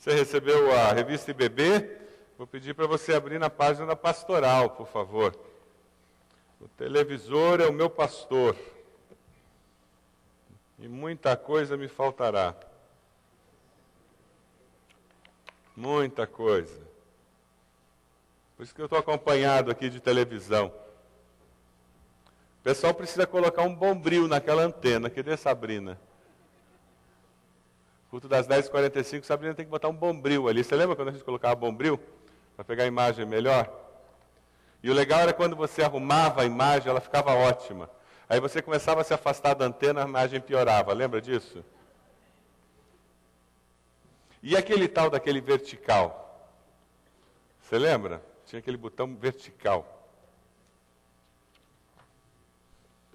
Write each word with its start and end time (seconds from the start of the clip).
Você 0.00 0.14
recebeu 0.14 0.72
a 0.72 0.94
revista 0.94 1.30
IBB? 1.30 1.98
Vou 2.38 2.46
pedir 2.46 2.72
para 2.72 2.86
você 2.86 3.12
abrir 3.12 3.38
na 3.38 3.50
página 3.50 3.84
da 3.84 3.94
pastoral, 3.94 4.70
por 4.70 4.88
favor. 4.88 5.38
O 6.58 6.66
televisor 6.68 7.60
é 7.60 7.66
o 7.66 7.72
meu 7.72 7.90
pastor. 7.90 8.56
E 10.78 10.88
muita 10.88 11.36
coisa 11.36 11.76
me 11.76 11.86
faltará. 11.86 12.56
Muita 15.76 16.26
coisa. 16.26 16.80
Por 18.56 18.62
isso 18.62 18.74
que 18.74 18.80
eu 18.80 18.86
estou 18.86 18.98
acompanhado 18.98 19.70
aqui 19.70 19.90
de 19.90 20.00
televisão. 20.00 20.72
O 22.60 22.62
pessoal 22.62 22.94
precisa 22.94 23.26
colocar 23.26 23.64
um 23.64 23.74
bombril 23.74 24.26
naquela 24.26 24.62
antena. 24.62 25.10
Cadê 25.10 25.36
Sabrina? 25.36 26.00
Culto 28.10 28.26
das 28.26 28.48
10h45, 28.48 29.22
Sabrina 29.22 29.54
tem 29.54 29.64
que 29.64 29.70
botar 29.70 29.88
um 29.88 29.94
bombril 29.94 30.48
ali. 30.48 30.64
Você 30.64 30.74
lembra 30.74 30.96
quando 30.96 31.08
a 31.08 31.12
gente 31.12 31.24
colocava 31.24 31.54
bombril? 31.54 31.98
Para 32.56 32.64
pegar 32.64 32.82
a 32.82 32.86
imagem 32.88 33.24
melhor? 33.24 33.72
E 34.82 34.90
o 34.90 34.94
legal 34.94 35.20
era 35.20 35.32
quando 35.32 35.54
você 35.54 35.82
arrumava 35.82 36.42
a 36.42 36.44
imagem, 36.44 36.88
ela 36.90 37.00
ficava 37.00 37.32
ótima. 37.32 37.88
Aí 38.28 38.40
você 38.40 38.60
começava 38.60 39.00
a 39.00 39.04
se 39.04 39.14
afastar 39.14 39.54
da 39.54 39.64
antena, 39.64 40.02
a 40.02 40.08
imagem 40.08 40.40
piorava. 40.40 40.92
Lembra 40.92 41.20
disso? 41.20 41.64
E 44.42 44.56
aquele 44.56 44.88
tal 44.88 45.08
daquele 45.08 45.40
vertical? 45.40 46.48
Você 47.60 47.78
lembra? 47.78 48.20
Tinha 48.44 48.58
aquele 48.58 48.76
botão 48.76 49.14
vertical. 49.14 50.08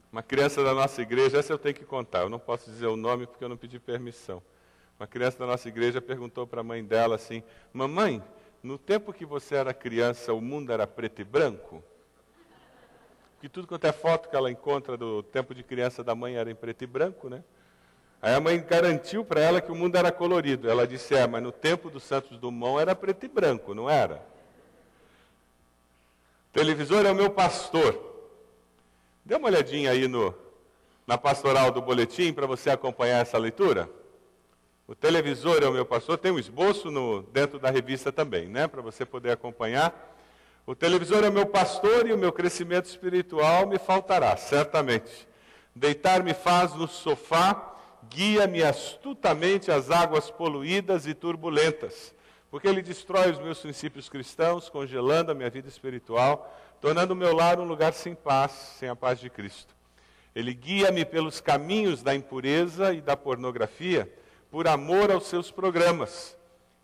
Uma 0.09 0.23
criança 0.23 0.63
da 0.63 0.73
nossa 0.73 1.01
igreja, 1.01 1.39
essa 1.39 1.51
eu 1.51 1.57
tenho 1.57 1.75
que 1.75 1.83
contar, 1.83 2.21
eu 2.21 2.29
não 2.29 2.39
posso 2.39 2.69
dizer 2.69 2.87
o 2.87 2.95
nome 2.95 3.27
porque 3.27 3.43
eu 3.43 3.49
não 3.49 3.57
pedi 3.57 3.77
permissão. 3.79 4.41
Uma 4.99 5.07
criança 5.07 5.37
da 5.39 5.45
nossa 5.45 5.67
igreja 5.67 6.01
perguntou 6.01 6.47
para 6.47 6.61
a 6.61 6.63
mãe 6.63 6.83
dela 6.83 7.15
assim: 7.15 7.43
Mamãe, 7.73 8.23
no 8.63 8.77
tempo 8.77 9.11
que 9.11 9.25
você 9.25 9.55
era 9.55 9.73
criança, 9.73 10.33
o 10.33 10.41
mundo 10.41 10.71
era 10.71 10.87
preto 10.87 11.21
e 11.21 11.25
branco? 11.25 11.83
Porque 13.33 13.49
tudo 13.49 13.67
quanto 13.67 13.85
é 13.85 13.91
foto 13.91 14.29
que 14.29 14.35
ela 14.35 14.49
encontra 14.49 14.95
do 14.95 15.21
tempo 15.21 15.53
de 15.53 15.63
criança 15.63 16.03
da 16.03 16.15
mãe 16.15 16.35
era 16.35 16.49
em 16.49 16.55
preto 16.55 16.83
e 16.83 16.87
branco, 16.87 17.29
né? 17.29 17.43
Aí 18.21 18.33
a 18.33 18.39
mãe 18.39 18.59
garantiu 18.67 19.23
para 19.25 19.41
ela 19.41 19.61
que 19.61 19.71
o 19.71 19.75
mundo 19.75 19.97
era 19.97 20.11
colorido. 20.11 20.69
Ela 20.69 20.87
disse: 20.87 21.13
É, 21.13 21.27
mas 21.27 21.43
no 21.43 21.51
tempo 21.51 21.89
do 21.89 21.99
Santos 21.99 22.37
Dumont 22.37 22.81
era 22.81 22.95
preto 22.95 23.25
e 23.25 23.27
branco, 23.27 23.73
não 23.73 23.89
era? 23.89 24.25
Televisor 26.53 27.05
é 27.05 27.11
o 27.11 27.15
meu 27.15 27.29
pastor. 27.29 28.01
Dê 29.25 29.35
uma 29.35 29.49
olhadinha 29.49 29.91
aí 29.91 30.07
no, 30.07 30.33
na 31.05 31.17
pastoral 31.17 31.69
do 31.69 31.81
boletim 31.81 32.31
para 32.31 32.47
você 32.47 32.69
acompanhar 32.69 33.21
essa 33.21 33.37
leitura. 33.37 33.89
O 34.87 34.93
televisor 34.93 35.63
é 35.63 35.67
o 35.67 35.71
meu 35.71 35.83
pastor, 35.83 36.15
tem 36.15 36.31
um 36.31 36.37
esboço 36.37 36.91
no, 36.91 37.23
dentro 37.23 37.57
da 37.57 37.71
revista 37.71 38.11
também, 38.11 38.47
né, 38.47 38.67
para 38.67 38.83
você 38.83 39.03
poder 39.03 39.31
acompanhar. 39.31 40.13
O 40.63 40.75
televisor 40.75 41.23
é 41.23 41.29
o 41.29 41.33
meu 41.33 41.47
pastor 41.47 42.05
e 42.07 42.13
o 42.13 42.17
meu 42.17 42.31
crescimento 42.31 42.85
espiritual 42.85 43.65
me 43.65 43.79
faltará, 43.79 44.37
certamente. 44.37 45.27
Deitar-me 45.75 46.35
faz 46.35 46.75
no 46.75 46.87
sofá, 46.87 47.75
guia-me 48.07 48.61
astutamente 48.61 49.71
às 49.71 49.89
águas 49.89 50.29
poluídas 50.29 51.07
e 51.07 51.15
turbulentas, 51.15 52.13
porque 52.51 52.67
ele 52.67 52.83
destrói 52.83 53.31
os 53.31 53.39
meus 53.39 53.59
princípios 53.59 54.07
cristãos, 54.07 54.69
congelando 54.69 55.31
a 55.31 55.33
minha 55.33 55.49
vida 55.49 55.67
espiritual, 55.67 56.55
tornando 56.79 57.13
o 57.13 57.17
meu 57.17 57.35
lar 57.35 57.59
um 57.59 57.65
lugar 57.65 57.93
sem 57.93 58.13
paz, 58.13 58.51
sem 58.77 58.87
a 58.87 58.95
paz 58.95 59.19
de 59.19 59.31
Cristo. 59.31 59.75
Ele 60.35 60.53
guia-me 60.53 61.03
pelos 61.03 61.41
caminhos 61.41 62.03
da 62.03 62.13
impureza 62.13 62.93
e 62.93 63.01
da 63.01 63.17
pornografia, 63.17 64.07
por 64.55 64.69
amor 64.69 65.11
aos 65.11 65.25
seus 65.27 65.51
programas. 65.51 66.33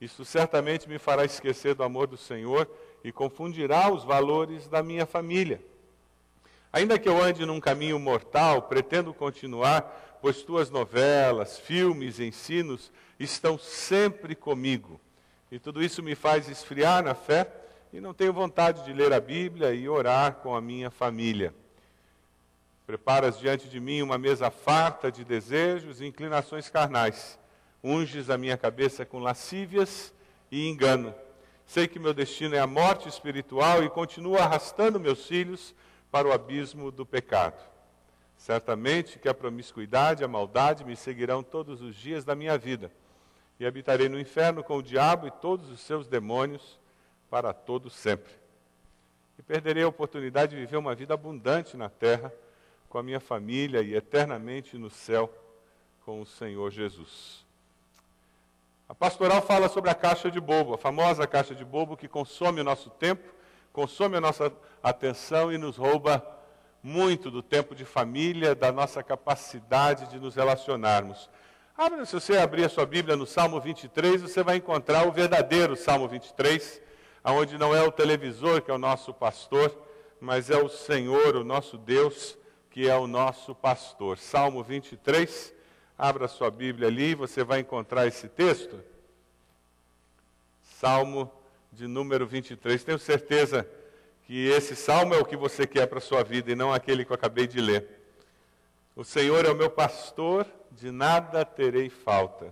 Isso 0.01 0.25
certamente 0.25 0.89
me 0.89 0.99
fará 0.99 1.23
esquecer 1.23 1.73
do 1.73 1.83
amor 1.83 2.05
do 2.05 2.17
Senhor 2.17 2.69
e 3.01 3.13
confundirá 3.13 3.89
os 3.89 4.03
valores 4.03 4.67
da 4.67 4.83
minha 4.83 5.05
família. 5.05 5.63
Ainda 6.73 6.99
que 6.99 7.07
eu 7.07 7.23
ande 7.23 7.45
num 7.45 7.61
caminho 7.61 7.97
mortal, 7.97 8.63
pretendo 8.63 9.13
continuar, 9.13 10.19
pois 10.21 10.43
tuas 10.43 10.69
novelas, 10.69 11.59
filmes, 11.59 12.19
ensinos 12.19 12.91
estão 13.17 13.57
sempre 13.57 14.35
comigo. 14.35 14.99
E 15.49 15.57
tudo 15.57 15.81
isso 15.81 16.03
me 16.03 16.13
faz 16.13 16.49
esfriar 16.49 17.01
na 17.01 17.15
fé 17.15 17.49
e 17.93 18.01
não 18.01 18.13
tenho 18.13 18.33
vontade 18.33 18.83
de 18.83 18.91
ler 18.91 19.13
a 19.13 19.21
Bíblia 19.21 19.73
e 19.73 19.87
orar 19.87 20.33
com 20.43 20.53
a 20.53 20.59
minha 20.59 20.91
família. 20.91 21.55
Preparas 22.85 23.39
diante 23.39 23.69
de 23.69 23.79
mim 23.79 24.01
uma 24.01 24.17
mesa 24.17 24.51
farta 24.51 25.09
de 25.09 25.23
desejos 25.23 26.01
e 26.01 26.05
inclinações 26.05 26.67
carnais 26.67 27.39
unges 27.83 28.29
a 28.29 28.37
minha 28.37 28.57
cabeça 28.57 29.05
com 29.05 29.19
lascívias 29.19 30.13
e 30.51 30.67
engano. 30.67 31.13
Sei 31.65 31.87
que 31.87 31.99
meu 31.99 32.13
destino 32.13 32.55
é 32.55 32.59
a 32.59 32.67
morte 32.67 33.07
espiritual 33.07 33.83
e 33.83 33.89
continuo 33.89 34.37
arrastando 34.37 34.99
meus 34.99 35.25
filhos 35.25 35.73
para 36.11 36.27
o 36.27 36.31
abismo 36.31 36.91
do 36.91 37.05
pecado. 37.05 37.61
Certamente 38.35 39.19
que 39.19 39.29
a 39.29 39.33
promiscuidade 39.33 40.21
e 40.21 40.25
a 40.25 40.27
maldade 40.27 40.83
me 40.83 40.95
seguirão 40.95 41.41
todos 41.41 41.81
os 41.81 41.95
dias 41.95 42.25
da 42.25 42.35
minha 42.35 42.57
vida, 42.57 42.91
e 43.59 43.65
habitarei 43.65 44.09
no 44.09 44.19
inferno 44.19 44.63
com 44.63 44.77
o 44.77 44.83
diabo 44.83 45.27
e 45.27 45.31
todos 45.31 45.69
os 45.69 45.79
seus 45.79 46.07
demônios 46.07 46.79
para 47.29 47.53
todo 47.53 47.89
sempre. 47.89 48.33
E 49.37 49.43
perderei 49.43 49.83
a 49.83 49.87
oportunidade 49.87 50.55
de 50.55 50.61
viver 50.61 50.77
uma 50.77 50.95
vida 50.95 51.13
abundante 51.13 51.77
na 51.77 51.87
terra 51.87 52.33
com 52.89 52.97
a 52.97 53.03
minha 53.03 53.19
família 53.19 53.81
e 53.81 53.95
eternamente 53.95 54.77
no 54.77 54.89
céu 54.89 55.33
com 56.03 56.19
o 56.19 56.25
Senhor 56.25 56.71
Jesus. 56.71 57.45
A 58.91 58.93
pastoral 58.93 59.41
fala 59.41 59.69
sobre 59.69 59.89
a 59.89 59.95
caixa 59.95 60.29
de 60.29 60.37
bobo, 60.41 60.73
a 60.73 60.77
famosa 60.77 61.25
caixa 61.25 61.55
de 61.55 61.63
bobo 61.63 61.95
que 61.95 62.09
consome 62.09 62.59
o 62.59 62.63
nosso 62.65 62.89
tempo, 62.89 63.23
consome 63.71 64.17
a 64.17 64.19
nossa 64.19 64.51
atenção 64.83 65.49
e 65.49 65.57
nos 65.57 65.77
rouba 65.77 66.21
muito 66.83 67.31
do 67.31 67.41
tempo 67.41 67.73
de 67.73 67.85
família, 67.85 68.53
da 68.53 68.69
nossa 68.69 69.01
capacidade 69.01 70.09
de 70.09 70.19
nos 70.19 70.35
relacionarmos. 70.35 71.29
Abra, 71.77 72.05
se 72.05 72.11
você 72.11 72.37
abrir 72.37 72.65
a 72.65 72.69
sua 72.69 72.85
Bíblia 72.85 73.15
no 73.15 73.25
Salmo 73.25 73.61
23, 73.61 74.23
você 74.23 74.43
vai 74.43 74.57
encontrar 74.57 75.07
o 75.07 75.11
verdadeiro 75.13 75.77
Salmo 75.77 76.05
23, 76.09 76.81
onde 77.23 77.57
não 77.57 77.73
é 77.73 77.81
o 77.81 77.93
televisor 77.93 78.61
que 78.61 78.71
é 78.71 78.73
o 78.73 78.77
nosso 78.77 79.13
pastor, 79.13 79.73
mas 80.19 80.49
é 80.49 80.57
o 80.57 80.67
Senhor, 80.67 81.37
o 81.37 81.45
nosso 81.45 81.77
Deus, 81.77 82.37
que 82.69 82.89
é 82.89 82.97
o 82.97 83.07
nosso 83.07 83.55
pastor. 83.55 84.17
Salmo 84.17 84.61
23, 84.61 85.60
Abra 86.01 86.27
sua 86.27 86.49
Bíblia 86.49 86.87
ali, 86.87 87.13
você 87.13 87.43
vai 87.43 87.59
encontrar 87.59 88.07
esse 88.07 88.27
texto. 88.27 88.83
Salmo 90.63 91.31
de 91.71 91.85
número 91.85 92.25
23. 92.25 92.83
Tenho 92.83 92.97
certeza 92.97 93.69
que 94.25 94.47
esse 94.47 94.75
salmo 94.75 95.13
é 95.13 95.19
o 95.19 95.25
que 95.25 95.37
você 95.37 95.67
quer 95.67 95.85
para 95.85 95.99
a 95.99 96.01
sua 96.01 96.23
vida 96.23 96.51
e 96.51 96.55
não 96.55 96.73
aquele 96.73 97.05
que 97.05 97.11
eu 97.11 97.15
acabei 97.15 97.45
de 97.45 97.61
ler. 97.61 97.87
O 98.95 99.03
Senhor 99.03 99.45
é 99.45 99.51
o 99.51 99.55
meu 99.55 99.69
pastor, 99.69 100.47
de 100.71 100.89
nada 100.89 101.45
terei 101.45 101.87
falta. 101.87 102.51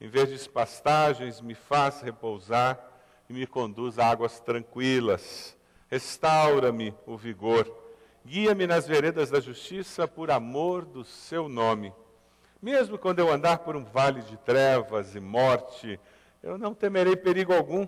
Em 0.00 0.06
vez 0.06 0.28
de 0.28 0.48
pastagens, 0.48 1.40
me 1.40 1.56
faz 1.56 2.02
repousar 2.02 2.78
e 3.28 3.32
me 3.32 3.48
conduz 3.48 3.98
a 3.98 4.08
águas 4.08 4.38
tranquilas. 4.38 5.56
Restaura-me 5.90 6.94
o 7.04 7.16
vigor. 7.16 7.68
Guia-me 8.24 8.64
nas 8.64 8.86
veredas 8.86 9.28
da 9.28 9.40
justiça 9.40 10.06
por 10.06 10.30
amor 10.30 10.84
do 10.84 11.04
seu 11.04 11.48
nome. 11.48 11.92
Mesmo 12.60 12.98
quando 12.98 13.18
eu 13.18 13.30
andar 13.30 13.58
por 13.58 13.76
um 13.76 13.84
vale 13.84 14.22
de 14.22 14.36
trevas 14.38 15.14
e 15.14 15.20
morte, 15.20 16.00
eu 16.42 16.56
não 16.56 16.74
temerei 16.74 17.14
perigo 17.14 17.52
algum, 17.52 17.86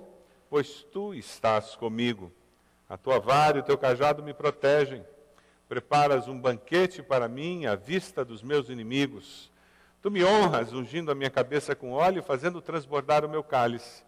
pois 0.51 0.83
tu 0.93 1.15
estás 1.15 1.75
comigo. 1.75 2.33
A 2.89 2.97
tua 2.97 3.19
vara 3.19 3.59
e 3.59 3.61
o 3.61 3.65
teu 3.65 3.79
cajado 3.79 4.23
me 4.23 4.34
protegem. 4.34 5.05
Preparas 5.69 6.29
um 6.29 6.39
banquete 6.39 7.03
para 7.03 7.29
mim 7.29 7.67
à 7.67 7.75
vista 7.75 8.25
dos 8.25 8.43
meus 8.43 8.69
inimigos. 8.69 9.51
Tu 10.01 10.11
me 10.11 10.25
honras, 10.25 10.73
ungindo 10.73 11.11
a 11.11 11.15
minha 11.15 11.31
cabeça 11.31 11.75
com 11.75 11.93
óleo, 11.93 12.23
fazendo 12.23 12.62
transbordar 12.62 13.25
o 13.25 13.29
meu 13.29 13.43
cálice. 13.43 14.05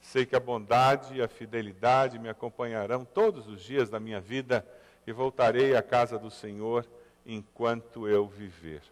Sei 0.00 0.24
que 0.24 0.36
a 0.36 0.40
bondade 0.40 1.14
e 1.14 1.22
a 1.22 1.28
fidelidade 1.28 2.18
me 2.18 2.28
acompanharão 2.28 3.04
todos 3.04 3.46
os 3.48 3.62
dias 3.62 3.90
da 3.90 4.00
minha 4.00 4.20
vida 4.20 4.66
e 5.06 5.12
voltarei 5.12 5.76
à 5.76 5.82
casa 5.82 6.18
do 6.18 6.30
Senhor 6.30 6.86
enquanto 7.24 8.08
eu 8.08 8.26
viver. 8.26 8.82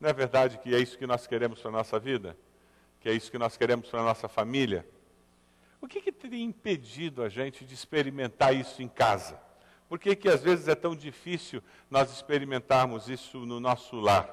Não 0.00 0.08
é 0.08 0.12
verdade 0.14 0.58
que 0.58 0.74
é 0.74 0.78
isso 0.78 0.96
que 0.96 1.06
nós 1.06 1.26
queremos 1.26 1.60
para 1.60 1.68
a 1.68 1.72
nossa 1.72 1.98
vida? 1.98 2.36
Que 3.00 3.10
é 3.10 3.12
isso 3.12 3.30
que 3.30 3.38
nós 3.38 3.56
queremos 3.56 3.88
para 3.88 4.00
a 4.00 4.04
nossa 4.04 4.28
família? 4.28 4.88
O 5.80 5.86
que, 5.86 6.00
que 6.00 6.10
teria 6.10 6.42
impedido 6.42 7.22
a 7.22 7.28
gente 7.28 7.64
de 7.64 7.74
experimentar 7.74 8.54
isso 8.54 8.82
em 8.82 8.88
casa? 8.88 9.38
Por 9.88 9.98
que, 9.98 10.16
que 10.16 10.28
às 10.28 10.42
vezes 10.42 10.68
é 10.68 10.74
tão 10.74 10.96
difícil 10.96 11.62
nós 11.90 12.10
experimentarmos 12.10 13.08
isso 13.08 13.38
no 13.40 13.60
nosso 13.60 14.00
lar? 14.00 14.28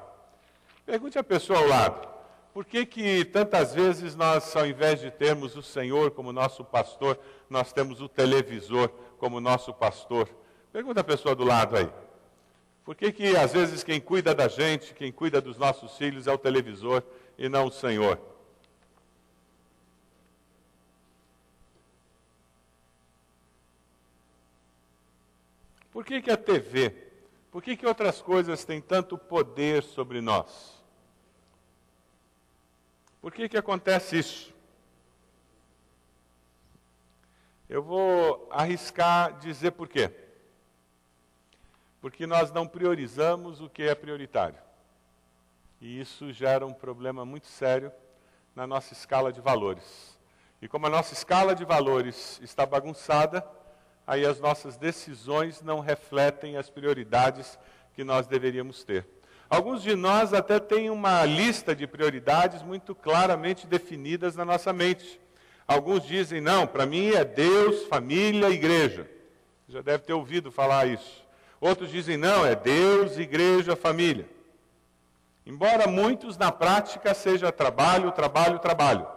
Pergunte 0.85 1.19
à 1.19 1.23
pessoa 1.23 1.59
ao 1.59 1.67
lado. 1.67 2.07
Por 2.53 2.63
que, 2.65 2.85
que 2.85 3.25
tantas 3.25 3.73
vezes 3.73 4.15
nós, 4.15 4.55
ao 4.55 4.65
invés 4.65 5.01
de 5.01 5.11
termos 5.11 5.55
o 5.55 5.61
Senhor 5.61 6.11
como 6.11 6.31
nosso 6.31 6.63
pastor, 6.63 7.19
nós 7.49 7.73
temos 7.73 8.01
o 8.01 8.07
televisor 8.07 8.89
como 9.17 9.41
nosso 9.41 9.73
pastor? 9.73 10.29
Pergunta 10.71 11.01
à 11.01 11.03
pessoa 11.03 11.35
do 11.35 11.43
lado 11.43 11.75
aí. 11.75 12.06
Por 12.87 12.95
que, 12.95 13.11
que 13.11 13.35
às 13.35 13.51
vezes 13.51 13.83
quem 13.83 13.99
cuida 13.99 14.33
da 14.33 14.47
gente, 14.47 14.93
quem 14.93 15.11
cuida 15.11 15.41
dos 15.41 15.57
nossos 15.57 15.97
filhos 15.97 16.25
é 16.25 16.31
o 16.31 16.37
televisor 16.37 17.03
e 17.37 17.49
não 17.49 17.65
o 17.65 17.69
Senhor? 17.69 18.17
Por 25.91 26.05
que, 26.05 26.21
que 26.21 26.31
a 26.31 26.37
TV? 26.37 26.91
Por 27.51 27.61
que, 27.61 27.75
que 27.75 27.85
outras 27.85 28.21
coisas 28.21 28.63
têm 28.63 28.79
tanto 28.79 29.17
poder 29.17 29.83
sobre 29.83 30.21
nós? 30.21 30.81
Por 33.21 33.33
que, 33.33 33.49
que 33.49 33.57
acontece 33.57 34.17
isso? 34.17 34.55
Eu 37.67 37.83
vou 37.83 38.47
arriscar 38.49 39.37
dizer 39.39 39.71
por 39.71 39.89
quê. 39.89 40.26
Porque 42.01 42.27
nós 42.27 42.51
não 42.51 42.67
priorizamos 42.67 43.61
o 43.61 43.69
que 43.69 43.83
é 43.83 43.95
prioritário. 43.95 44.59
E 45.79 45.99
isso 45.99 46.31
gera 46.31 46.65
um 46.65 46.73
problema 46.73 47.25
muito 47.25 47.47
sério 47.47 47.91
na 48.55 48.65
nossa 48.65 48.93
escala 48.93 49.31
de 49.31 49.41
valores. 49.41 50.17
E 50.61 50.67
como 50.67 50.87
a 50.87 50.89
nossa 50.89 51.13
escala 51.13 51.53
de 51.53 51.63
valores 51.63 52.39
está 52.41 52.65
bagunçada, 52.65 53.45
aí 54.05 54.25
as 54.25 54.39
nossas 54.39 54.77
decisões 54.77 55.61
não 55.61 55.79
refletem 55.79 56.57
as 56.57 56.69
prioridades 56.69 57.59
que 57.93 58.03
nós 58.03 58.25
deveríamos 58.25 58.83
ter. 58.83 59.05
Alguns 59.49 59.81
de 59.81 59.95
nós 59.95 60.33
até 60.33 60.59
têm 60.59 60.89
uma 60.89 61.23
lista 61.25 61.75
de 61.75 61.87
prioridades 61.87 62.63
muito 62.63 62.93
claramente 62.93 63.67
definidas 63.67 64.35
na 64.35 64.43
nossa 64.43 64.73
mente. 64.73 65.21
Alguns 65.67 66.05
dizem, 66.05 66.41
não, 66.41 66.65
para 66.65 66.85
mim 66.85 67.09
é 67.09 67.23
Deus, 67.23 67.83
família, 67.85 68.49
igreja. 68.49 69.09
Já 69.69 69.81
deve 69.81 70.03
ter 70.03 70.13
ouvido 70.13 70.51
falar 70.51 70.87
isso. 70.87 71.26
Outros 71.59 71.89
dizem, 71.89 72.17
não, 72.17 72.45
é 72.45 72.55
Deus, 72.55 73.17
igreja, 73.17 73.75
família. 73.75 74.29
Embora 75.45 75.87
muitos 75.87 76.37
na 76.37 76.51
prática 76.51 77.13
seja 77.13 77.51
trabalho, 77.51 78.11
trabalho, 78.11 78.59
trabalho. 78.59 79.07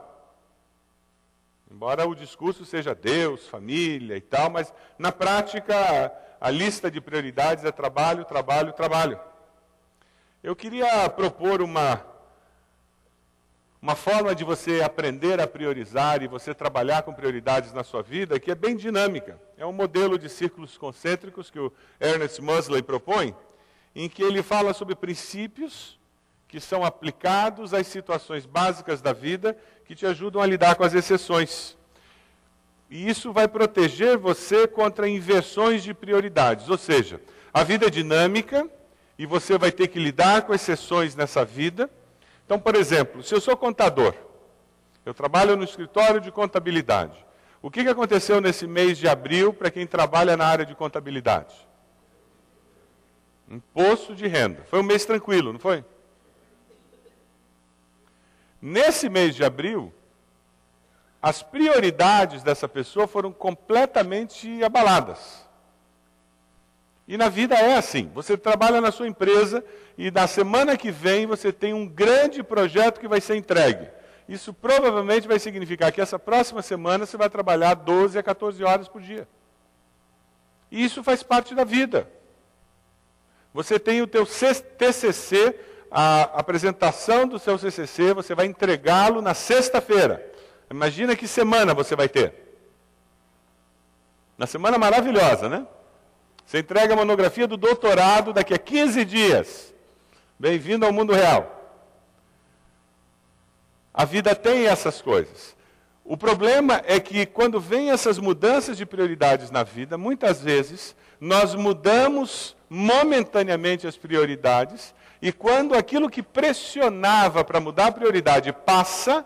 Embora 1.71 2.07
o 2.07 2.15
discurso 2.15 2.65
seja 2.65 2.95
Deus, 2.95 3.47
família 3.47 4.17
e 4.17 4.21
tal, 4.21 4.51
mas 4.51 4.73
na 4.99 5.13
prática 5.13 6.13
a, 6.41 6.51
lista 6.51 6.91
de 6.91 7.01
prioridades 7.01 7.65
é 7.65 7.71
trabalho, 7.71 8.25
trabalho, 8.25 8.73
trabalho. 8.73 9.21
Eu 10.43 10.57
queria 10.57 11.09
propor 11.11 11.61
uma 11.63 12.05
uma 13.83 13.97
forma 13.97 14.35
de 14.35 14.45
você 14.45 14.83
aprender 14.83 15.41
a 15.41 15.47
priorizar 15.47 16.23
e 16.23 16.29
você 16.29 16.53
trabalhar 16.53 17.03
com 17.03 17.15
prioridades 17.15 17.73
na 17.73 17.83
sua 17.83 18.03
vida 18.03 18.39
que 18.39 18.51
é 18.51 18.55
bem 18.55 18.77
dinâmica. 18.77 19.41
É 19.57 19.65
um 19.65 19.73
modelo 19.73 20.19
de 20.19 20.29
círculos 20.29 20.77
concêntricos 20.77 21.51
que 21.51 21.59
o 21.59 21.73
Ernest 21.99 22.43
Mosley 22.43 22.83
propõe, 22.83 23.35
em 23.95 24.09
que 24.09 24.23
ele 24.23 24.43
fala 24.43 24.75
sobre 24.75 24.95
princípios 24.95 25.99
que 26.47 26.61
são 26.61 26.85
aplicados 26.85 27.73
às 27.73 27.87
situações 27.87 28.45
básicas 28.45 29.01
da 29.01 29.13
vida 29.13 29.57
que 29.87 29.95
te 29.95 30.05
ajudam 30.05 30.43
a 30.43 30.47
lidar 30.47 30.75
com 30.75 30.85
as 30.85 30.93
exceções. 30.93 31.77
E 32.91 33.09
isso 33.09 33.33
vai 33.33 33.49
proteger 33.49 34.19
você 34.19 34.67
contra 34.67 35.09
inversões 35.09 35.83
de 35.83 35.95
prioridades, 35.95 36.69
ou 36.69 36.77
seja, 36.77 37.21
a 37.55 37.63
vida 37.63 37.87
é 37.87 37.91
dinâmica 37.91 38.69
e 39.19 39.25
você 39.25 39.57
vai 39.57 39.73
ter 39.73 39.89
que 39.89 39.99
lidar 39.99 40.43
com 40.43 40.53
exceções 40.53 41.15
nessa 41.15 41.45
vida 41.45 41.89
então, 42.51 42.59
por 42.59 42.75
exemplo, 42.75 43.23
se 43.23 43.33
eu 43.33 43.41
sou 43.41 43.57
contador, 43.57 44.13
eu 45.07 45.15
trabalho 45.15 45.57
no 45.57 45.63
escritório 45.63 46.21
de 46.21 46.33
contabilidade. 46.33 47.25
O 47.63 47.71
que, 47.71 47.85
que 47.85 47.89
aconteceu 47.89 48.41
nesse 48.41 48.67
mês 48.67 48.99
de 48.99 49.07
abril 49.07 49.53
para 49.53 49.71
quem 49.71 49.87
trabalha 49.87 50.37
na 50.37 50.47
área 50.47 50.67
de 50.67 50.75
contabilidade? 50.75 51.55
Imposto 53.49 54.17
de 54.17 54.27
renda. 54.27 54.67
Foi 54.69 54.81
um 54.81 54.83
mês 54.83 55.05
tranquilo, 55.05 55.53
não 55.53 55.61
foi? 55.61 55.85
Nesse 58.61 59.09
mês 59.09 59.37
de 59.37 59.45
abril, 59.45 59.95
as 61.23 61.45
prioridades 61.45 62.43
dessa 62.43 62.67
pessoa 62.67 63.07
foram 63.07 63.31
completamente 63.31 64.61
abaladas. 64.65 65.49
E 67.11 67.17
na 67.17 67.29
vida 67.29 67.57
é 67.57 67.75
assim. 67.75 68.09
Você 68.15 68.37
trabalha 68.37 68.81
na 68.81 68.93
sua 68.93 69.09
empresa 69.09 69.65
e 69.99 70.13
na 70.13 70.29
semana 70.29 70.77
que 70.77 70.93
vem 70.93 71.27
você 71.27 71.53
tem 71.53 71.75
um 71.75 71.85
grande 71.85 72.41
projeto 72.41 73.01
que 73.01 73.09
vai 73.09 73.21
ser 73.21 73.35
entregue. 73.35 73.89
Isso 74.29 74.55
provavelmente 74.55 75.27
vai 75.27 75.41
significar 75.41 75.91
que 75.91 76.01
essa 76.01 76.21
próxima 76.21 76.63
semana 76.63 77.05
você 77.05 77.17
vai 77.17 77.29
trabalhar 77.29 77.75
12 77.75 78.17
a 78.17 78.23
14 78.23 78.63
horas 78.63 78.87
por 78.87 79.03
dia. 79.03 79.27
E 80.71 80.85
isso 80.85 81.03
faz 81.03 81.21
parte 81.21 81.53
da 81.53 81.65
vida. 81.65 82.09
Você 83.53 83.77
tem 83.77 84.01
o 84.01 84.07
teu 84.07 84.25
TCC, 84.25 85.59
a 85.91 86.23
apresentação 86.39 87.27
do 87.27 87.41
seu 87.41 87.59
CCC, 87.59 88.15
você 88.15 88.37
vai 88.37 88.47
entregá-lo 88.47 89.21
na 89.21 89.35
sexta-feira. 89.35 90.25
Imagina 90.71 91.17
que 91.17 91.27
semana 91.27 91.75
você 91.75 91.97
vai 91.97 92.09
ter. 92.09 92.33
Na 94.39 94.47
semana 94.47 94.79
maravilhosa, 94.79 95.49
né? 95.49 95.67
Você 96.51 96.59
entrega 96.59 96.95
a 96.95 96.97
monografia 96.97 97.47
do 97.47 97.57
doutorado 97.57 98.33
daqui 98.33 98.53
a 98.53 98.59
15 98.59 99.05
dias. 99.05 99.73
Bem-vindo 100.37 100.85
ao 100.85 100.93
mundo 100.93 101.13
real. 101.13 101.79
A 103.95 104.05
vida 104.05 104.35
tem 104.35 104.67
essas 104.67 105.01
coisas. 105.01 105.57
O 106.05 106.17
problema 106.17 106.83
é 106.87 106.99
que 106.99 107.25
quando 107.25 107.61
vem 107.61 107.93
essas 107.93 108.19
mudanças 108.19 108.77
de 108.77 108.85
prioridades 108.85 109.53
na 109.53 109.63
vida, 109.63 109.97
muitas 109.97 110.43
vezes 110.43 110.97
nós 111.21 111.55
mudamos 111.55 112.57
momentaneamente 112.69 113.87
as 113.87 113.97
prioridades 113.97 114.93
e 115.23 115.31
quando 115.31 115.77
aquilo 115.77 116.11
que 116.11 116.21
pressionava 116.21 117.45
para 117.45 117.61
mudar 117.61 117.87
a 117.87 117.93
prioridade 117.93 118.53
passa, 118.53 119.25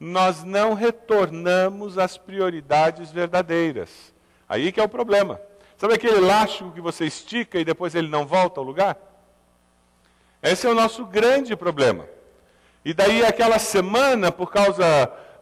nós 0.00 0.42
não 0.42 0.74
retornamos 0.74 1.98
às 1.98 2.18
prioridades 2.18 3.12
verdadeiras. 3.12 4.12
Aí 4.48 4.72
que 4.72 4.80
é 4.80 4.82
o 4.82 4.88
problema. 4.88 5.40
Sabe 5.82 5.94
aquele 5.94 6.18
elástico 6.18 6.70
que 6.70 6.80
você 6.80 7.06
estica 7.06 7.58
e 7.58 7.64
depois 7.64 7.96
ele 7.96 8.06
não 8.06 8.24
volta 8.24 8.60
ao 8.60 8.64
lugar? 8.64 8.96
Esse 10.40 10.64
é 10.64 10.70
o 10.70 10.76
nosso 10.76 11.04
grande 11.04 11.56
problema. 11.56 12.06
E 12.84 12.94
daí, 12.94 13.24
aquela 13.24 13.58
semana, 13.58 14.30
por 14.30 14.52
causa 14.52 14.84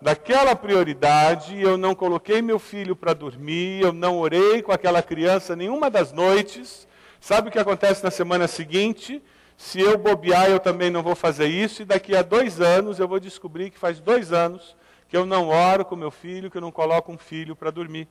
daquela 0.01 0.57
prioridade, 0.57 1.61
eu 1.61 1.77
não 1.77 1.95
coloquei 1.95 2.41
meu 2.41 2.59
filho 2.59 2.97
para 2.97 3.13
dormir, 3.13 3.83
eu 3.83 3.93
não 3.93 4.19
orei 4.19 4.63
com 4.63 4.73
aquela 4.73 5.03
criança 5.03 5.55
nenhuma 5.55 5.91
das 5.91 6.11
noites. 6.11 6.89
Sabe 7.21 7.51
o 7.51 7.53
que 7.53 7.59
acontece 7.59 8.03
na 8.03 8.11
semana 8.11 8.49
seguinte? 8.49 9.23
Se 9.59 9.79
eu 9.79 9.99
bobear, 9.99 10.49
eu 10.49 10.59
também 10.59 10.89
não 10.89 11.03
vou 11.03 11.15
fazer 11.15 11.49
isso, 11.49 11.83
e 11.83 11.85
daqui 11.85 12.17
a 12.17 12.23
dois 12.23 12.63
anos 12.63 12.99
eu 12.99 13.07
vou 13.07 13.21
descobrir 13.21 13.69
que 13.69 13.79
faz 13.79 14.01
dois 14.01 14.33
anos 14.33 14.75
que 15.07 15.19
eu 15.19 15.27
não 15.27 15.51
oro 15.51 15.85
com 15.85 15.97
meu 15.97 16.11
filho, 16.11 16.51
que 16.51 16.57
eu 16.57 16.63
não 16.63 16.73
coloco 16.73 17.13
um 17.13 17.19
filho 17.19 17.55
para 17.55 17.71
dormir. 17.71 18.09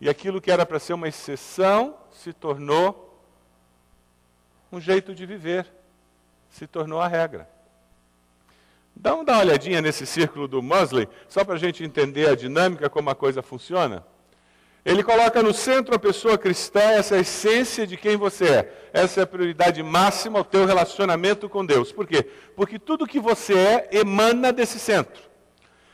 E 0.00 0.08
aquilo 0.08 0.40
que 0.40 0.50
era 0.50 0.64
para 0.64 0.78
ser 0.78 0.92
uma 0.92 1.08
exceção 1.08 1.96
se 2.12 2.32
tornou 2.32 3.20
um 4.70 4.80
jeito 4.80 5.14
de 5.14 5.26
viver, 5.26 5.66
se 6.50 6.66
tornou 6.66 7.00
a 7.00 7.08
regra. 7.08 7.48
Dá 8.94 9.14
uma 9.14 9.38
olhadinha 9.38 9.80
nesse 9.80 10.04
círculo 10.04 10.48
do 10.48 10.60
Mosley, 10.62 11.08
só 11.28 11.44
para 11.44 11.54
a 11.54 11.58
gente 11.58 11.84
entender 11.84 12.28
a 12.28 12.34
dinâmica, 12.34 12.90
como 12.90 13.10
a 13.10 13.14
coisa 13.14 13.42
funciona. 13.42 14.04
Ele 14.84 15.02
coloca 15.02 15.42
no 15.42 15.52
centro 15.52 15.94
a 15.94 15.98
pessoa 15.98 16.38
cristã, 16.38 16.80
essa 16.80 17.16
é 17.16 17.20
essência 17.20 17.86
de 17.86 17.96
quem 17.96 18.16
você 18.16 18.44
é. 18.46 18.88
Essa 18.92 19.20
é 19.20 19.22
a 19.22 19.26
prioridade 19.26 19.82
máxima, 19.82 20.40
o 20.40 20.44
teu 20.44 20.64
relacionamento 20.64 21.48
com 21.48 21.64
Deus. 21.64 21.92
Por 21.92 22.06
quê? 22.06 22.26
Porque 22.56 22.78
tudo 22.78 23.06
que 23.06 23.20
você 23.20 23.54
é 23.58 23.88
emana 23.92 24.52
desse 24.52 24.78
centro. 24.78 25.27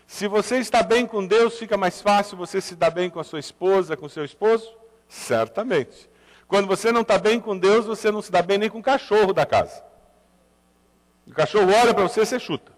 Se 0.07 0.29
você 0.29 0.59
está 0.59 0.83
bem 0.83 1.07
com 1.07 1.27
Deus, 1.27 1.59
fica 1.59 1.77
mais 1.77 2.01
fácil 2.01 2.37
você 2.37 2.61
se 2.61 2.75
dar 2.75 2.91
bem 2.91 3.09
com 3.11 3.21
a 3.21 3.25
sua 3.25 3.41
esposa, 3.41 3.97
com 3.97 4.09
seu 4.09 4.25
esposo? 4.25 4.73
Certamente. 5.09 6.09
Quando 6.47 6.67
você 6.67 6.93
não 6.93 7.01
está 7.01 7.19
bem 7.19 7.41
com 7.41 7.57
Deus, 7.57 7.87
você 7.87 8.11
não 8.11 8.23
se 8.23 8.31
dá 8.31 8.43
bem 8.43 8.59
nem 8.59 8.71
com 8.71 8.79
o 8.79 8.83
cachorro 8.83 9.33
da 9.33 9.47
casa. 9.47 9.83
O 11.27 11.33
cachorro 11.33 11.73
olha 11.73 11.95
para 11.95 12.03
você, 12.03 12.25
você 12.25 12.39
chuta. 12.39 12.73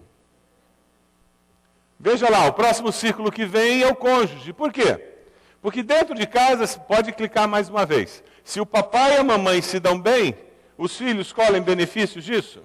Veja 1.98 2.30
lá, 2.30 2.46
o 2.46 2.52
próximo 2.52 2.92
círculo 2.92 3.32
que 3.32 3.44
vem 3.44 3.82
é 3.82 3.88
o 3.88 3.96
cônjuge. 3.96 4.52
Por 4.52 4.72
quê? 4.72 5.14
Porque 5.60 5.82
dentro 5.82 6.14
de 6.14 6.26
casa, 6.26 6.78
pode 6.78 7.12
clicar 7.12 7.48
mais 7.48 7.68
uma 7.68 7.84
vez. 7.84 8.22
Se 8.44 8.60
o 8.60 8.66
papai 8.66 9.14
e 9.14 9.16
a 9.16 9.24
mamãe 9.24 9.60
se 9.60 9.80
dão 9.80 10.00
bem, 10.00 10.36
os 10.78 10.96
filhos 10.96 11.32
colhem 11.32 11.60
benefícios 11.60 12.24
disso? 12.24 12.62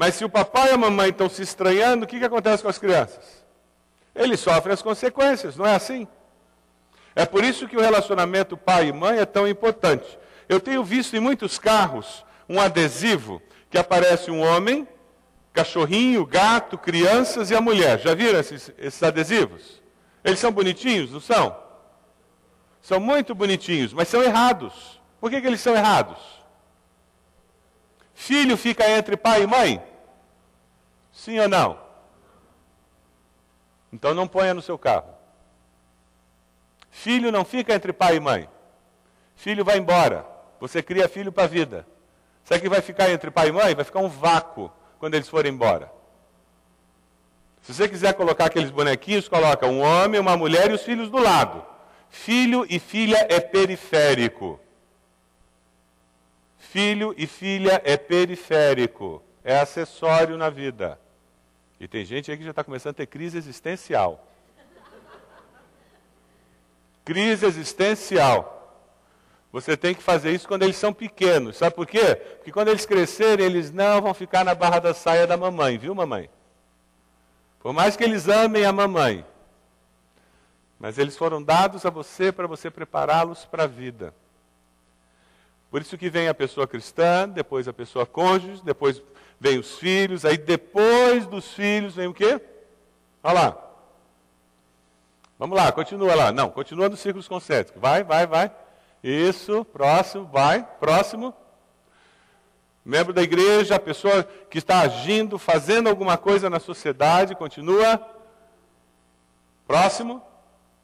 Mas 0.00 0.14
se 0.14 0.24
o 0.24 0.30
papai 0.30 0.70
e 0.70 0.72
a 0.72 0.78
mamãe 0.78 1.10
estão 1.10 1.28
se 1.28 1.42
estranhando, 1.42 2.06
o 2.06 2.08
que, 2.08 2.18
que 2.18 2.24
acontece 2.24 2.62
com 2.62 2.70
as 2.70 2.78
crianças? 2.78 3.44
Eles 4.14 4.40
sofrem 4.40 4.72
as 4.72 4.80
consequências, 4.80 5.58
não 5.58 5.66
é 5.66 5.74
assim? 5.74 6.08
É 7.14 7.26
por 7.26 7.44
isso 7.44 7.68
que 7.68 7.76
o 7.76 7.82
relacionamento 7.82 8.56
pai 8.56 8.86
e 8.86 8.92
mãe 8.94 9.18
é 9.18 9.26
tão 9.26 9.46
importante. 9.46 10.18
Eu 10.48 10.58
tenho 10.58 10.82
visto 10.82 11.14
em 11.14 11.20
muitos 11.20 11.58
carros 11.58 12.24
um 12.48 12.58
adesivo 12.58 13.42
que 13.68 13.76
aparece 13.76 14.30
um 14.30 14.40
homem, 14.40 14.88
cachorrinho, 15.52 16.24
gato, 16.24 16.78
crianças 16.78 17.50
e 17.50 17.54
a 17.54 17.60
mulher. 17.60 17.98
Já 17.98 18.14
viram 18.14 18.40
esses, 18.40 18.72
esses 18.78 19.02
adesivos? 19.02 19.82
Eles 20.24 20.38
são 20.38 20.50
bonitinhos, 20.50 21.12
não 21.12 21.20
são? 21.20 21.54
São 22.80 22.98
muito 22.98 23.34
bonitinhos, 23.34 23.92
mas 23.92 24.08
são 24.08 24.22
errados. 24.22 24.98
Por 25.20 25.30
que, 25.30 25.42
que 25.42 25.46
eles 25.46 25.60
são 25.60 25.76
errados? 25.76 26.16
Filho 28.14 28.56
fica 28.56 28.88
entre 28.88 29.14
pai 29.14 29.42
e 29.42 29.46
mãe? 29.46 29.89
Sim 31.20 31.38
ou 31.38 31.48
não? 31.50 31.78
Então 33.92 34.14
não 34.14 34.26
ponha 34.26 34.54
no 34.54 34.62
seu 34.62 34.78
carro. 34.78 35.12
Filho 36.90 37.30
não 37.30 37.44
fica 37.44 37.74
entre 37.74 37.92
pai 37.92 38.16
e 38.16 38.20
mãe. 38.20 38.48
Filho 39.36 39.62
vai 39.62 39.76
embora. 39.76 40.26
Você 40.58 40.82
cria 40.82 41.10
filho 41.10 41.30
para 41.30 41.44
a 41.44 41.46
vida. 41.46 41.86
Sabe 42.42 42.62
que 42.62 42.70
vai 42.70 42.80
ficar 42.80 43.10
entre 43.10 43.30
pai 43.30 43.48
e 43.48 43.52
mãe? 43.52 43.74
Vai 43.74 43.84
ficar 43.84 43.98
um 43.98 44.08
vácuo 44.08 44.72
quando 44.98 45.12
eles 45.12 45.28
forem 45.28 45.52
embora. 45.52 45.92
Se 47.60 47.74
você 47.74 47.86
quiser 47.86 48.14
colocar 48.14 48.46
aqueles 48.46 48.70
bonequinhos, 48.70 49.28
coloca 49.28 49.66
um 49.66 49.82
homem, 49.82 50.18
uma 50.18 50.38
mulher 50.38 50.70
e 50.70 50.72
os 50.72 50.82
filhos 50.82 51.10
do 51.10 51.18
lado. 51.18 51.62
Filho 52.08 52.64
e 52.66 52.78
filha 52.78 53.26
é 53.28 53.40
periférico. 53.40 54.58
Filho 56.56 57.14
e 57.18 57.26
filha 57.26 57.78
é 57.84 57.98
periférico, 57.98 59.22
é 59.44 59.58
acessório 59.58 60.38
na 60.38 60.48
vida. 60.48 60.98
E 61.80 61.88
tem 61.88 62.04
gente 62.04 62.30
aí 62.30 62.36
que 62.36 62.44
já 62.44 62.50
está 62.50 62.62
começando 62.62 62.90
a 62.90 62.96
ter 62.96 63.06
crise 63.06 63.38
existencial. 63.38 64.28
Crise 67.02 67.46
existencial. 67.46 68.58
Você 69.50 69.76
tem 69.76 69.94
que 69.94 70.02
fazer 70.02 70.30
isso 70.30 70.46
quando 70.46 70.62
eles 70.62 70.76
são 70.76 70.92
pequenos. 70.92 71.56
Sabe 71.56 71.74
por 71.74 71.86
quê? 71.86 72.14
Porque 72.36 72.52
quando 72.52 72.68
eles 72.68 72.84
crescerem, 72.84 73.46
eles 73.46 73.72
não 73.72 74.00
vão 74.02 74.12
ficar 74.12 74.44
na 74.44 74.54
barra 74.54 74.78
da 74.78 74.92
saia 74.92 75.26
da 75.26 75.38
mamãe, 75.38 75.78
viu, 75.78 75.94
mamãe? 75.94 76.28
Por 77.58 77.72
mais 77.72 77.96
que 77.96 78.04
eles 78.04 78.28
amem 78.28 78.64
a 78.64 78.72
mamãe. 78.72 79.24
Mas 80.78 80.98
eles 80.98 81.16
foram 81.16 81.42
dados 81.42 81.84
a 81.84 81.90
você 81.90 82.30
para 82.30 82.46
você 82.46 82.70
prepará-los 82.70 83.44
para 83.46 83.64
a 83.64 83.66
vida. 83.66 84.14
Por 85.70 85.80
isso 85.80 85.96
que 85.96 86.10
vem 86.10 86.28
a 86.28 86.34
pessoa 86.34 86.66
cristã, 86.66 87.28
depois 87.28 87.68
a 87.68 87.72
pessoa 87.72 88.04
cônjuge, 88.04 88.60
depois 88.64 89.00
vem 89.38 89.58
os 89.58 89.78
filhos, 89.78 90.24
aí 90.24 90.36
depois 90.36 91.26
dos 91.26 91.52
filhos 91.52 91.94
vem 91.94 92.08
o 92.08 92.14
quê? 92.14 92.40
Olha 93.22 93.34
lá. 93.34 93.70
Vamos 95.38 95.56
lá, 95.56 95.70
continua 95.72 96.14
lá. 96.14 96.32
Não, 96.32 96.50
continua 96.50 96.88
nos 96.88 97.00
círculos 97.00 97.28
concêntricos. 97.28 97.80
Vai, 97.80 98.02
vai, 98.02 98.26
vai. 98.26 98.50
Isso, 99.02 99.64
próximo, 99.64 100.26
vai, 100.26 100.62
próximo. 100.78 101.34
Membro 102.84 103.12
da 103.12 103.22
igreja, 103.22 103.76
a 103.76 103.80
pessoa 103.80 104.24
que 104.24 104.58
está 104.58 104.80
agindo, 104.80 105.38
fazendo 105.38 105.88
alguma 105.88 106.18
coisa 106.18 106.50
na 106.50 106.58
sociedade, 106.58 107.36
continua. 107.36 108.00
Próximo. 109.66 110.22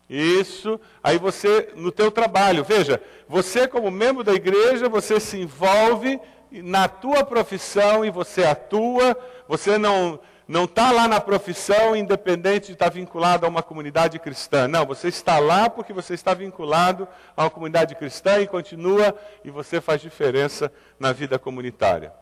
Isso. 0.09 0.81
Aí 1.03 1.19
você, 1.19 1.73
no 1.75 1.91
teu 1.91 2.11
trabalho, 2.11 2.65
veja, 2.65 3.01
você 3.29 3.67
como 3.67 3.91
membro 3.91 4.23
da 4.23 4.33
igreja, 4.33 4.89
você 4.89 5.19
se 5.19 5.39
envolve 5.39 6.21
na 6.51 6.89
tua 6.89 7.25
profissão 7.25 8.05
e 8.05 8.11
você 8.11 8.45
atua, 8.45 9.17
você 9.49 9.77
não 9.79 10.21
não 10.49 10.63
está 10.63 10.93
lá 10.93 11.09
na 11.09 11.21
profissão 11.21 11.97
independente 11.97 12.67
de 12.67 12.75
estar 12.75 12.89
vinculado 12.89 13.45
a 13.45 13.49
uma 13.49 13.65
comunidade 13.65 14.17
cristã. 14.21 14.69
Não, 14.69 14.87
você 14.87 15.09
está 15.09 15.41
lá 15.41 15.69
porque 15.69 15.93
você 15.93 16.15
está 16.15 16.35
vinculado 16.35 17.09
a 17.37 17.45
uma 17.45 17.51
comunidade 17.51 17.97
cristã 17.97 18.39
e 18.39 18.47
continua 18.47 19.13
e 19.45 19.51
você 19.51 19.81
faz 19.81 20.01
diferença 20.01 20.71
na 21.01 21.13
vida 21.13 21.37
comunitária. 21.37 22.13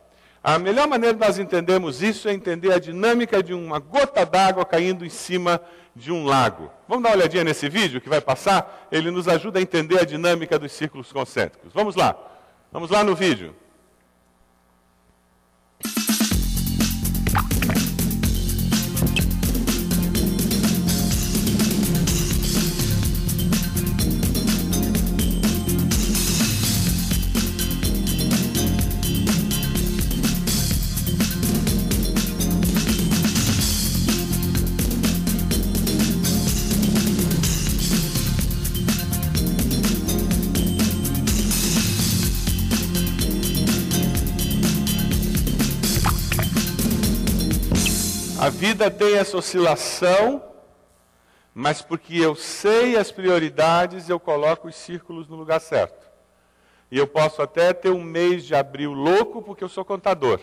A 0.44 0.58
melhor 0.58 0.86
maneira 0.86 1.14
de 1.14 1.20
nós 1.20 1.38
entendermos 1.38 2.02
isso 2.02 2.28
é 2.28 2.32
entender 2.34 2.70
a 2.70 2.78
dinâmica 2.78 3.42
de 3.42 3.54
uma 3.54 3.78
gota 3.78 4.26
d'água 4.26 4.62
caindo 4.62 5.02
em 5.02 5.08
cima 5.08 5.58
de 5.96 6.12
um 6.12 6.26
lago. 6.26 6.70
Vamos 6.86 7.02
dar 7.02 7.08
uma 7.08 7.16
olhadinha 7.16 7.42
nesse 7.42 7.66
vídeo 7.66 7.98
que 7.98 8.10
vai 8.10 8.20
passar? 8.20 8.86
Ele 8.92 9.10
nos 9.10 9.26
ajuda 9.26 9.58
a 9.58 9.62
entender 9.62 9.98
a 9.98 10.04
dinâmica 10.04 10.58
dos 10.58 10.70
círculos 10.72 11.10
concêntricos. 11.10 11.72
Vamos 11.72 11.96
lá. 11.96 12.14
Vamos 12.70 12.90
lá 12.90 13.02
no 13.02 13.14
vídeo. 13.14 13.56
Vida 48.54 48.88
tem 48.88 49.16
essa 49.16 49.36
oscilação, 49.36 50.42
mas 51.52 51.82
porque 51.82 52.16
eu 52.16 52.36
sei 52.36 52.96
as 52.96 53.10
prioridades, 53.10 54.08
eu 54.08 54.20
coloco 54.20 54.68
os 54.68 54.76
círculos 54.76 55.28
no 55.28 55.36
lugar 55.36 55.60
certo. 55.60 56.08
E 56.90 56.96
eu 56.96 57.06
posso 57.06 57.42
até 57.42 57.72
ter 57.72 57.90
um 57.90 58.02
mês 58.02 58.44
de 58.44 58.54
abril 58.54 58.92
louco, 58.92 59.42
porque 59.42 59.64
eu 59.64 59.68
sou 59.68 59.84
contador. 59.84 60.40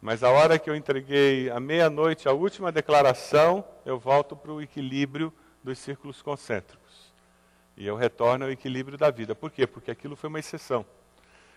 Mas 0.00 0.22
a 0.22 0.30
hora 0.30 0.58
que 0.58 0.68
eu 0.68 0.76
entreguei 0.76 1.48
à 1.48 1.58
meia-noite 1.58 2.28
a 2.28 2.32
última 2.32 2.70
declaração, 2.70 3.64
eu 3.86 3.98
volto 3.98 4.36
para 4.36 4.52
o 4.52 4.60
equilíbrio 4.60 5.32
dos 5.64 5.78
círculos 5.78 6.20
concêntricos. 6.20 7.12
E 7.76 7.86
eu 7.86 7.96
retorno 7.96 8.44
ao 8.44 8.50
equilíbrio 8.50 8.98
da 8.98 9.10
vida. 9.10 9.34
Por 9.34 9.50
quê? 9.50 9.66
Porque 9.66 9.90
aquilo 9.90 10.16
foi 10.16 10.28
uma 10.28 10.38
exceção. 10.38 10.84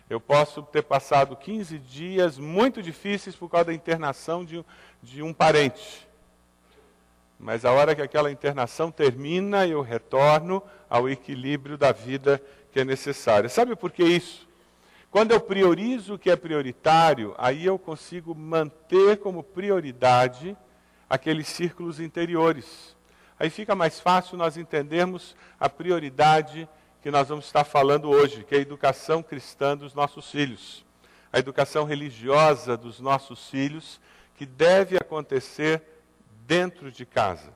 Eu 0.07 0.19
posso 0.19 0.61
ter 0.61 0.83
passado 0.83 1.35
15 1.35 1.79
dias 1.79 2.37
muito 2.37 2.81
difíceis 2.81 3.35
por 3.35 3.49
causa 3.49 3.65
da 3.65 3.73
internação 3.73 4.45
de, 4.45 4.63
de 5.01 5.23
um 5.23 5.33
parente. 5.33 6.07
Mas 7.39 7.65
a 7.65 7.71
hora 7.71 7.95
que 7.95 8.01
aquela 8.01 8.31
internação 8.31 8.91
termina, 8.91 9.65
eu 9.65 9.81
retorno 9.81 10.61
ao 10.87 11.09
equilíbrio 11.09 11.77
da 11.77 11.91
vida 11.91 12.41
que 12.71 12.79
é 12.79 12.85
necessário. 12.85 13.49
Sabe 13.49 13.75
por 13.75 13.91
que 13.91 14.03
isso? 14.03 14.47
Quando 15.09 15.31
eu 15.31 15.39
priorizo 15.39 16.15
o 16.15 16.19
que 16.19 16.29
é 16.29 16.35
prioritário, 16.35 17.33
aí 17.37 17.65
eu 17.65 17.79
consigo 17.79 18.35
manter 18.35 19.17
como 19.17 19.41
prioridade 19.41 20.55
aqueles 21.09 21.47
círculos 21.47 21.99
interiores. 21.99 22.95
Aí 23.39 23.49
fica 23.49 23.73
mais 23.73 23.99
fácil 23.99 24.37
nós 24.37 24.55
entendermos 24.55 25.35
a 25.59 25.67
prioridade 25.67 26.69
que 27.05 27.11
nós 27.11 27.29
vamos 27.29 27.45
estar 27.45 27.63
falando 27.63 28.09
hoje, 28.09 28.43
que 28.43 28.55
é 28.55 28.57
a 28.57 28.61
educação 28.61 29.21
cristã 29.21 29.77
dos 29.77 29.93
nossos 29.93 30.31
filhos. 30.31 30.83
A 31.31 31.37
educação 31.37 31.85
religiosa 31.85 32.75
dos 32.75 32.99
nossos 32.99 33.47
filhos, 33.47 34.01
que 34.33 34.43
deve 34.43 34.97
acontecer 34.97 35.83
dentro 36.47 36.91
de 36.91 37.05
casa. 37.05 37.53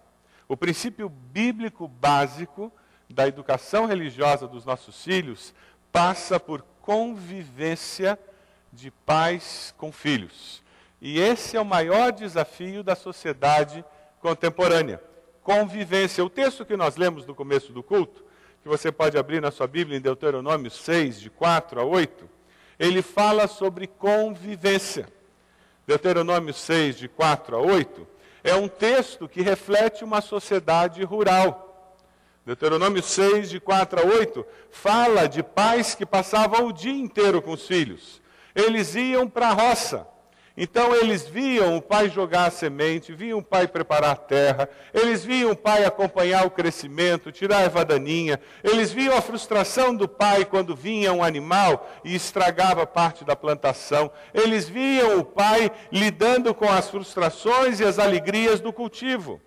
O 0.47 0.55
princípio 0.55 1.09
bíblico 1.09 1.87
básico 1.87 2.71
da 3.09 3.27
educação 3.27 3.87
religiosa 3.87 4.47
dos 4.47 4.65
nossos 4.65 5.03
filhos 5.03 5.51
passa 5.91 6.39
por 6.39 6.63
convivência 6.83 8.19
de 8.71 8.91
pais 8.91 9.73
com 9.79 9.91
filhos. 9.91 10.61
E 11.01 11.19
esse 11.19 11.57
é 11.57 11.59
o 11.59 11.65
maior 11.65 12.11
desafio 12.11 12.83
da 12.83 12.95
sociedade 12.95 13.83
contemporânea. 14.21 15.01
Convivência. 15.41 16.23
O 16.23 16.29
texto 16.29 16.63
que 16.63 16.77
nós 16.77 16.97
lemos 16.97 17.25
no 17.25 17.33
começo 17.33 17.73
do 17.73 17.81
culto 17.81 18.28
que 18.61 18.67
você 18.67 18.91
pode 18.91 19.17
abrir 19.17 19.41
na 19.41 19.51
sua 19.51 19.67
Bíblia 19.67 19.97
em 19.97 20.01
Deuteronômio 20.01 20.69
6, 20.69 21.19
de 21.19 21.29
4 21.29 21.79
a 21.79 21.83
8, 21.83 22.29
ele 22.77 23.01
fala 23.01 23.47
sobre 23.47 23.87
convivência. 23.87 25.07
Deuteronômio 25.87 26.53
6, 26.53 26.97
de 26.97 27.07
4 27.07 27.55
a 27.55 27.59
8, 27.59 28.07
é 28.43 28.55
um 28.55 28.67
texto 28.67 29.27
que 29.27 29.41
reflete 29.41 30.03
uma 30.03 30.21
sociedade 30.21 31.03
rural. 31.03 31.95
Deuteronômio 32.45 33.01
6, 33.01 33.49
de 33.49 33.59
4 33.59 34.01
a 34.01 34.05
8, 34.05 34.45
fala 34.71 35.27
de 35.27 35.43
pais 35.43 35.95
que 35.95 36.05
passavam 36.05 36.67
o 36.67 36.73
dia 36.73 36.93
inteiro 36.93 37.41
com 37.41 37.51
os 37.51 37.67
filhos. 37.67 38.21
Eles 38.55 38.95
iam 38.95 39.27
para 39.29 39.49
a 39.49 39.53
roça 39.53 40.07
então 40.61 40.93
eles 40.93 41.25
viam 41.25 41.77
o 41.77 41.81
pai 41.81 42.09
jogar 42.09 42.47
a 42.47 42.51
semente, 42.51 43.13
viam 43.13 43.39
o 43.39 43.43
pai 43.43 43.65
preparar 43.65 44.11
a 44.11 44.15
terra, 44.17 44.67
eles 44.93 45.23
viam 45.23 45.51
o 45.51 45.55
pai 45.55 45.85
acompanhar 45.85 46.45
o 46.45 46.51
crescimento, 46.51 47.31
tirar 47.31 47.59
a 47.59 47.61
erva 47.61 47.85
daninha, 47.85 48.41
eles 48.61 48.91
viam 48.91 49.15
a 49.15 49.21
frustração 49.21 49.95
do 49.95 50.05
pai 50.05 50.43
quando 50.43 50.75
vinha 50.75 51.13
um 51.13 51.23
animal 51.23 51.89
e 52.03 52.13
estragava 52.13 52.85
parte 52.85 53.23
da 53.23 53.37
plantação, 53.37 54.11
eles 54.33 54.67
viam 54.67 55.19
o 55.19 55.23
pai 55.23 55.71
lidando 55.93 56.53
com 56.53 56.69
as 56.69 56.89
frustrações 56.89 57.79
e 57.79 57.85
as 57.85 57.97
alegrias 57.97 58.59
do 58.59 58.73
cultivo. 58.73 59.39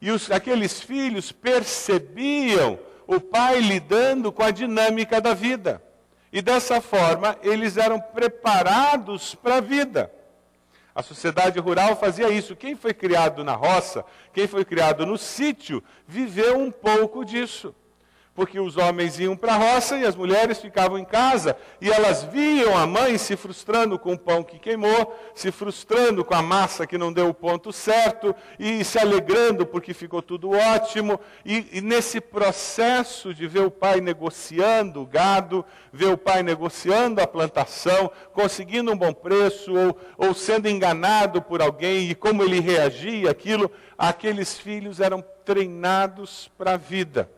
E 0.00 0.10
os, 0.10 0.28
aqueles 0.28 0.80
filhos 0.80 1.30
percebiam 1.30 2.80
o 3.06 3.20
pai 3.20 3.60
lidando 3.60 4.32
com 4.32 4.42
a 4.42 4.50
dinâmica 4.50 5.20
da 5.20 5.34
vida. 5.34 5.80
E 6.32 6.42
dessa 6.42 6.80
forma, 6.80 7.38
eles 7.44 7.76
eram 7.76 8.00
preparados 8.00 9.36
para 9.36 9.58
a 9.58 9.60
vida. 9.60 10.10
A 10.94 11.02
sociedade 11.02 11.58
rural 11.58 11.96
fazia 11.96 12.28
isso. 12.28 12.54
Quem 12.54 12.76
foi 12.76 12.92
criado 12.92 13.42
na 13.42 13.54
roça, 13.54 14.04
quem 14.32 14.46
foi 14.46 14.64
criado 14.64 15.06
no 15.06 15.16
sítio, 15.16 15.82
viveu 16.06 16.58
um 16.58 16.70
pouco 16.70 17.24
disso. 17.24 17.74
Porque 18.34 18.58
os 18.58 18.78
homens 18.78 19.20
iam 19.20 19.36
para 19.36 19.54
a 19.54 19.56
roça 19.56 19.98
e 19.98 20.06
as 20.06 20.16
mulheres 20.16 20.58
ficavam 20.58 20.98
em 20.98 21.04
casa, 21.04 21.56
e 21.80 21.90
elas 21.90 22.24
viam 22.24 22.76
a 22.76 22.86
mãe 22.86 23.18
se 23.18 23.36
frustrando 23.36 23.98
com 23.98 24.14
o 24.14 24.18
pão 24.18 24.42
que 24.42 24.58
queimou, 24.58 25.14
se 25.34 25.52
frustrando 25.52 26.24
com 26.24 26.34
a 26.34 26.40
massa 26.40 26.86
que 26.86 26.96
não 26.96 27.12
deu 27.12 27.28
o 27.28 27.34
ponto 27.34 27.72
certo, 27.72 28.34
e 28.58 28.82
se 28.84 28.98
alegrando 28.98 29.66
porque 29.66 29.92
ficou 29.92 30.22
tudo 30.22 30.50
ótimo, 30.50 31.20
e, 31.44 31.66
e 31.72 31.80
nesse 31.82 32.20
processo 32.20 33.34
de 33.34 33.46
ver 33.46 33.66
o 33.66 33.70
pai 33.70 34.00
negociando 34.00 35.02
o 35.02 35.06
gado, 35.06 35.64
ver 35.92 36.08
o 36.08 36.16
pai 36.18 36.42
negociando 36.42 37.20
a 37.20 37.26
plantação, 37.26 38.10
conseguindo 38.32 38.92
um 38.92 38.96
bom 38.96 39.12
preço, 39.12 39.74
ou, 39.74 39.98
ou 40.16 40.34
sendo 40.34 40.68
enganado 40.68 41.42
por 41.42 41.60
alguém, 41.60 42.08
e 42.08 42.14
como 42.14 42.42
ele 42.42 42.60
reagia 42.60 43.30
aquilo, 43.30 43.70
aqueles 43.98 44.58
filhos 44.58 45.00
eram 45.00 45.22
treinados 45.44 46.50
para 46.56 46.72
a 46.72 46.76
vida. 46.78 47.28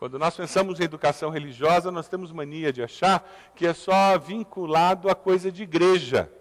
Quando 0.00 0.18
nós 0.18 0.34
pensamos 0.34 0.80
em 0.80 0.84
educação 0.84 1.28
religiosa, 1.28 1.90
nós 1.90 2.08
temos 2.08 2.32
mania 2.32 2.72
de 2.72 2.82
achar 2.82 3.22
que 3.54 3.66
é 3.66 3.74
só 3.74 4.18
vinculado 4.18 5.10
a 5.10 5.14
coisa 5.14 5.52
de 5.52 5.64
igreja. 5.64 6.32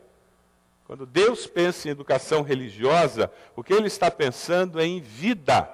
Quando 0.85 1.05
Deus 1.05 1.45
pensa 1.45 1.85
em 1.85 1.91
educação 1.91 2.41
religiosa, 2.41 3.29
o 3.57 3.61
que 3.61 3.73
Ele 3.73 3.87
está 3.87 4.09
pensando 4.09 4.79
é 4.79 4.85
em 4.85 5.01
vida, 5.01 5.69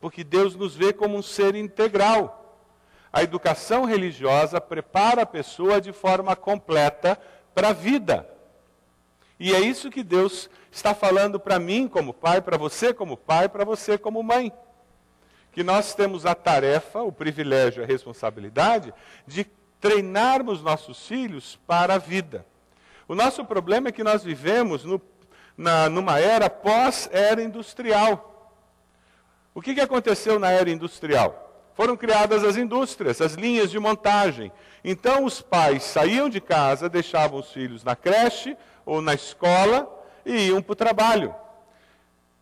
porque 0.00 0.24
Deus 0.24 0.56
nos 0.56 0.74
vê 0.74 0.92
como 0.92 1.16
um 1.16 1.22
ser 1.22 1.54
integral. 1.54 2.66
A 3.12 3.22
educação 3.22 3.84
religiosa 3.84 4.60
prepara 4.60 5.22
a 5.22 5.26
pessoa 5.26 5.80
de 5.80 5.92
forma 5.92 6.34
completa 6.34 7.16
para 7.54 7.68
a 7.68 7.72
vida. 7.72 8.28
E 9.38 9.54
é 9.54 9.60
isso 9.60 9.88
que 9.88 10.02
Deus 10.02 10.50
está 10.68 10.92
falando 10.92 11.38
para 11.38 11.60
mim 11.60 11.86
como 11.86 12.12
pai, 12.12 12.40
para 12.40 12.58
você 12.58 12.92
como 12.92 13.16
pai, 13.16 13.48
para 13.48 13.64
você 13.64 13.96
como 13.96 14.20
mãe 14.20 14.52
que 15.54 15.62
nós 15.62 15.94
temos 15.94 16.26
a 16.26 16.34
tarefa, 16.34 17.00
o 17.00 17.12
privilégio, 17.12 17.82
a 17.82 17.86
responsabilidade 17.86 18.92
de 19.24 19.44
treinarmos 19.80 20.60
nossos 20.60 21.06
filhos 21.06 21.58
para 21.64 21.94
a 21.94 21.98
vida. 21.98 22.44
O 23.06 23.14
nosso 23.14 23.44
problema 23.44 23.88
é 23.88 23.92
que 23.92 24.02
nós 24.02 24.24
vivemos 24.24 24.84
no, 24.84 25.00
na, 25.56 25.88
numa 25.88 26.18
era 26.18 26.50
pós-era 26.50 27.40
industrial. 27.40 28.52
O 29.54 29.62
que, 29.62 29.74
que 29.74 29.80
aconteceu 29.80 30.40
na 30.40 30.50
era 30.50 30.68
industrial? 30.68 31.40
Foram 31.74 31.96
criadas 31.96 32.42
as 32.42 32.56
indústrias, 32.56 33.20
as 33.20 33.34
linhas 33.34 33.70
de 33.70 33.78
montagem. 33.78 34.50
Então 34.82 35.24
os 35.24 35.40
pais 35.40 35.84
saíam 35.84 36.28
de 36.28 36.40
casa, 36.40 36.88
deixavam 36.88 37.38
os 37.38 37.52
filhos 37.52 37.84
na 37.84 37.94
creche 37.94 38.56
ou 38.84 39.00
na 39.00 39.14
escola 39.14 39.88
e 40.26 40.48
iam 40.48 40.60
para 40.60 40.72
o 40.72 40.76
trabalho. 40.76 41.34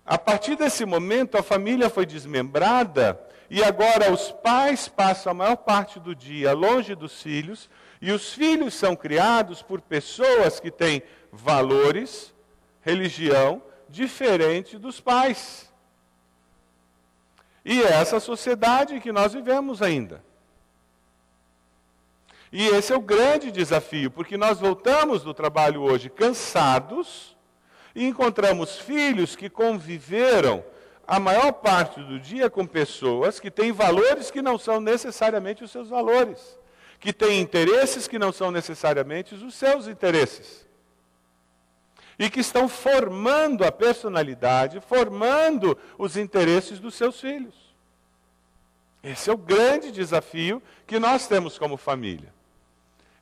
A 0.04 0.18
partir 0.18 0.56
desse 0.56 0.84
momento, 0.84 1.38
a 1.38 1.42
família 1.42 1.88
foi 1.88 2.04
desmembrada 2.04 3.20
e 3.48 3.62
agora 3.62 4.12
os 4.12 4.32
pais 4.32 4.88
passam 4.88 5.30
a 5.30 5.34
maior 5.34 5.56
parte 5.56 6.00
do 6.00 6.14
dia 6.14 6.52
longe 6.52 6.94
dos 6.94 7.22
filhos 7.22 7.70
e 8.00 8.10
os 8.10 8.32
filhos 8.32 8.74
são 8.74 8.96
criados 8.96 9.62
por 9.62 9.80
pessoas 9.80 10.58
que 10.58 10.70
têm 10.70 11.02
valores, 11.30 12.34
religião 12.80 13.62
diferente 13.88 14.76
dos 14.76 15.00
pais. 15.00 15.72
E 17.64 17.80
é 17.80 17.92
essa 17.92 18.18
sociedade 18.18 18.98
que 19.00 19.12
nós 19.12 19.32
vivemos 19.32 19.80
ainda. 19.80 20.24
E 22.50 22.66
esse 22.66 22.92
é 22.92 22.96
o 22.96 23.00
grande 23.00 23.52
desafio, 23.52 24.10
porque 24.10 24.36
nós 24.36 24.58
voltamos 24.58 25.22
do 25.22 25.32
trabalho 25.32 25.80
hoje 25.80 26.10
cansados 26.10 27.36
e 27.94 28.06
encontramos 28.06 28.78
filhos 28.78 29.36
que 29.36 29.50
conviveram 29.50 30.64
a 31.06 31.18
maior 31.18 31.52
parte 31.52 32.00
do 32.00 32.18
dia 32.18 32.48
com 32.48 32.66
pessoas 32.66 33.38
que 33.38 33.50
têm 33.50 33.72
valores 33.72 34.30
que 34.30 34.40
não 34.40 34.58
são 34.58 34.80
necessariamente 34.80 35.64
os 35.64 35.70
seus 35.70 35.88
valores, 35.88 36.58
que 36.98 37.12
têm 37.12 37.40
interesses 37.40 38.06
que 38.08 38.18
não 38.18 38.32
são 38.32 38.50
necessariamente 38.50 39.34
os 39.34 39.54
seus 39.54 39.86
interesses. 39.86 40.66
E 42.18 42.30
que 42.30 42.40
estão 42.40 42.68
formando 42.68 43.64
a 43.64 43.72
personalidade, 43.72 44.80
formando 44.80 45.76
os 45.98 46.16
interesses 46.16 46.78
dos 46.78 46.94
seus 46.94 47.20
filhos. 47.20 47.54
Esse 49.02 49.28
é 49.28 49.32
o 49.32 49.36
grande 49.36 49.90
desafio 49.90 50.62
que 50.86 50.98
nós 50.98 51.26
temos 51.26 51.58
como 51.58 51.76
família. 51.76 52.32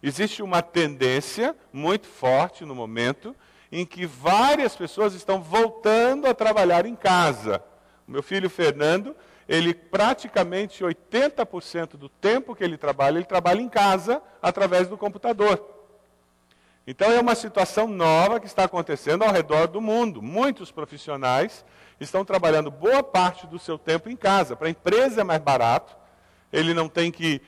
Existe 0.02 0.42
uma 0.42 0.60
tendência 0.60 1.56
muito 1.72 2.06
forte 2.06 2.64
no 2.64 2.74
momento 2.74 3.34
em 3.70 3.86
que 3.86 4.06
várias 4.06 4.74
pessoas 4.74 5.14
estão 5.14 5.42
voltando 5.42 6.26
a 6.26 6.34
trabalhar 6.34 6.86
em 6.86 6.96
casa. 6.96 7.62
Meu 8.06 8.22
filho 8.22 8.50
Fernando, 8.50 9.14
ele 9.48 9.72
praticamente 9.72 10.82
80% 10.82 11.96
do 11.96 12.08
tempo 12.08 12.54
que 12.54 12.64
ele 12.64 12.76
trabalha, 12.76 13.18
ele 13.18 13.24
trabalha 13.24 13.60
em 13.60 13.68
casa 13.68 14.20
através 14.42 14.88
do 14.88 14.98
computador. 14.98 15.80
Então 16.86 17.12
é 17.12 17.20
uma 17.20 17.34
situação 17.34 17.86
nova 17.86 18.40
que 18.40 18.46
está 18.46 18.64
acontecendo 18.64 19.22
ao 19.22 19.30
redor 19.30 19.68
do 19.68 19.80
mundo. 19.80 20.20
Muitos 20.20 20.72
profissionais 20.72 21.64
estão 22.00 22.24
trabalhando 22.24 22.70
boa 22.70 23.02
parte 23.02 23.46
do 23.46 23.58
seu 23.58 23.78
tempo 23.78 24.08
em 24.08 24.16
casa. 24.16 24.56
Para 24.56 24.66
a 24.66 24.70
empresa 24.70 25.20
é 25.20 25.24
mais 25.24 25.40
barato, 25.40 25.96
ele 26.52 26.74
não 26.74 26.88
tem 26.88 27.12
que 27.12 27.40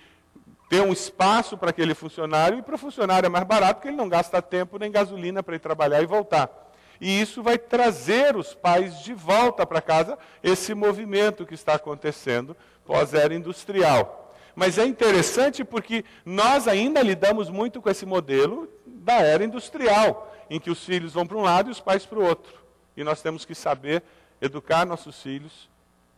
ter 0.73 0.81
um 0.81 0.91
espaço 0.91 1.59
para 1.59 1.69
aquele 1.69 1.95
funcionário, 1.95 2.59
e 2.59 2.63
para 2.63 2.77
o 2.77 2.79
funcionário 2.79 3.27
é 3.27 3.29
mais 3.29 3.45
barato, 3.45 3.75
porque 3.75 3.89
ele 3.89 3.97
não 3.99 4.09
gasta 4.09 4.41
tempo 4.41 4.79
nem 4.79 4.91
gasolina 4.91 5.43
para 5.43 5.55
ir 5.55 5.59
trabalhar 5.59 6.01
e 6.01 6.07
voltar. 6.07 6.51
E 6.99 7.21
isso 7.21 7.43
vai 7.43 7.59
trazer 7.59 8.39
os 8.39 8.55
pais 8.55 9.03
de 9.03 9.13
volta 9.13 9.67
para 9.67 9.83
casa, 9.83 10.17
esse 10.43 10.73
movimento 10.73 11.45
que 11.45 11.53
está 11.53 11.75
acontecendo 11.75 12.57
pós-era 12.87 13.35
industrial. 13.35 14.35
Mas 14.57 14.79
é 14.79 14.87
interessante 14.87 15.63
porque 15.63 16.07
nós 16.25 16.67
ainda 16.67 17.03
lidamos 17.03 17.51
muito 17.51 17.83
com 17.83 17.91
esse 17.91 18.07
modelo 18.07 18.67
da 18.87 19.21
era 19.21 19.45
industrial, 19.45 20.35
em 20.49 20.59
que 20.59 20.71
os 20.71 20.83
filhos 20.83 21.13
vão 21.13 21.27
para 21.27 21.37
um 21.37 21.43
lado 21.43 21.69
e 21.69 21.73
os 21.73 21.81
pais 21.81 22.07
para 22.07 22.19
o 22.19 22.25
outro. 22.25 22.55
E 22.97 23.05
nós 23.05 23.21
temos 23.21 23.45
que 23.45 23.55
saber 23.55 24.03
educar 24.41 24.87
nossos 24.87 25.21
filhos 25.21 25.69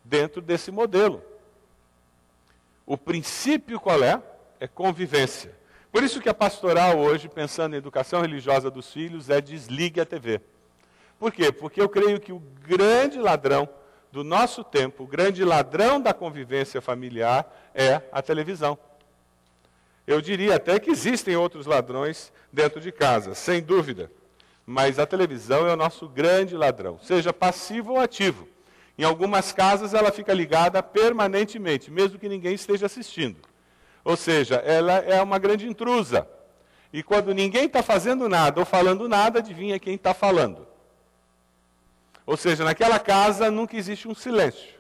dentro 0.04 0.40
desse 0.40 0.70
modelo. 0.70 1.20
O 2.86 2.96
princípio 2.96 3.80
qual 3.80 4.00
é? 4.04 4.22
É 4.64 4.66
convivência. 4.66 5.55
Por 5.92 6.03
isso 6.03 6.20
que 6.20 6.29
a 6.29 6.35
pastoral 6.35 6.98
hoje, 6.98 7.29
pensando 7.29 7.74
em 7.74 7.79
educação 7.79 8.22
religiosa 8.22 8.70
dos 8.70 8.90
filhos, 8.90 9.29
é 9.29 9.40
desligue 9.40 10.00
a 10.00 10.07
TV. 10.07 10.40
Por 11.18 11.31
quê? 11.31 11.53
Porque 11.53 11.81
eu 11.81 11.88
creio 11.88 12.18
que 12.18 12.33
o 12.33 12.42
grande 12.66 13.18
ladrão 13.18 13.68
do 14.11 14.24
nosso 14.24 14.64
tempo, 14.64 15.05
o 15.05 15.07
grande 15.07 15.44
ladrão 15.44 16.00
da 16.00 16.14
convivência 16.14 16.81
familiar 16.81 17.46
é 17.74 18.00
a 18.11 18.22
televisão. 18.22 18.79
Eu 20.07 20.20
diria 20.20 20.57
até 20.57 20.81
que 20.81 20.90
existem 20.90 21.37
outros 21.37 21.66
ladrões 21.66 22.33
dentro 22.53 22.81
de 22.81 22.90
casa, 22.90 23.35
sem 23.35 23.62
dúvida. 23.62 24.11
Mas 24.66 24.98
a 24.98 25.07
televisão 25.07 25.68
é 25.68 25.74
o 25.74 25.77
nosso 25.77 26.09
grande 26.09 26.57
ladrão, 26.57 26.98
seja 27.03 27.35
passivo 27.35 27.92
ou 27.92 28.00
ativo. 28.00 28.48
Em 28.96 29.05
algumas 29.05 29.53
casas 29.53 29.92
ela 29.92 30.11
fica 30.11 30.33
ligada 30.33 30.83
permanentemente, 30.83 31.90
mesmo 31.90 32.18
que 32.18 32.29
ninguém 32.29 32.55
esteja 32.55 32.87
assistindo. 32.87 33.37
Ou 34.04 34.16
seja, 34.16 34.56
ela 34.56 34.98
é 34.98 35.20
uma 35.22 35.38
grande 35.38 35.66
intrusa. 35.66 36.28
E 36.92 37.02
quando 37.02 37.34
ninguém 37.34 37.64
está 37.64 37.82
fazendo 37.82 38.28
nada 38.28 38.60
ou 38.60 38.66
falando 38.66 39.08
nada, 39.08 39.38
adivinha 39.38 39.78
quem 39.78 39.94
está 39.94 40.12
falando. 40.12 40.66
Ou 42.26 42.36
seja, 42.36 42.64
naquela 42.64 42.98
casa 42.98 43.50
nunca 43.50 43.76
existe 43.76 44.06
um 44.06 44.14
silêncio. 44.14 44.74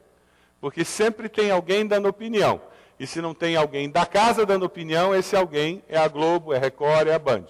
Porque 0.60 0.84
sempre 0.84 1.28
tem 1.28 1.50
alguém 1.50 1.86
dando 1.86 2.08
opinião. 2.08 2.60
E 3.00 3.06
se 3.06 3.20
não 3.20 3.34
tem 3.34 3.56
alguém 3.56 3.90
da 3.90 4.06
casa 4.06 4.46
dando 4.46 4.64
opinião, 4.64 5.14
esse 5.14 5.34
alguém 5.34 5.82
é 5.88 5.98
a 5.98 6.06
Globo, 6.06 6.52
é 6.52 6.56
a 6.56 6.60
Record, 6.60 7.08
é 7.08 7.14
a 7.14 7.18
Band. 7.18 7.46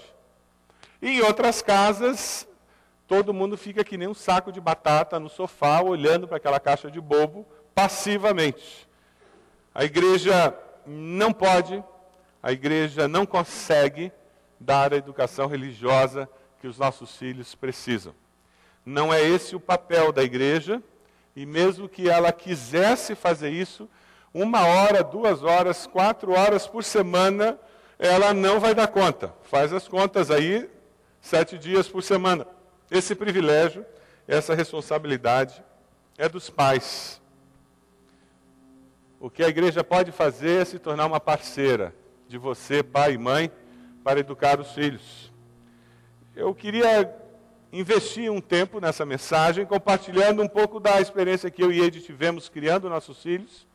E 1.02 1.18
em 1.18 1.20
outras 1.20 1.60
casas, 1.60 2.48
todo 3.06 3.34
mundo 3.34 3.56
fica 3.56 3.84
que 3.84 3.98
nem 3.98 4.08
um 4.08 4.14
saco 4.14 4.50
de 4.50 4.60
batata 4.60 5.20
no 5.20 5.28
sofá, 5.28 5.82
olhando 5.82 6.26
para 6.26 6.38
aquela 6.38 6.58
caixa 6.58 6.90
de 6.90 7.00
bobo, 7.00 7.46
passivamente. 7.74 8.88
A 9.74 9.84
igreja 9.84 10.56
não 10.87 11.33
pode, 11.33 11.83
a 12.42 12.53
igreja 12.53 13.09
não 13.09 13.25
consegue 13.25 14.12
dar 14.59 14.92
a 14.92 14.97
educação 14.97 15.47
religiosa 15.47 16.29
que 16.61 16.66
os 16.66 16.79
nossos 16.79 17.16
filhos 17.16 17.55
precisam. 17.55 18.14
Não 18.85 19.12
é 19.12 19.23
esse 19.23 19.57
o 19.57 19.61
papel 19.61 20.12
da 20.12 20.23
igreja, 20.23 20.83
e 21.35 21.44
mesmo 21.47 21.88
que 21.88 22.09
ela 22.09 22.33
quisesse 22.33 23.14
fazer 23.14 23.51
isso, 23.51 23.88
uma 24.33 24.66
hora, 24.66 25.03
duas 25.03 25.42
horas, 25.42 25.87
quatro 25.87 26.33
horas 26.33 26.66
por 26.66 26.85
semana, 26.85 27.59
ela 27.99 28.35
não 28.35 28.59
vai 28.61 28.75
dar 28.75 28.88
conta. 28.88 29.33
Faz 29.42 29.73
as 29.73 29.88
contas 29.88 30.31
aí, 30.31 30.68
sete 31.20 31.59
dias 31.59 31.88
por 31.88 32.03
semana. 32.03 32.47
Esse 32.90 33.14
privilégio, 33.14 33.85
essa 34.27 34.55
responsabilidade 34.55 35.62
é 36.18 36.29
dos 36.29 36.51
pais. 36.51 37.20
O 39.24 39.30
que 39.30 39.42
a 39.42 39.48
igreja 39.48 39.82
pode 39.82 40.12
fazer 40.12 40.60
é 40.60 40.64
se 40.66 40.78
tornar 40.78 41.06
uma 41.06 41.18
parceira 41.18 41.94
de 42.28 42.37
você, 42.37 42.82
pai 42.82 43.14
e 43.14 43.16
mãe, 43.16 43.50
para 44.04 44.20
educar 44.20 44.60
os 44.60 44.72
filhos. 44.72 45.32
Eu 46.37 46.54
queria 46.54 47.10
investir 47.72 48.30
um 48.30 48.38
tempo 48.38 48.80
nessa 48.80 49.06
mensagem, 49.06 49.64
compartilhando 49.64 50.42
um 50.42 50.46
pouco 50.46 50.78
da 50.78 51.00
experiência 51.00 51.50
que 51.50 51.62
eu 51.62 51.72
e 51.72 51.80
Ed 51.80 52.02
tivemos 52.02 52.50
criando 52.50 52.90
nossos 52.90 53.22
filhos 53.22 53.66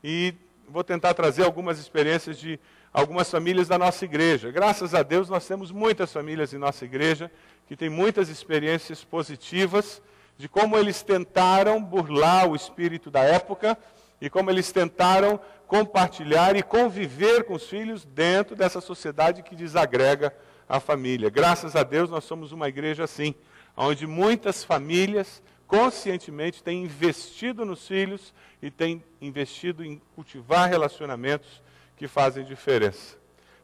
e 0.00 0.32
vou 0.68 0.84
tentar 0.84 1.12
trazer 1.12 1.42
algumas 1.42 1.80
experiências 1.80 2.38
de 2.38 2.60
algumas 2.92 3.28
famílias 3.28 3.66
da 3.66 3.76
nossa 3.76 4.04
igreja. 4.04 4.52
Graças 4.52 4.94
a 4.94 5.02
Deus, 5.02 5.28
nós 5.28 5.44
temos 5.44 5.72
muitas 5.72 6.12
famílias 6.12 6.54
em 6.54 6.58
nossa 6.58 6.84
igreja 6.84 7.32
que 7.66 7.76
têm 7.76 7.88
muitas 7.88 8.28
experiências 8.28 9.02
positivas 9.02 10.00
de 10.38 10.48
como 10.48 10.78
eles 10.78 11.02
tentaram 11.02 11.82
burlar 11.82 12.48
o 12.48 12.54
espírito 12.54 13.10
da 13.10 13.24
época 13.24 13.76
e 14.20 14.30
como 14.30 14.50
eles 14.50 14.70
tentaram 14.72 15.40
compartilhar 15.66 16.56
e 16.56 16.62
conviver 16.62 17.44
com 17.44 17.54
os 17.54 17.66
filhos 17.66 18.04
dentro 18.04 18.54
dessa 18.54 18.80
sociedade 18.80 19.42
que 19.42 19.56
desagrega 19.56 20.34
a 20.68 20.80
família. 20.80 21.30
Graças 21.30 21.74
a 21.74 21.82
Deus, 21.82 22.10
nós 22.10 22.24
somos 22.24 22.52
uma 22.52 22.68
igreja 22.68 23.04
assim, 23.04 23.34
onde 23.76 24.06
muitas 24.06 24.62
famílias 24.62 25.42
conscientemente 25.66 26.62
têm 26.62 26.84
investido 26.84 27.64
nos 27.64 27.86
filhos 27.86 28.32
e 28.62 28.70
têm 28.70 29.02
investido 29.20 29.84
em 29.84 30.00
cultivar 30.14 30.68
relacionamentos 30.68 31.62
que 31.96 32.06
fazem 32.06 32.44
diferença. 32.44 33.16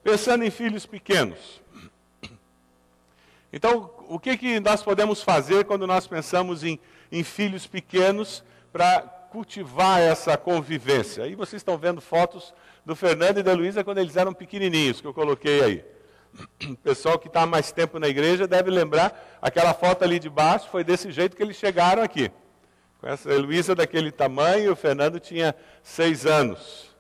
Pensando 0.03 0.45
em 0.45 0.51
filhos 0.51 0.87
pequenos. 0.87 1.61
Então, 3.53 3.91
o 4.09 4.19
que, 4.19 4.37
que 4.37 4.61
nós 4.61 4.83
podemos 4.83 5.23
fazer 5.23 5.65
quando 5.65 5.87
nós 5.87 6.07
pensamos 6.07 6.65
em, 6.65 6.79
em 7.11 7.23
filhos 7.23 7.67
pequenos 7.67 8.43
para 8.73 9.20
cultivar 9.31 10.01
essa 10.01 10.37
convivência? 10.37 11.25
Aí 11.25 11.35
vocês 11.35 11.61
estão 11.61 11.79
vendo 11.79 12.01
fotos 12.01 12.53
do 12.85 12.97
Fernando 12.97 13.39
e 13.39 13.43
da 13.43 13.53
Luísa 13.53 13.85
quando 13.85 13.99
eles 13.99 14.17
eram 14.17 14.35
pequenininhos, 14.35 15.01
que 15.01 15.07
eu 15.07 15.15
coloquei 15.15 15.63
aí. 15.63 15.85
O 16.69 16.77
pessoal 16.77 17.19
que 17.19 17.29
está 17.29 17.47
mais 17.47 17.73
tempo 17.73 17.99
na 17.99 18.09
igreja 18.09 18.47
deve 18.47 18.71
lembrar, 18.71 19.39
aquela 19.41 19.75
foto 19.75 20.05
ali 20.05 20.19
de 20.19 20.29
baixo 20.29 20.69
foi 20.71 20.85
desse 20.85 21.11
jeito 21.11 21.37
que 21.37 21.43
eles 21.43 21.57
chegaram 21.57 22.03
aqui. 22.03 22.31
Com 23.01 23.09
essa 23.09 23.33
Luísa 23.35 23.75
daquele 23.75 24.13
tamanho, 24.13 24.73
o 24.73 24.77
Fernando 24.77 25.19
tinha 25.19 25.55
seis 25.83 26.27
anos. 26.27 26.95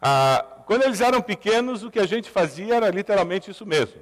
Ah, 0.00 0.44
quando 0.66 0.84
eles 0.84 1.00
eram 1.00 1.20
pequenos, 1.20 1.82
o 1.82 1.90
que 1.90 1.98
a 1.98 2.06
gente 2.06 2.30
fazia 2.30 2.76
era 2.76 2.90
literalmente 2.90 3.50
isso 3.50 3.66
mesmo. 3.66 4.00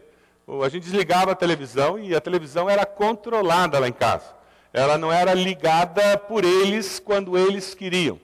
A 0.62 0.68
gente 0.68 0.82
desligava 0.82 1.32
a 1.32 1.34
televisão 1.34 1.98
e 1.98 2.14
a 2.14 2.20
televisão 2.20 2.68
era 2.68 2.84
controlada 2.84 3.78
lá 3.78 3.88
em 3.88 3.92
casa. 3.92 4.43
Ela 4.74 4.98
não 4.98 5.12
era 5.12 5.32
ligada 5.32 6.18
por 6.18 6.44
eles 6.44 6.98
quando 6.98 7.38
eles 7.38 7.76
queriam. 7.76 8.20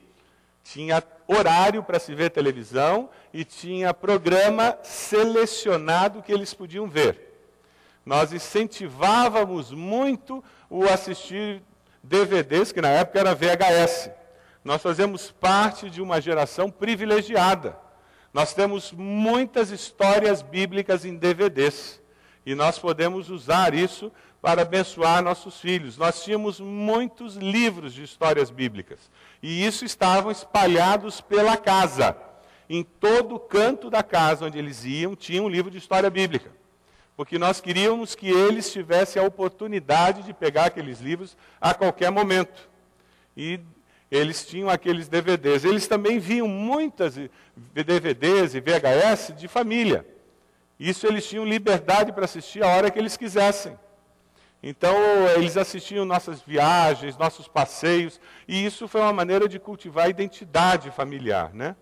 Tinha 0.61 1.01
horário 1.25 1.81
para 1.81 1.97
se 1.97 2.13
ver 2.13 2.29
televisão 2.29 3.09
e 3.33 3.45
tinha 3.45 3.93
programa 3.93 4.77
selecionado 4.83 6.21
que 6.21 6.29
eles 6.29 6.53
podiam 6.53 6.89
ver. 6.89 7.31
Nós 8.05 8.33
incentivávamos 8.33 9.71
muito 9.71 10.43
o 10.69 10.83
assistir 10.83 11.63
DVDs, 12.03 12.73
que 12.73 12.81
na 12.81 12.89
época 12.89 13.19
era 13.19 13.33
VHS. 13.33 14.09
Nós 14.61 14.81
fazemos 14.81 15.31
parte 15.31 15.89
de 15.89 16.01
uma 16.01 16.19
geração 16.19 16.69
privilegiada. 16.69 17.77
Nós 18.33 18.53
temos 18.53 18.91
muitas 18.91 19.71
histórias 19.71 20.41
bíblicas 20.41 21.05
em 21.05 21.15
DVDs. 21.15 22.01
E 22.45 22.55
nós 22.55 22.77
podemos 22.77 23.29
usar 23.29 23.73
isso 23.73 24.11
para 24.41 24.63
abençoar 24.63 25.21
nossos 25.21 25.59
filhos. 25.59 25.97
Nós 25.97 26.23
tínhamos 26.23 26.59
muitos 26.59 27.35
livros 27.35 27.93
de 27.93 28.03
histórias 28.03 28.49
bíblicas. 28.49 28.99
E 29.41 29.65
isso 29.65 29.85
estavam 29.85 30.31
espalhados 30.31 31.21
pela 31.21 31.55
casa. 31.55 32.17
Em 32.67 32.83
todo 32.83 33.37
canto 33.37 33.89
da 33.89 34.01
casa 34.01 34.45
onde 34.45 34.57
eles 34.57 34.83
iam, 34.83 35.15
tinha 35.15 35.43
um 35.43 35.49
livro 35.49 35.69
de 35.69 35.77
história 35.77 36.09
bíblica. 36.09 36.51
Porque 37.15 37.37
nós 37.37 37.61
queríamos 37.61 38.15
que 38.15 38.29
eles 38.29 38.71
tivessem 38.71 39.21
a 39.21 39.25
oportunidade 39.25 40.23
de 40.23 40.33
pegar 40.33 40.65
aqueles 40.65 40.99
livros 40.99 41.37
a 41.59 41.73
qualquer 41.73 42.09
momento. 42.09 42.67
E 43.37 43.59
eles 44.09 44.45
tinham 44.45 44.69
aqueles 44.69 45.07
DVDs. 45.07 45.63
Eles 45.63 45.87
também 45.87 46.17
viam 46.17 46.47
muitas 46.47 47.15
DVDs 47.55 48.55
e 48.55 48.59
VHS 48.59 49.33
de 49.37 49.47
família. 49.47 50.05
Isso 50.79 51.05
eles 51.05 51.27
tinham 51.27 51.45
liberdade 51.45 52.11
para 52.11 52.25
assistir 52.25 52.63
a 52.63 52.67
hora 52.67 52.89
que 52.89 52.97
eles 52.97 53.15
quisessem. 53.15 53.77
Então, 54.63 54.95
eles 55.35 55.57
assistiam 55.57 56.05
nossas 56.05 56.41
viagens, 56.41 57.17
nossos 57.17 57.47
passeios, 57.47 58.19
e 58.47 58.63
isso 58.63 58.87
foi 58.87 59.01
uma 59.01 59.13
maneira 59.13 59.47
de 59.47 59.57
cultivar 59.57 60.05
a 60.05 60.09
identidade 60.09 60.91
familiar, 60.91 61.51
né? 61.53 61.75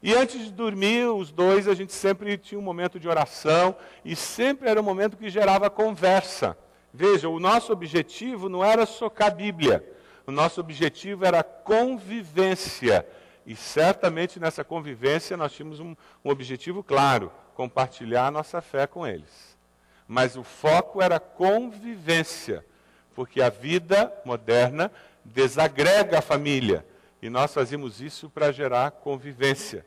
E 0.00 0.14
antes 0.14 0.40
de 0.40 0.52
dormir, 0.52 1.06
os 1.06 1.32
dois, 1.32 1.66
a 1.66 1.74
gente 1.74 1.92
sempre 1.92 2.36
tinha 2.38 2.58
um 2.58 2.62
momento 2.62 2.98
de 2.98 3.08
oração, 3.08 3.74
e 4.04 4.14
sempre 4.14 4.68
era 4.68 4.80
um 4.80 4.84
momento 4.84 5.16
que 5.16 5.28
gerava 5.28 5.68
conversa. 5.68 6.56
Veja, 6.94 7.28
o 7.28 7.40
nosso 7.40 7.72
objetivo 7.72 8.48
não 8.48 8.64
era 8.64 8.86
socar 8.86 9.28
a 9.28 9.34
Bíblia, 9.34 9.84
o 10.26 10.30
nosso 10.30 10.60
objetivo 10.60 11.24
era 11.24 11.42
convivência. 11.42 13.06
E 13.44 13.56
certamente 13.56 14.38
nessa 14.38 14.62
convivência 14.62 15.36
nós 15.36 15.52
tínhamos 15.52 15.80
um, 15.80 15.96
um 16.24 16.30
objetivo 16.30 16.82
claro: 16.84 17.32
compartilhar 17.54 18.26
a 18.26 18.30
nossa 18.30 18.60
fé 18.60 18.86
com 18.86 19.04
eles. 19.06 19.51
Mas 20.12 20.36
o 20.36 20.44
foco 20.44 21.00
era 21.00 21.18
convivência, 21.18 22.62
porque 23.14 23.40
a 23.40 23.48
vida 23.48 24.12
moderna 24.26 24.92
desagrega 25.24 26.18
a 26.18 26.20
família. 26.20 26.84
E 27.22 27.30
nós 27.30 27.54
fazíamos 27.54 28.02
isso 28.02 28.28
para 28.28 28.52
gerar 28.52 28.90
convivência. 28.90 29.86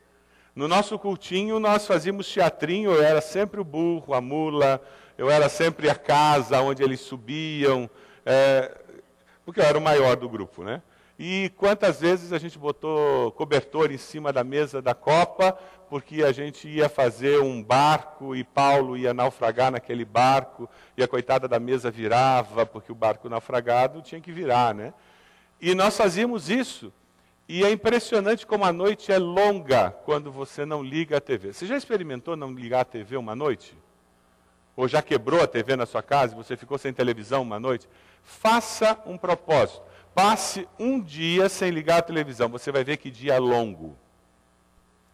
No 0.55 0.67
nosso 0.67 0.97
cultinho, 0.97 1.59
nós 1.59 1.85
fazíamos 1.85 2.27
teatrinho, 2.27 2.91
eu 2.91 3.03
era 3.03 3.21
sempre 3.21 3.61
o 3.61 3.63
burro, 3.63 4.15
a 4.15 4.19
mula, 4.19 4.81
eu 5.15 5.29
era 5.29 5.47
sempre 5.47 5.91
a 5.91 5.95
casa 5.95 6.59
onde 6.59 6.81
eles 6.81 7.01
subiam, 7.01 7.87
é, 8.25 8.75
porque 9.45 9.59
eu 9.59 9.65
era 9.65 9.77
o 9.77 9.81
maior 9.81 10.15
do 10.15 10.27
grupo, 10.27 10.63
né? 10.63 10.81
E 11.17 11.49
quantas 11.55 12.01
vezes 12.01 12.33
a 12.33 12.37
gente 12.37 12.59
botou 12.59 13.31
cobertor 13.31 13.89
em 13.89 13.97
cima 13.97 14.33
da 14.33 14.43
mesa 14.43 14.81
da 14.81 14.93
copa, 14.93 15.57
porque 15.89 16.23
a 16.23 16.33
gente 16.33 16.67
ia 16.67 16.89
fazer 16.89 17.39
um 17.41 17.63
barco 17.63 18.35
e 18.35 18.43
Paulo 18.43 18.97
ia 18.97 19.13
naufragar 19.13 19.71
naquele 19.71 20.03
barco, 20.03 20.69
e 20.97 21.03
a 21.03 21.07
coitada 21.07 21.47
da 21.47 21.57
mesa 21.57 21.89
virava, 21.89 22.65
porque 22.65 22.91
o 22.91 22.95
barco 22.95 23.29
naufragado 23.29 24.01
tinha 24.01 24.19
que 24.19 24.31
virar, 24.31 24.75
né? 24.75 24.93
E 25.61 25.73
nós 25.73 25.95
fazíamos 25.95 26.49
isso. 26.49 26.91
E 27.47 27.63
é 27.63 27.71
impressionante 27.71 28.45
como 28.45 28.65
a 28.65 28.73
noite 28.73 29.11
é 29.11 29.17
longa 29.17 29.91
quando 30.03 30.31
você 30.31 30.65
não 30.65 30.83
liga 30.83 31.17
a 31.17 31.21
TV. 31.21 31.53
Você 31.53 31.65
já 31.65 31.77
experimentou 31.77 32.35
não 32.35 32.51
ligar 32.51 32.81
a 32.81 32.85
TV 32.85 33.15
uma 33.15 33.35
noite? 33.35 33.77
Ou 34.75 34.87
já 34.87 35.01
quebrou 35.01 35.41
a 35.41 35.47
TV 35.47 35.77
na 35.77 35.85
sua 35.85 36.03
casa 36.03 36.33
e 36.33 36.35
você 36.35 36.57
ficou 36.57 36.77
sem 36.77 36.91
televisão 36.91 37.43
uma 37.43 37.59
noite? 37.59 37.87
Faça 38.23 38.99
um 39.05 39.17
propósito 39.17 39.81
Passe 40.15 40.65
um 40.79 41.01
dia 41.01 41.49
sem 41.49 41.69
ligar 41.71 41.97
a 41.97 42.01
televisão, 42.01 42.47
você 42.47 42.71
vai 42.71 42.85
ver 42.85 42.95
que 42.95 43.11
dia 43.11 43.33
é 43.33 43.39
longo. 43.39 43.97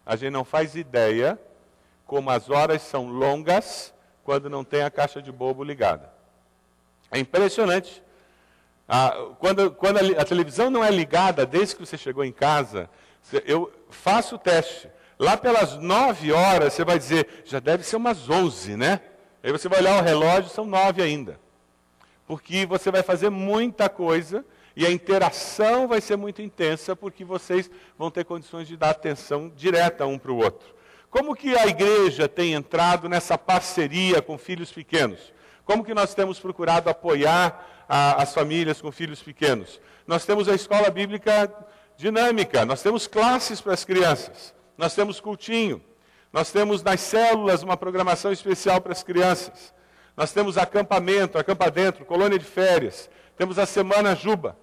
A 0.05 0.15
gente 0.15 0.31
não 0.31 0.45
faz 0.45 0.75
ideia 0.75 1.39
como 2.05 2.29
as 2.29 2.51
horas 2.51 2.83
são 2.83 3.07
longas 3.07 3.91
quando 4.23 4.47
não 4.47 4.63
tem 4.63 4.83
a 4.83 4.91
caixa 4.91 5.19
de 5.19 5.31
bobo 5.31 5.63
ligada. 5.63 6.13
É 7.09 7.17
impressionante. 7.17 8.03
Ah, 8.87 9.29
quando, 9.39 9.71
quando 9.71 9.97
a, 9.97 10.21
a, 10.21 10.25
televisão 10.25 10.69
não 10.69 10.83
é 10.83 10.91
ligada 10.91 11.47
desde 11.47 11.75
que 11.75 11.85
você 11.85 11.97
chegou 11.97 12.23
em 12.23 12.31
casa, 12.31 12.87
eu 13.45 13.73
faço 13.89 14.35
o 14.35 14.37
teste. 14.37 14.87
Lá 15.17 15.35
pelas 15.35 15.77
nove 15.77 16.31
horas, 16.31 16.73
você 16.73 16.85
vai 16.85 16.99
dizer, 16.99 17.43
já 17.45 17.59
deve 17.59 17.83
ser 17.83 17.95
umas 17.95 18.29
onze, 18.29 18.77
né? 18.77 19.01
Aí 19.41 19.51
você 19.51 19.67
vai 19.67 19.79
olhar 19.79 19.99
o 19.99 20.05
relógio, 20.05 20.51
são 20.51 20.65
nove 20.65 21.01
ainda. 21.01 21.39
Porque 22.27 22.67
você 22.67 22.91
vai 22.91 23.01
fazer 23.01 23.31
muita 23.31 23.89
coisa 23.89 24.45
e 24.75 24.85
a 24.85 24.91
interação 24.91 25.87
vai 25.87 25.99
ser 25.99 26.15
muito 26.15 26.41
intensa, 26.41 26.95
porque 26.95 27.25
vocês 27.25 27.69
vão 27.97 28.09
ter 28.09 28.23
condições 28.23 28.67
de 28.67 28.77
dar 28.77 28.91
atenção 28.91 29.51
direta 29.55 30.05
um 30.05 30.17
para 30.17 30.31
o 30.31 30.37
outro. 30.37 30.73
Como 31.09 31.35
que 31.35 31.55
a 31.55 31.67
igreja 31.67 32.27
tem 32.27 32.53
entrado 32.53 33.09
nessa 33.09 33.37
parceria 33.37 34.21
com 34.21 34.37
filhos 34.37 34.71
pequenos? 34.71 35.33
Como 35.65 35.83
que 35.83 35.93
nós 35.93 36.13
temos 36.13 36.39
procurado 36.39 36.89
apoiar 36.89 37.85
a, 37.87 38.21
as 38.21 38.33
famílias 38.33 38.81
com 38.81 38.91
filhos 38.91 39.21
pequenos? 39.21 39.79
Nós 40.07 40.25
temos 40.25 40.47
a 40.47 40.55
escola 40.55 40.89
bíblica 40.89 41.53
dinâmica, 41.97 42.65
nós 42.65 42.81
temos 42.81 43.07
classes 43.07 43.61
para 43.61 43.73
as 43.73 43.85
crianças, 43.85 44.55
nós 44.77 44.95
temos 44.95 45.19
cultinho, 45.19 45.81
nós 46.33 46.51
temos 46.51 46.81
nas 46.81 46.99
células 47.01 47.61
uma 47.61 47.77
programação 47.77 48.31
especial 48.31 48.81
para 48.81 48.93
as 48.93 49.03
crianças, 49.03 49.73
nós 50.15 50.31
temos 50.31 50.57
acampamento, 50.57 51.37
acampa 51.37 51.69
dentro, 51.69 52.05
colônia 52.05 52.39
de 52.39 52.45
férias, 52.45 53.09
temos 53.41 53.57
a 53.57 53.65
Semana 53.65 54.15
Juba. 54.15 54.55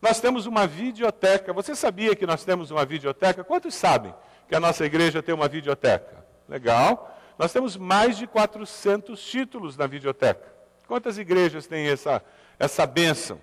Nós 0.00 0.20
temos 0.20 0.46
uma 0.46 0.64
videoteca. 0.64 1.52
Você 1.52 1.74
sabia 1.74 2.14
que 2.14 2.24
nós 2.24 2.44
temos 2.44 2.70
uma 2.70 2.84
videoteca? 2.84 3.42
Quantos 3.42 3.74
sabem 3.74 4.14
que 4.46 4.54
a 4.54 4.60
nossa 4.60 4.86
igreja 4.86 5.20
tem 5.20 5.34
uma 5.34 5.48
videoteca? 5.48 6.24
Legal. 6.48 7.18
Nós 7.36 7.52
temos 7.52 7.76
mais 7.76 8.16
de 8.16 8.28
400 8.28 9.20
títulos 9.20 9.76
na 9.76 9.88
videoteca. 9.88 10.54
Quantas 10.86 11.18
igrejas 11.18 11.66
têm 11.66 11.88
essa, 11.88 12.22
essa 12.60 12.86
bênção? 12.86 13.40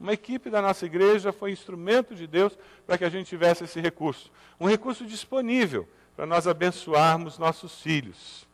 Uma 0.00 0.14
equipe 0.14 0.48
da 0.48 0.62
nossa 0.62 0.86
igreja 0.86 1.30
foi 1.30 1.52
instrumento 1.52 2.14
de 2.14 2.26
Deus 2.26 2.58
para 2.86 2.96
que 2.96 3.04
a 3.04 3.10
gente 3.10 3.26
tivesse 3.26 3.64
esse 3.64 3.82
recurso. 3.82 4.32
Um 4.58 4.66
recurso 4.66 5.04
disponível 5.04 5.86
para 6.16 6.24
nós 6.24 6.46
abençoarmos 6.46 7.36
nossos 7.36 7.82
filhos. 7.82 8.48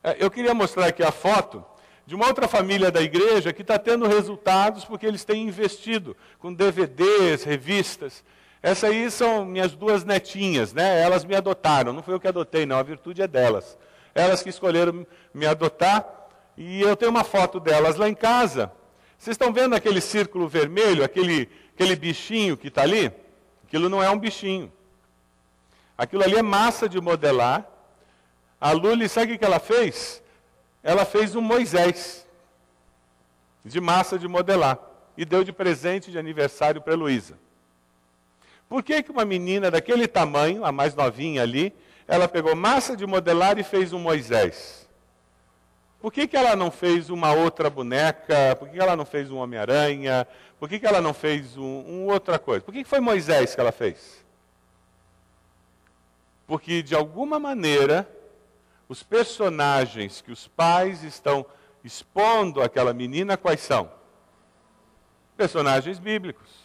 É, 0.00 0.16
eu 0.20 0.30
queria 0.30 0.54
mostrar 0.54 0.86
aqui 0.86 1.02
a 1.02 1.10
foto 1.10 1.66
de 2.06 2.14
uma 2.14 2.26
outra 2.26 2.46
família 2.46 2.90
da 2.90 3.00
igreja 3.00 3.52
que 3.52 3.62
está 3.62 3.78
tendo 3.78 4.06
resultados 4.06 4.84
porque 4.84 5.06
eles 5.06 5.24
têm 5.24 5.48
investido 5.48 6.16
com 6.38 6.52
DVDs, 6.52 7.44
revistas. 7.44 8.22
Essas 8.62 8.90
aí 8.90 9.10
são 9.10 9.44
minhas 9.44 9.72
duas 9.72 10.04
netinhas, 10.04 10.72
né? 10.72 11.00
Elas 11.00 11.24
me 11.24 11.34
adotaram, 11.34 11.92
não 11.92 12.02
foi 12.02 12.14
eu 12.14 12.20
que 12.20 12.28
adotei, 12.28 12.64
não, 12.64 12.78
a 12.78 12.82
virtude 12.82 13.22
é 13.22 13.26
delas. 13.26 13.78
Elas 14.14 14.42
que 14.42 14.48
escolheram 14.48 15.06
me 15.32 15.46
adotar, 15.46 16.06
e 16.56 16.80
eu 16.80 16.96
tenho 16.96 17.10
uma 17.10 17.24
foto 17.24 17.58
delas 17.58 17.96
lá 17.96 18.08
em 18.08 18.14
casa. 18.14 18.70
Vocês 19.18 19.34
estão 19.34 19.52
vendo 19.52 19.74
aquele 19.74 20.00
círculo 20.00 20.48
vermelho, 20.48 21.04
aquele, 21.04 21.48
aquele 21.74 21.96
bichinho 21.96 22.56
que 22.56 22.68
está 22.68 22.82
ali? 22.82 23.12
Aquilo 23.66 23.88
não 23.88 24.02
é 24.02 24.08
um 24.10 24.18
bichinho. 24.18 24.72
Aquilo 25.96 26.22
ali 26.22 26.36
é 26.36 26.42
massa 26.42 26.88
de 26.88 27.00
modelar. 27.00 27.66
A 28.60 28.72
Luli, 28.72 29.08
sabe 29.08 29.34
o 29.34 29.38
que 29.38 29.44
ela 29.44 29.58
fez? 29.58 30.22
Ela 30.84 31.06
fez 31.06 31.34
um 31.34 31.40
Moisés 31.40 32.26
de 33.64 33.80
massa 33.80 34.18
de 34.18 34.28
modelar 34.28 34.78
e 35.16 35.24
deu 35.24 35.42
de 35.42 35.50
presente 35.50 36.10
de 36.10 36.18
aniversário 36.18 36.82
para 36.82 36.94
Luísa. 36.94 37.38
Por 38.68 38.82
que, 38.82 39.02
que 39.02 39.10
uma 39.10 39.24
menina 39.24 39.70
daquele 39.70 40.06
tamanho, 40.06 40.62
a 40.62 40.70
mais 40.70 40.94
novinha 40.94 41.42
ali, 41.42 41.74
ela 42.06 42.28
pegou 42.28 42.54
massa 42.54 42.94
de 42.94 43.06
modelar 43.06 43.58
e 43.58 43.62
fez 43.62 43.94
um 43.94 43.98
Moisés? 43.98 44.86
Por 46.02 46.12
que, 46.12 46.26
que 46.26 46.36
ela 46.36 46.54
não 46.54 46.70
fez 46.70 47.08
uma 47.08 47.32
outra 47.32 47.70
boneca? 47.70 48.54
Por 48.58 48.68
que, 48.68 48.74
que 48.74 48.82
ela 48.82 48.94
não 48.94 49.06
fez 49.06 49.30
um 49.30 49.38
Homem-Aranha? 49.38 50.28
Por 50.60 50.68
que, 50.68 50.78
que 50.78 50.86
ela 50.86 51.00
não 51.00 51.14
fez 51.14 51.56
um, 51.56 51.62
um 51.62 52.06
outra 52.08 52.38
coisa? 52.38 52.62
Por 52.62 52.74
que, 52.74 52.82
que 52.82 52.88
foi 52.90 53.00
Moisés 53.00 53.54
que 53.54 53.60
ela 53.60 53.72
fez? 53.72 54.22
Porque, 56.46 56.82
de 56.82 56.94
alguma 56.94 57.38
maneira, 57.38 58.06
os 58.88 59.02
personagens 59.02 60.20
que 60.20 60.32
os 60.32 60.46
pais 60.46 61.02
estão 61.02 61.44
expondo 61.82 62.62
àquela 62.62 62.92
menina, 62.92 63.36
quais 63.36 63.60
são? 63.60 63.90
Personagens 65.36 65.98
bíblicos. 65.98 66.64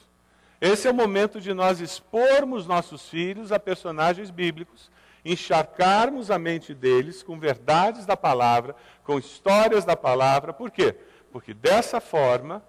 Esse 0.62 0.88
é 0.88 0.91
o 0.91 0.93
momento 0.93 1.39
de 1.39 1.53
nós 1.53 1.79
expormos 1.79 2.67
nossos 2.67 3.08
filhos 3.08 3.51
a 3.51 3.60
personagens 3.60 4.29
bíblicos, 4.29 4.91
encharcarmos 5.23 6.29
a 6.29 6.38
mente 6.38 6.73
deles 6.73 7.23
com 7.23 7.39
verdades 7.39 8.05
da 8.05 8.17
palavra, 8.17 8.75
com 9.03 9.17
histórias 9.17 9.86
da 9.86 9.95
palavra. 9.95 10.51
Por 10.51 10.69
quê? 10.69 10.95
Porque 11.32 11.53
dessa 11.53 12.01
forma, 12.01 12.63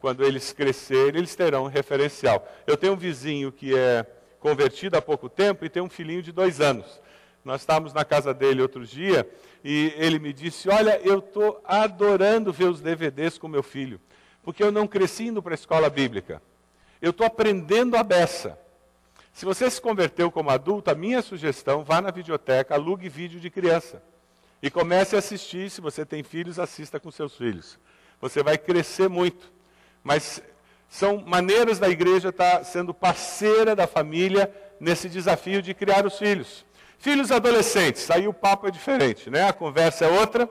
quando 0.00 0.24
eles 0.24 0.52
crescerem, 0.52 1.18
eles 1.18 1.34
terão 1.34 1.64
um 1.64 1.68
referencial. 1.68 2.46
Eu 2.66 2.76
tenho 2.76 2.92
um 2.92 2.96
vizinho 2.96 3.50
que 3.50 3.76
é 3.76 4.06
convertido 4.38 4.96
há 4.96 5.02
pouco 5.02 5.28
tempo 5.28 5.64
e 5.64 5.68
tem 5.68 5.82
um 5.82 5.90
filhinho 5.90 6.22
de 6.22 6.32
dois 6.32 6.60
anos. 6.60 7.00
Nós 7.44 7.62
estávamos 7.62 7.92
na 7.92 8.04
casa 8.04 8.34
dele 8.34 8.60
outro 8.60 8.84
dia 8.86 9.28
e 9.64 9.92
ele 9.96 10.18
me 10.18 10.32
disse: 10.32 10.68
Olha, 10.68 11.00
eu 11.02 11.18
estou 11.18 11.60
adorando 11.64 12.52
ver 12.52 12.66
os 12.66 12.80
DVDs 12.80 13.38
com 13.38 13.48
meu 13.48 13.62
filho, 13.62 14.00
porque 14.42 14.62
eu 14.62 14.70
não 14.70 14.86
cresci 14.86 15.28
indo 15.28 15.42
para 15.42 15.54
a 15.54 15.54
escola 15.54 15.88
bíblica. 15.88 16.42
Eu 17.00 17.10
estou 17.10 17.26
aprendendo 17.26 17.96
a 17.96 18.02
beça. 18.02 18.58
Se 19.32 19.44
você 19.46 19.70
se 19.70 19.80
converteu 19.80 20.30
como 20.30 20.50
adulto, 20.50 20.90
a 20.90 20.94
minha 20.94 21.22
sugestão, 21.22 21.82
vá 21.82 22.00
na 22.00 22.10
videoteca, 22.10 22.74
alugue 22.74 23.08
vídeo 23.08 23.40
de 23.40 23.48
criança. 23.48 24.02
E 24.62 24.70
comece 24.70 25.16
a 25.16 25.20
assistir, 25.20 25.70
se 25.70 25.80
você 25.80 26.04
tem 26.04 26.22
filhos, 26.22 26.58
assista 26.58 27.00
com 27.00 27.10
seus 27.10 27.34
filhos. 27.34 27.78
Você 28.20 28.42
vai 28.42 28.58
crescer 28.58 29.08
muito. 29.08 29.50
Mas 30.04 30.42
são 30.90 31.22
maneiras 31.24 31.78
da 31.78 31.88
igreja 31.88 32.28
estar 32.28 32.64
sendo 32.64 32.92
parceira 32.92 33.74
da 33.74 33.86
família 33.86 34.52
nesse 34.78 35.08
desafio 35.08 35.62
de 35.62 35.72
criar 35.72 36.04
os 36.04 36.18
filhos. 36.18 36.66
Filhos 37.00 37.32
adolescentes, 37.32 38.10
aí 38.10 38.28
o 38.28 38.32
papo 38.32 38.68
é 38.68 38.70
diferente, 38.70 39.30
né? 39.30 39.48
A 39.48 39.54
conversa 39.54 40.04
é 40.04 40.08
outra. 40.20 40.46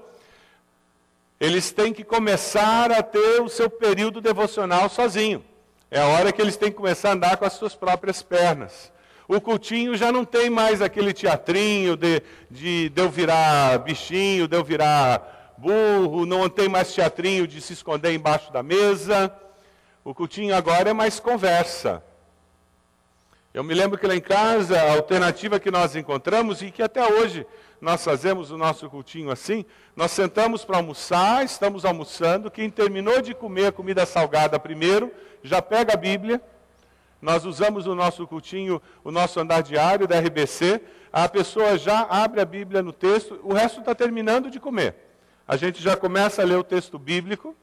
Eles 1.40 1.72
têm 1.72 1.94
que 1.94 2.04
começar 2.04 2.92
a 2.92 3.04
ter 3.04 3.40
o 3.40 3.48
seu 3.48 3.70
período 3.70 4.20
devocional 4.20 4.90
sozinho. 4.90 5.46
É 5.92 6.00
a 6.00 6.08
hora 6.08 6.32
que 6.32 6.42
eles 6.42 6.58
têm 6.58 6.72
que 6.72 6.78
começar 6.78 7.10
a 7.10 7.14
andar 7.14 7.38
com 7.38 7.46
as 7.46 7.54
suas 7.54 7.76
próprias 7.76 8.24
pernas. 8.24 8.92
O 9.28 9.40
cultinho 9.40 9.96
já 9.96 10.12
não 10.12 10.26
tem 10.26 10.50
mais 10.50 10.82
aquele 10.82 11.14
teatrinho 11.14 11.96
de, 11.96 12.24
de, 12.50 12.90
de 12.90 13.00
eu 13.00 13.12
virar 13.12 13.78
bichinho, 13.78 14.48
de 14.48 14.58
eu 14.58 14.64
virar 14.64 15.54
burro, 15.56 16.26
não 16.26 16.50
tem 16.50 16.68
mais 16.68 16.92
teatrinho 16.92 17.46
de 17.48 17.62
se 17.62 17.74
esconder 17.74 18.12
embaixo 18.12 18.52
da 18.52 18.64
mesa. 18.64 19.32
O 20.04 20.16
cultinho 20.16 20.56
agora 20.56 20.90
é 20.90 20.94
mais 20.94 21.20
conversa. 21.20 22.04
Eu 23.52 23.64
me 23.64 23.74
lembro 23.74 23.98
que 23.98 24.06
lá 24.06 24.16
em 24.16 24.22
casa, 24.22 24.80
a 24.80 24.92
alternativa 24.92 25.60
que 25.60 25.72
nós 25.72 25.96
encontramos, 25.96 26.62
e 26.62 26.70
que 26.70 26.84
até 26.84 27.04
hoje 27.12 27.48
nós 27.82 28.04
fazemos 28.04 28.52
o 28.52 28.58
nosso 28.58 28.88
cultinho 28.92 29.32
assim, 29.32 29.66
nós 29.96 30.12
sentamos 30.12 30.64
para 30.64 30.78
almoçar, 30.78 31.44
estamos 31.44 31.84
almoçando, 31.84 32.52
quem 32.52 32.70
terminou 32.70 33.24
de 33.24 33.34
comer 33.34 33.68
a 33.68 33.72
comida 33.72 34.06
salgada 34.06 34.60
primeiro, 34.60 35.12
já 35.42 35.64
pega 35.64 35.94
a 35.94 35.98
Bíblia, 35.98 36.40
nós 37.20 37.44
usamos 37.44 37.88
o 37.88 37.96
nosso 37.96 38.28
cultinho, 38.28 38.80
o 39.04 39.10
nosso 39.10 39.40
andar 39.40 39.64
diário 39.64 40.08
da 40.08 40.20
RBC, 40.20 40.80
a 41.12 41.28
pessoa 41.28 41.76
já 41.76 42.02
abre 42.02 42.42
a 42.42 42.46
Bíblia 42.46 42.84
no 42.84 42.94
texto, 42.94 43.40
o 43.44 43.52
resto 43.52 43.80
está 43.80 43.96
terminando 43.96 44.52
de 44.52 44.60
comer. 44.60 44.96
A 45.48 45.58
gente 45.58 45.82
já 45.82 45.98
começa 45.98 46.44
a 46.44 46.46
ler 46.46 46.58
o 46.58 46.64
texto 46.64 47.00
bíblico, 47.00 47.56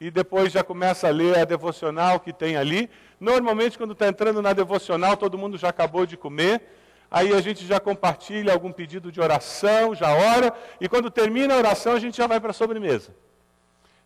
e 0.00 0.10
depois 0.10 0.50
já 0.50 0.64
começa 0.64 1.08
a 1.08 1.10
ler 1.10 1.38
a 1.38 1.44
devocional 1.44 2.18
que 2.18 2.32
tem 2.32 2.56
ali. 2.56 2.88
Normalmente, 3.20 3.76
quando 3.76 3.92
está 3.92 4.08
entrando 4.08 4.40
na 4.40 4.54
devocional, 4.54 5.14
todo 5.14 5.36
mundo 5.36 5.58
já 5.58 5.68
acabou 5.68 6.06
de 6.06 6.16
comer. 6.16 6.62
Aí 7.10 7.34
a 7.34 7.40
gente 7.40 7.66
já 7.66 7.78
compartilha 7.78 8.52
algum 8.52 8.72
pedido 8.72 9.12
de 9.12 9.20
oração, 9.20 9.94
já 9.94 10.14
ora, 10.14 10.54
e 10.80 10.88
quando 10.88 11.10
termina 11.10 11.54
a 11.54 11.58
oração, 11.58 11.92
a 11.92 11.98
gente 11.98 12.16
já 12.16 12.26
vai 12.26 12.40
para 12.40 12.50
a 12.50 12.54
sobremesa. 12.54 13.14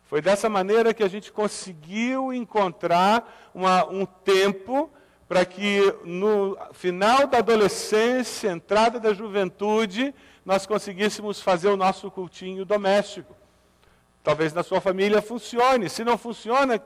Foi 0.03 0.21
dessa 0.21 0.49
maneira 0.49 0.93
que 0.93 1.03
a 1.03 1.07
gente 1.07 1.31
conseguiu 1.31 2.33
encontrar 2.33 3.49
uma, 3.53 3.85
um 3.85 4.05
tempo 4.05 4.91
para 5.27 5.45
que 5.45 5.81
no 6.03 6.57
final 6.73 7.25
da 7.25 7.37
adolescência, 7.37 8.49
entrada 8.49 8.99
da 8.99 9.13
juventude, 9.13 10.13
nós 10.45 10.65
conseguíssemos 10.65 11.41
fazer 11.41 11.69
o 11.69 11.77
nosso 11.77 12.11
cultinho 12.11 12.65
doméstico. 12.65 13.35
Talvez 14.25 14.53
na 14.53 14.63
sua 14.63 14.81
família 14.81 15.21
funcione. 15.21 15.87
Se 15.87 16.03
não 16.03 16.17
funciona, 16.17 16.83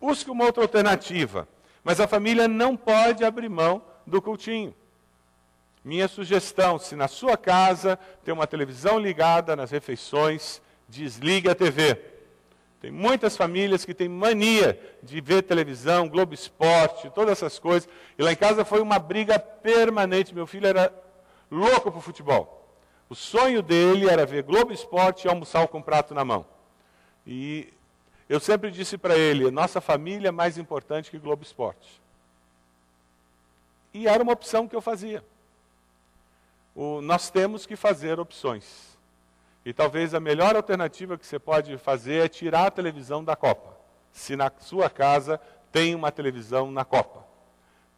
busque 0.00 0.28
uma 0.28 0.44
outra 0.44 0.64
alternativa. 0.64 1.46
Mas 1.84 2.00
a 2.00 2.08
família 2.08 2.48
não 2.48 2.76
pode 2.76 3.24
abrir 3.24 3.48
mão 3.48 3.80
do 4.04 4.20
cultinho. 4.20 4.74
Minha 5.84 6.08
sugestão: 6.08 6.76
se 6.76 6.96
na 6.96 7.06
sua 7.06 7.36
casa 7.36 7.96
tem 8.24 8.34
uma 8.34 8.48
televisão 8.48 8.98
ligada 8.98 9.54
nas 9.54 9.70
refeições, 9.70 10.60
desligue 10.88 11.48
a 11.48 11.54
TV. 11.54 11.96
Tem 12.80 12.90
muitas 12.90 13.36
famílias 13.36 13.84
que 13.84 13.94
têm 13.94 14.08
mania 14.08 14.76
de 15.04 15.20
ver 15.20 15.42
televisão, 15.42 16.08
Globo 16.08 16.34
Esporte, 16.34 17.10
todas 17.10 17.38
essas 17.38 17.60
coisas. 17.60 17.88
E 18.18 18.22
lá 18.22 18.32
em 18.32 18.36
casa 18.36 18.64
foi 18.64 18.80
uma 18.80 18.98
briga 18.98 19.38
permanente. 19.38 20.34
Meu 20.34 20.48
filho 20.48 20.66
era 20.66 20.92
louco 21.48 21.92
por 21.92 22.02
futebol. 22.02 22.59
O 23.10 23.14
sonho 23.16 23.60
dele 23.60 24.08
era 24.08 24.24
ver 24.24 24.44
Globo 24.44 24.72
Esporte 24.72 25.24
e 25.24 25.28
almoçar 25.28 25.66
com 25.66 25.80
o 25.80 25.82
prato 25.82 26.14
na 26.14 26.24
mão. 26.24 26.46
E 27.26 27.68
eu 28.28 28.38
sempre 28.38 28.70
disse 28.70 28.96
para 28.96 29.18
ele: 29.18 29.50
nossa 29.50 29.80
família 29.80 30.28
é 30.28 30.30
mais 30.30 30.56
importante 30.56 31.10
que 31.10 31.18
Globo 31.18 31.42
Esporte. 31.42 32.00
E 33.92 34.06
era 34.06 34.22
uma 34.22 34.32
opção 34.32 34.68
que 34.68 34.76
eu 34.76 34.80
fazia. 34.80 35.24
O, 36.72 37.00
nós 37.00 37.30
temos 37.30 37.66
que 37.66 37.74
fazer 37.74 38.20
opções. 38.20 38.96
E 39.64 39.72
talvez 39.72 40.14
a 40.14 40.20
melhor 40.20 40.54
alternativa 40.54 41.18
que 41.18 41.26
você 41.26 41.38
pode 41.38 41.76
fazer 41.78 42.24
é 42.24 42.28
tirar 42.28 42.68
a 42.68 42.70
televisão 42.70 43.24
da 43.24 43.34
Copa. 43.34 43.76
Se 44.12 44.36
na 44.36 44.52
sua 44.60 44.88
casa 44.88 45.40
tem 45.72 45.96
uma 45.96 46.12
televisão 46.12 46.70
na 46.70 46.84
Copa 46.84 47.29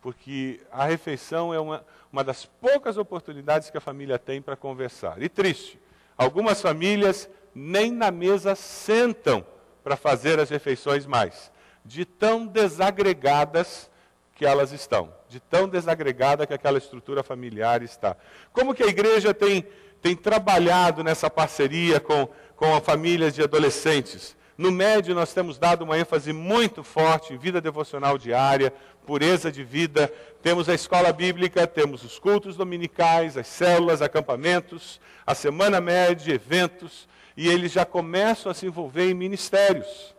porque 0.03 0.61
a 0.71 0.85
refeição 0.85 1.55
é 1.55 1.61
uma, 1.61 1.85
uma 2.13 2.25
das 2.25 2.45
poucas 2.45 2.99
oportunidades 2.99 3.71
que 3.71 3.79
a 3.79 3.81
família 3.81 4.19
tem 4.19 4.43
para 4.43 4.57
conversar. 4.57 5.23
E 5.23 5.29
triste, 5.29 5.81
algumas 6.19 6.61
famílias 6.61 7.31
nem 7.55 7.93
na 7.93 8.11
mesa 8.11 8.57
sentam 8.57 9.47
para 9.85 9.97
fazer 9.97 10.41
as 10.41 10.51
refeições 10.51 11.07
mais, 11.07 11.53
de 11.85 12.05
tão 12.05 12.47
desagregadas 12.47 13.89
que 14.35 14.45
elas 14.45 14.73
estão, 14.73 15.13
de 15.29 15.39
tão 15.39 15.69
desagregada 15.69 16.47
que 16.47 16.55
aquela 16.55 16.79
estrutura 16.79 17.23
familiar 17.23 17.81
está. 17.83 18.17
Como 18.53 18.75
que 18.75 18.83
a 18.83 18.89
igreja 18.89 19.33
tem, 19.33 19.65
tem 20.01 20.17
trabalhado 20.17 21.05
nessa 21.05 21.31
parceria 21.31 22.01
com, 22.01 22.29
com 22.57 22.81
famílias 22.81 23.35
de 23.35 23.43
adolescentes? 23.43 24.37
No 24.63 24.71
médio, 24.71 25.13
nós 25.13 25.35
temos 25.35 25.59
dado 25.59 25.83
uma 25.83 25.99
ênfase 25.99 26.33
muito 26.33 26.85
forte 26.85 27.35
em 27.35 27.37
vida 27.37 27.61
devocional 27.61 28.17
diária, 28.17 28.73
pureza 29.05 29.51
de 29.51 29.65
vida. 29.65 30.07
Temos 30.41 30.69
a 30.69 30.75
escola 30.75 31.13
bíblica, 31.13 31.67
temos 31.67 32.05
os 32.05 32.17
cultos 32.17 32.57
dominicais, 32.57 33.37
as 33.37 33.49
células, 33.49 34.01
acampamentos, 34.01 35.01
a 35.27 35.35
semana 35.35 35.81
média, 35.81 36.33
eventos, 36.33 37.09
e 37.37 37.49
eles 37.49 37.73
já 37.73 37.85
começam 37.85 38.53
a 38.53 38.55
se 38.55 38.65
envolver 38.65 39.11
em 39.11 39.15
ministérios. 39.15 40.15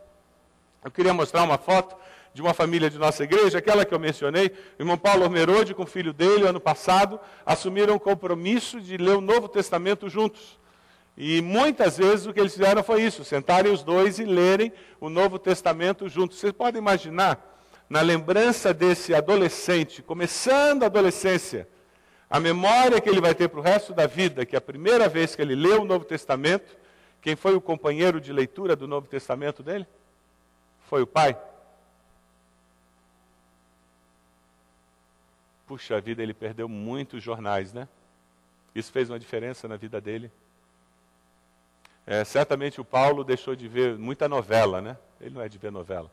Eu 0.84 0.90
queria 0.90 1.14
mostrar 1.14 1.42
uma 1.42 1.56
foto 1.56 1.96
de 2.34 2.42
uma 2.42 2.52
família 2.52 2.90
de 2.90 2.98
nossa 2.98 3.24
igreja, 3.24 3.56
aquela 3.56 3.86
que 3.86 3.94
eu 3.94 3.98
mencionei, 3.98 4.48
o 4.78 4.82
irmão 4.82 4.98
Paulo 4.98 5.22
Ormerode 5.22 5.72
com 5.72 5.84
o 5.84 5.86
filho 5.86 6.12
dele, 6.12 6.46
ano 6.46 6.60
passado, 6.60 7.18
assumiram 7.46 7.94
o 7.94 8.00
compromisso 8.00 8.78
de 8.78 8.98
ler 8.98 9.16
o 9.16 9.22
Novo 9.22 9.48
Testamento 9.48 10.06
juntos. 10.10 10.62
E 11.16 11.40
muitas 11.40 11.96
vezes 11.96 12.26
o 12.26 12.32
que 12.32 12.40
eles 12.40 12.52
fizeram 12.52 12.82
foi 12.82 13.02
isso: 13.02 13.24
sentarem 13.24 13.72
os 13.72 13.82
dois 13.82 14.18
e 14.18 14.24
lerem 14.24 14.72
o 15.00 15.08
Novo 15.08 15.38
Testamento 15.38 16.08
juntos. 16.08 16.38
Vocês 16.38 16.52
podem 16.52 16.80
imaginar 16.80 17.52
na 17.88 18.00
lembrança 18.00 18.74
desse 18.74 19.14
adolescente, 19.14 20.02
começando 20.02 20.82
a 20.82 20.86
adolescência, 20.86 21.68
a 22.28 22.40
memória 22.40 23.00
que 23.00 23.08
ele 23.08 23.20
vai 23.20 23.34
ter 23.34 23.48
para 23.48 23.60
o 23.60 23.62
resto 23.62 23.92
da 23.92 24.06
vida, 24.06 24.44
que 24.44 24.56
é 24.56 24.58
a 24.58 24.62
primeira 24.62 25.08
vez 25.08 25.36
que 25.36 25.42
ele 25.42 25.54
leu 25.54 25.82
o 25.82 25.84
Novo 25.84 26.04
Testamento, 26.04 26.76
quem 27.20 27.36
foi 27.36 27.54
o 27.54 27.60
companheiro 27.60 28.20
de 28.20 28.32
leitura 28.32 28.74
do 28.74 28.88
Novo 28.88 29.06
Testamento 29.06 29.62
dele? 29.62 29.86
Foi 30.88 31.02
o 31.02 31.06
pai. 31.06 31.38
Puxa 35.66 36.00
vida, 36.00 36.22
ele 36.22 36.34
perdeu 36.34 36.68
muitos 36.68 37.22
jornais, 37.22 37.72
né? 37.72 37.88
Isso 38.74 38.92
fez 38.92 39.08
uma 39.08 39.18
diferença 39.18 39.66
na 39.68 39.76
vida 39.76 40.00
dele. 40.00 40.30
É, 42.06 42.22
certamente 42.24 42.80
o 42.80 42.84
Paulo 42.84 43.24
deixou 43.24 43.56
de 43.56 43.66
ver 43.66 43.96
muita 43.96 44.28
novela, 44.28 44.80
né? 44.80 44.96
Ele 45.20 45.34
não 45.34 45.42
é 45.42 45.48
de 45.48 45.56
ver 45.56 45.72
novela. 45.72 46.10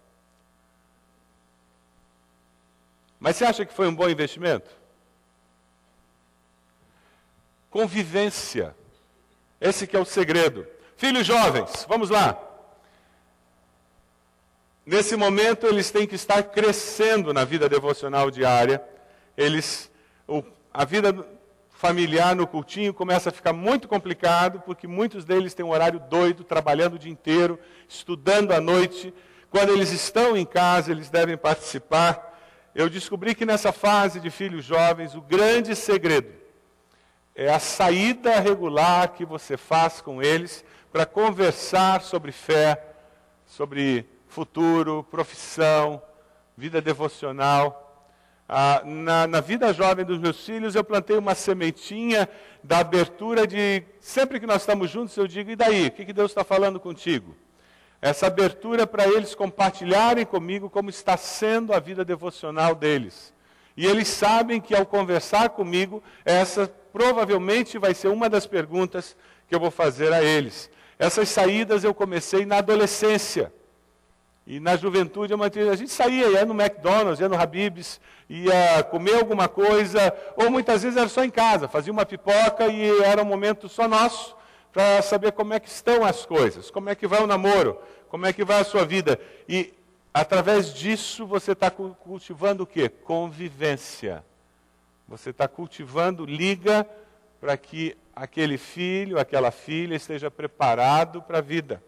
Mas 3.20 3.36
você 3.36 3.46
acha 3.46 3.66
que 3.66 3.74
foi 3.74 3.88
um 3.88 3.94
bom 3.94 4.10
investimento? 4.10 4.70
Convivência. 7.70 8.76
Esse 9.60 9.86
que 9.86 9.96
é 9.96 10.00
o 10.00 10.06
segredo. 10.06 10.66
Filhos 10.98 11.26
jovens, 11.28 11.86
vamos 11.88 12.10
lá. 12.10 12.42
Nesse 14.86 15.16
momento 15.16 15.68
eles 15.68 15.92
têm 15.92 16.08
que 16.08 16.16
estar 16.16 16.42
crescendo 16.44 17.34
na 17.34 17.46
vida 17.46 17.70
devocional 17.70 18.32
diária. 18.32 18.84
Eles 19.38 19.92
o, 20.28 20.44
a 20.74 20.86
vida 20.86 21.14
familiar 21.82 22.36
no 22.36 22.46
cultinho 22.46 22.94
começa 22.94 23.30
a 23.30 23.34
ficar 23.34 23.54
muito 23.54 23.88
complicado, 23.88 24.62
porque 24.64 24.86
muitos 24.88 25.26
deles 25.26 25.56
têm 25.56 25.66
um 25.66 25.72
horário 25.72 26.00
doido, 26.00 26.44
trabalhando 26.44 26.94
o 26.94 27.00
dia 27.00 27.12
inteiro, 27.12 27.58
estudando 27.90 28.52
à 28.52 28.62
noite. 28.62 29.12
Quando 29.50 29.70
eles 29.70 29.92
estão 29.92 30.38
em 30.38 30.46
casa, 30.46 30.92
eles 30.92 31.10
devem 31.10 31.36
participar. 31.36 32.40
Eu 32.76 32.88
descobri 32.88 33.34
que 33.34 33.48
nessa 33.48 33.72
fase 33.72 34.20
de 34.20 34.30
filhos 34.30 34.64
jovens, 34.64 35.16
o 35.16 35.22
grande 35.22 35.76
segredo 35.76 36.32
é 37.34 37.50
a 37.52 37.58
saída 37.58 38.40
regular 38.40 39.14
que 39.14 39.26
você 39.26 39.58
faz 39.58 40.02
com 40.02 40.22
eles 40.22 40.64
para 40.92 41.04
conversar 41.04 42.04
sobre 42.04 42.32
fé, 42.32 42.80
sobre 43.44 44.08
futuro, 44.28 45.04
profissão, 45.10 46.00
vida 46.56 46.80
devocional. 46.80 47.91
Ah, 48.54 48.82
na, 48.84 49.28
na, 49.28 49.40
vida 49.40 49.72
jovem 49.72 50.04
dos 50.04 50.20
meus 50.20 50.46
filhos, 50.46 50.76
eu 50.76 50.84
plantei 50.84 51.18
uma 51.18 51.34
sementinha 51.34 52.28
da 52.62 52.80
abertura 52.80 53.48
de. 53.48 53.82
Sempre 54.02 54.42
que 54.42 54.46
nós 54.46 54.64
estamos 54.64 54.92
juntos, 54.92 55.16
eu 55.16 55.26
digo: 55.26 55.52
e 55.52 55.56
daí? 55.56 55.88
O 55.88 55.92
que, 55.92 56.04
que 56.04 56.12
Deus 56.12 56.32
está 56.32 56.44
falando 56.44 56.78
contigo? 56.78 57.34
Essa 58.02 58.28
abertura 58.28 58.86
para 58.86 59.08
eles 59.08 59.34
compartilharem 59.34 60.26
comigo 60.26 60.70
como 60.70 60.90
está 60.90 61.16
sendo 61.16 61.74
a 61.74 61.80
vida 61.80 62.04
devocional 62.04 62.76
deles. 62.76 63.34
E 63.78 63.86
eles 63.86 64.10
sabem 64.10 64.60
que 64.60 64.76
ao 64.76 64.86
conversar 64.86 65.52
comigo, 65.52 66.04
essa 66.26 66.68
provavelmente 66.92 67.78
vai 67.78 67.94
ser 67.94 68.10
uma 68.10 68.30
das 68.30 68.46
perguntas 68.46 69.16
que 69.48 69.56
eu 69.56 69.62
vou 69.62 69.72
fazer 69.72 70.12
a 70.12 70.22
eles. 70.22 70.70
Essas 71.00 71.30
saídas 71.30 71.86
eu 71.86 71.94
comecei 71.94 72.46
na 72.46 72.58
adolescência. 72.58 73.54
E 74.52 74.60
na 74.60 74.76
juventude, 74.76 75.34
a 75.34 75.76
gente 75.78 75.94
saía, 75.94 76.28
ia 76.28 76.46
no 76.46 76.54
McDonald's, 76.54 77.22
ia 77.22 77.30
no 77.30 77.40
Habib's, 77.40 78.02
ia 78.30 78.84
comer 78.84 79.16
alguma 79.16 79.48
coisa, 79.48 80.14
ou 80.36 80.52
muitas 80.52 80.84
vezes 80.84 80.98
era 80.98 81.08
só 81.08 81.24
em 81.24 81.30
casa, 81.30 81.70
fazia 81.70 81.94
uma 81.94 82.06
pipoca 82.06 82.68
e 82.68 83.02
era 83.02 83.22
um 83.22 83.26
momento 83.26 83.70
só 83.70 83.88
nosso 83.88 84.36
para 84.74 85.02
saber 85.04 85.32
como 85.32 85.54
é 85.54 85.60
que 85.62 85.70
estão 85.70 86.04
as 86.04 86.26
coisas, 86.26 86.70
como 86.70 86.90
é 86.90 86.96
que 86.96 87.08
vai 87.08 87.24
o 87.24 87.28
namoro, 87.28 87.80
como 88.10 88.26
é 88.26 88.34
que 88.34 88.44
vai 88.44 88.60
a 88.60 88.66
sua 88.66 88.84
vida. 88.84 89.18
E 89.48 89.74
através 90.14 90.74
disso 90.74 91.26
você 91.26 91.54
está 91.54 91.72
cultivando 91.72 92.64
o 92.64 92.68
quê? 92.68 92.90
Convivência. 92.90 94.22
Você 95.08 95.30
está 95.30 95.48
cultivando 95.48 96.26
liga 96.26 96.86
para 97.40 97.56
que 97.56 97.96
aquele 98.14 98.58
filho, 98.58 99.18
aquela 99.18 99.50
filha 99.50 99.96
esteja 99.96 100.30
preparado 100.30 101.22
para 101.22 101.38
a 101.38 101.42
vida. 101.42 101.82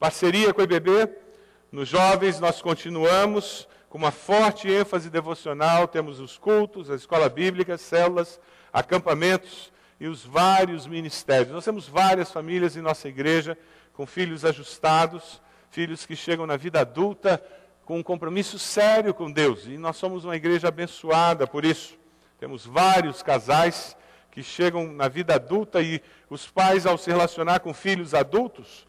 Parceria 0.00 0.52
com 0.52 0.62
o 0.62 0.64
IBB, 0.64 1.29
nos 1.72 1.88
jovens, 1.88 2.40
nós 2.40 2.60
continuamos 2.60 3.68
com 3.88 3.96
uma 3.96 4.10
forte 4.10 4.68
ênfase 4.68 5.08
devocional, 5.08 5.86
temos 5.86 6.18
os 6.18 6.36
cultos, 6.36 6.90
a 6.90 6.94
escola 6.94 7.28
bíblica, 7.28 7.78
células, 7.78 8.40
acampamentos 8.72 9.72
e 10.00 10.06
os 10.06 10.24
vários 10.24 10.86
ministérios. 10.86 11.52
Nós 11.52 11.64
temos 11.64 11.88
várias 11.88 12.32
famílias 12.32 12.76
em 12.76 12.80
nossa 12.80 13.08
igreja 13.08 13.56
com 13.92 14.06
filhos 14.06 14.44
ajustados, 14.44 15.40
filhos 15.70 16.04
que 16.04 16.16
chegam 16.16 16.46
na 16.46 16.56
vida 16.56 16.80
adulta 16.80 17.42
com 17.84 17.98
um 17.98 18.02
compromisso 18.02 18.58
sério 18.58 19.12
com 19.12 19.30
Deus. 19.30 19.66
E 19.66 19.76
nós 19.76 19.96
somos 19.96 20.24
uma 20.24 20.36
igreja 20.36 20.68
abençoada 20.68 21.46
por 21.46 21.64
isso. 21.64 21.98
Temos 22.38 22.64
vários 22.64 23.22
casais 23.22 23.96
que 24.30 24.42
chegam 24.42 24.92
na 24.92 25.08
vida 25.08 25.34
adulta 25.34 25.82
e 25.82 26.00
os 26.28 26.48
pais, 26.48 26.86
ao 26.86 26.96
se 26.96 27.10
relacionar 27.10 27.60
com 27.60 27.74
filhos 27.74 28.14
adultos, 28.14 28.86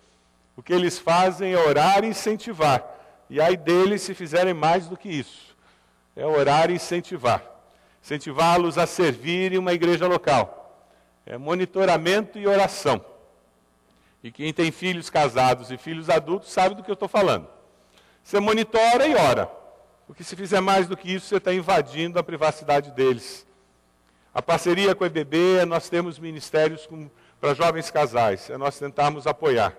o 0.55 0.63
que 0.63 0.73
eles 0.73 0.99
fazem 0.99 1.53
é 1.53 1.57
orar 1.57 2.03
e 2.03 2.07
incentivar. 2.07 2.83
E 3.29 3.39
aí 3.39 3.55
deles 3.55 4.01
se 4.01 4.13
fizerem 4.13 4.53
mais 4.53 4.87
do 4.87 4.97
que 4.97 5.09
isso. 5.09 5.55
É 6.15 6.25
orar 6.25 6.69
e 6.69 6.75
incentivar. 6.75 7.43
Incentivá-los 8.03 8.77
a 8.77 8.85
servir 8.85 9.53
em 9.53 9.57
uma 9.57 9.73
igreja 9.73 10.07
local. 10.07 10.89
É 11.25 11.37
monitoramento 11.37 12.37
e 12.37 12.47
oração. 12.47 13.03
E 14.23 14.31
quem 14.31 14.53
tem 14.53 14.71
filhos 14.71 15.09
casados 15.09 15.71
e 15.71 15.77
filhos 15.77 16.09
adultos 16.09 16.51
sabe 16.51 16.75
do 16.75 16.83
que 16.83 16.91
eu 16.91 16.95
estou 16.95 17.07
falando. 17.07 17.47
Você 18.23 18.39
monitora 18.39 19.07
e 19.07 19.15
ora. 19.15 19.49
Porque 20.05 20.23
se 20.23 20.35
fizer 20.35 20.59
mais 20.59 20.87
do 20.87 20.97
que 20.97 21.13
isso, 21.13 21.27
você 21.27 21.37
está 21.37 21.53
invadindo 21.53 22.19
a 22.19 22.23
privacidade 22.23 22.91
deles. 22.91 23.47
A 24.33 24.41
parceria 24.41 24.93
com 24.93 25.03
a 25.03 25.07
EBB, 25.07 25.65
nós 25.65 25.89
temos 25.89 26.19
ministérios 26.19 26.87
para 27.39 27.53
jovens 27.53 27.89
casais, 27.89 28.49
é 28.49 28.57
nós 28.57 28.77
tentarmos 28.77 29.25
apoiar. 29.25 29.75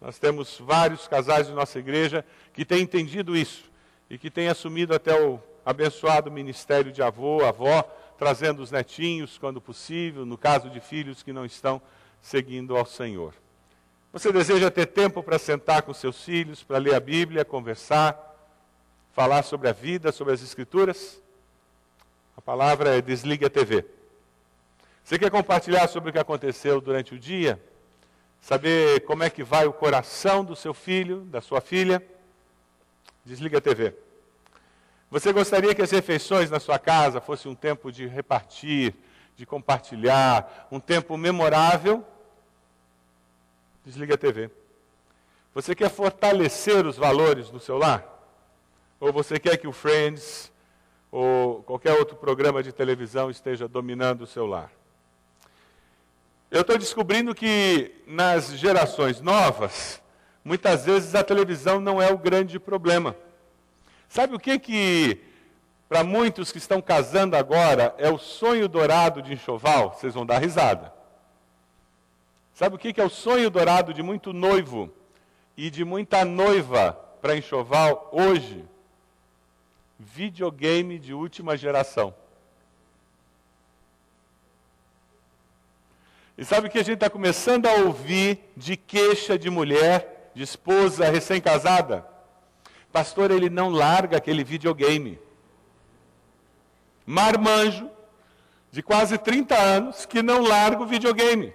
Nós 0.00 0.18
temos 0.18 0.58
vários 0.58 1.06
casais 1.06 1.46
de 1.46 1.52
nossa 1.52 1.78
igreja 1.78 2.24
que 2.52 2.64
têm 2.64 2.82
entendido 2.82 3.36
isso 3.36 3.70
e 4.08 4.16
que 4.16 4.30
têm 4.30 4.48
assumido 4.48 4.94
até 4.94 5.20
o 5.20 5.38
abençoado 5.64 6.30
ministério 6.30 6.90
de 6.90 7.02
avô, 7.02 7.44
avó, 7.44 7.82
trazendo 8.18 8.62
os 8.62 8.70
netinhos 8.70 9.36
quando 9.36 9.60
possível, 9.60 10.24
no 10.24 10.38
caso 10.38 10.70
de 10.70 10.80
filhos 10.80 11.22
que 11.22 11.32
não 11.32 11.44
estão 11.44 11.80
seguindo 12.22 12.76
ao 12.76 12.86
Senhor. 12.86 13.34
Você 14.12 14.32
deseja 14.32 14.70
ter 14.70 14.86
tempo 14.86 15.22
para 15.22 15.38
sentar 15.38 15.82
com 15.82 15.94
seus 15.94 16.24
filhos, 16.24 16.64
para 16.64 16.78
ler 16.78 16.94
a 16.94 17.00
Bíblia, 17.00 17.44
conversar, 17.44 18.18
falar 19.12 19.42
sobre 19.42 19.68
a 19.68 19.72
vida, 19.72 20.10
sobre 20.10 20.32
as 20.32 20.42
Escrituras? 20.42 21.22
A 22.36 22.40
palavra 22.40 22.96
é 22.96 23.02
desligue 23.02 23.44
a 23.44 23.50
TV. 23.50 23.84
Você 25.04 25.18
quer 25.18 25.30
compartilhar 25.30 25.86
sobre 25.88 26.10
o 26.10 26.12
que 26.12 26.18
aconteceu 26.18 26.80
durante 26.80 27.14
o 27.14 27.18
dia? 27.18 27.62
Saber 28.40 29.00
como 29.04 29.22
é 29.22 29.30
que 29.30 29.44
vai 29.44 29.66
o 29.66 29.72
coração 29.72 30.44
do 30.44 30.56
seu 30.56 30.72
filho, 30.72 31.20
da 31.22 31.40
sua 31.40 31.60
filha, 31.60 32.04
desliga 33.24 33.58
a 33.58 33.60
TV. 33.60 33.94
Você 35.10 35.32
gostaria 35.32 35.74
que 35.74 35.82
as 35.82 35.90
refeições 35.90 36.50
na 36.50 36.60
sua 36.60 36.78
casa 36.78 37.20
fosse 37.20 37.48
um 37.48 37.54
tempo 37.54 37.90
de 37.90 38.06
repartir, 38.06 38.94
de 39.36 39.44
compartilhar, 39.44 40.68
um 40.70 40.78
tempo 40.78 41.16
memorável? 41.16 42.04
Desliga 43.84 44.14
a 44.14 44.18
TV. 44.18 44.50
Você 45.52 45.74
quer 45.74 45.90
fortalecer 45.90 46.86
os 46.86 46.96
valores 46.96 47.50
do 47.50 47.58
seu 47.58 47.76
lar? 47.76 48.06
Ou 49.00 49.12
você 49.12 49.38
quer 49.38 49.56
que 49.56 49.66
o 49.66 49.72
Friends 49.72 50.52
ou 51.10 51.62
qualquer 51.64 51.94
outro 51.94 52.16
programa 52.16 52.62
de 52.62 52.72
televisão 52.72 53.30
esteja 53.30 53.66
dominando 53.66 54.22
o 54.22 54.26
seu 54.26 54.46
lar? 54.46 54.70
Eu 56.50 56.62
estou 56.62 56.76
descobrindo 56.76 57.32
que 57.32 57.94
nas 58.08 58.58
gerações 58.58 59.20
novas, 59.20 60.02
muitas 60.44 60.84
vezes 60.84 61.14
a 61.14 61.22
televisão 61.22 61.80
não 61.80 62.02
é 62.02 62.10
o 62.10 62.18
grande 62.18 62.58
problema. 62.58 63.14
Sabe 64.08 64.34
o 64.34 64.38
que 64.38 64.58
que 64.58 65.20
para 65.88 66.02
muitos 66.02 66.50
que 66.50 66.58
estão 66.58 66.82
casando 66.82 67.36
agora 67.36 67.94
é 67.98 68.10
o 68.10 68.18
sonho 68.18 68.68
dourado 68.68 69.22
de 69.22 69.32
enxoval? 69.32 69.92
Vocês 69.92 70.14
vão 70.14 70.26
dar 70.26 70.38
risada. 70.38 70.92
Sabe 72.52 72.74
o 72.74 72.78
que 72.78 72.92
que 72.92 73.00
é 73.00 73.04
o 73.04 73.08
sonho 73.08 73.48
dourado 73.48 73.94
de 73.94 74.02
muito 74.02 74.32
noivo 74.32 74.92
e 75.56 75.70
de 75.70 75.84
muita 75.84 76.24
noiva 76.24 76.98
para 77.22 77.36
enxoval 77.36 78.08
hoje? 78.10 78.64
Videogame 80.00 80.98
de 80.98 81.14
última 81.14 81.56
geração. 81.56 82.12
E 86.40 86.44
sabe 86.46 86.68
o 86.68 86.70
que 86.70 86.78
a 86.78 86.82
gente 86.82 86.94
está 86.94 87.10
começando 87.10 87.66
a 87.66 87.74
ouvir 87.74 88.50
de 88.56 88.74
queixa 88.74 89.38
de 89.38 89.50
mulher, 89.50 90.30
de 90.34 90.42
esposa 90.42 91.04
recém-casada? 91.10 92.02
Pastor, 92.90 93.30
ele 93.30 93.50
não 93.50 93.68
larga 93.68 94.16
aquele 94.16 94.42
videogame. 94.42 95.18
Marmanjo, 97.04 97.90
de 98.72 98.82
quase 98.82 99.18
30 99.18 99.54
anos, 99.54 100.06
que 100.06 100.22
não 100.22 100.40
larga 100.40 100.82
o 100.82 100.86
videogame. 100.86 101.52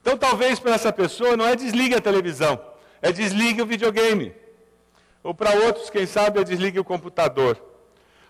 Então, 0.00 0.18
talvez 0.18 0.58
para 0.58 0.74
essa 0.74 0.92
pessoa 0.92 1.36
não 1.36 1.46
é 1.46 1.54
desligue 1.54 1.94
a 1.94 2.00
televisão, 2.00 2.60
é 3.00 3.12
desligue 3.12 3.62
o 3.62 3.66
videogame. 3.66 4.34
Ou 5.22 5.32
para 5.32 5.54
outros, 5.54 5.90
quem 5.90 6.06
sabe, 6.06 6.40
é 6.40 6.44
desligue 6.44 6.80
o 6.80 6.84
computador. 6.84 7.56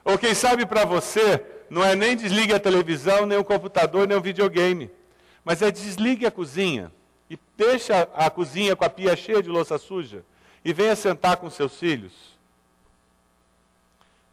Ou 0.04 0.18
quem 0.18 0.34
sabe 0.34 0.66
para 0.66 0.84
você, 0.84 1.42
não 1.70 1.82
é 1.82 1.96
nem 1.96 2.14
desligue 2.14 2.52
a 2.52 2.60
televisão, 2.60 3.24
nem 3.24 3.38
o 3.38 3.44
computador, 3.44 4.06
nem 4.06 4.18
o 4.18 4.20
videogame. 4.20 4.99
Mas 5.44 5.62
é 5.62 5.70
desligue 5.70 6.26
a 6.26 6.30
cozinha 6.30 6.92
e 7.28 7.38
deixa 7.56 8.08
a 8.14 8.28
cozinha 8.30 8.74
com 8.76 8.84
a 8.84 8.90
pia 8.90 9.16
cheia 9.16 9.42
de 9.42 9.48
louça 9.48 9.78
suja 9.78 10.24
e 10.64 10.72
venha 10.72 10.94
sentar 10.96 11.36
com 11.36 11.48
seus 11.48 11.78
filhos. 11.78 12.12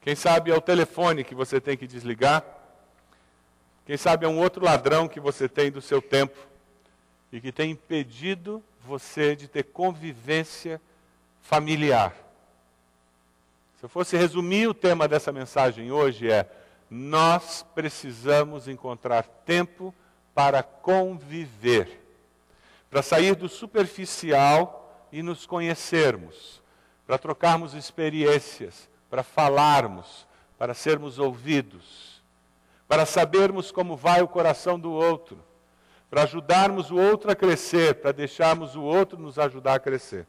Quem 0.01 0.15
sabe 0.15 0.51
é 0.51 0.55
o 0.55 0.61
telefone 0.61 1.23
que 1.23 1.35
você 1.35 1.59
tem 1.59 1.77
que 1.77 1.87
desligar. 1.87 2.43
Quem 3.85 3.97
sabe 3.97 4.25
é 4.25 4.29
um 4.29 4.39
outro 4.39 4.63
ladrão 4.63 5.07
que 5.07 5.19
você 5.19 5.47
tem 5.47 5.71
do 5.71 5.81
seu 5.81 6.01
tempo 6.01 6.37
e 7.31 7.39
que 7.39 7.51
tem 7.51 7.71
impedido 7.71 8.63
você 8.85 9.35
de 9.35 9.47
ter 9.47 9.63
convivência 9.63 10.81
familiar. 11.41 12.15
Se 13.79 13.85
eu 13.85 13.89
fosse 13.89 14.17
resumir 14.17 14.67
o 14.67 14.73
tema 14.73 15.07
dessa 15.07 15.31
mensagem 15.31 15.91
hoje 15.91 16.31
é: 16.31 16.49
nós 16.89 17.65
precisamos 17.75 18.67
encontrar 18.67 19.23
tempo 19.45 19.93
para 19.93 20.06
conviver, 20.63 22.01
para 22.89 23.01
sair 23.01 23.35
do 23.35 23.49
superficial 23.49 25.07
e 25.11 25.23
nos 25.23 25.45
conhecermos, 25.45 26.61
para 27.05 27.17
trocarmos 27.17 27.73
experiências, 27.73 28.87
para 29.09 29.23
falarmos, 29.23 30.27
para 30.57 30.73
sermos 30.73 31.17
ouvidos, 31.17 32.21
para 32.87 33.05
sabermos 33.05 33.71
como 33.71 33.97
vai 33.97 34.21
o 34.21 34.27
coração 34.27 34.79
do 34.79 34.91
outro, 34.91 35.43
para 36.09 36.23
ajudarmos 36.23 36.91
o 36.91 36.95
outro 36.95 37.31
a 37.31 37.35
crescer, 37.35 37.95
para 37.95 38.11
deixarmos 38.11 38.75
o 38.75 38.81
outro 38.81 39.17
nos 39.17 39.39
ajudar 39.39 39.75
a 39.75 39.79
crescer. 39.79 40.25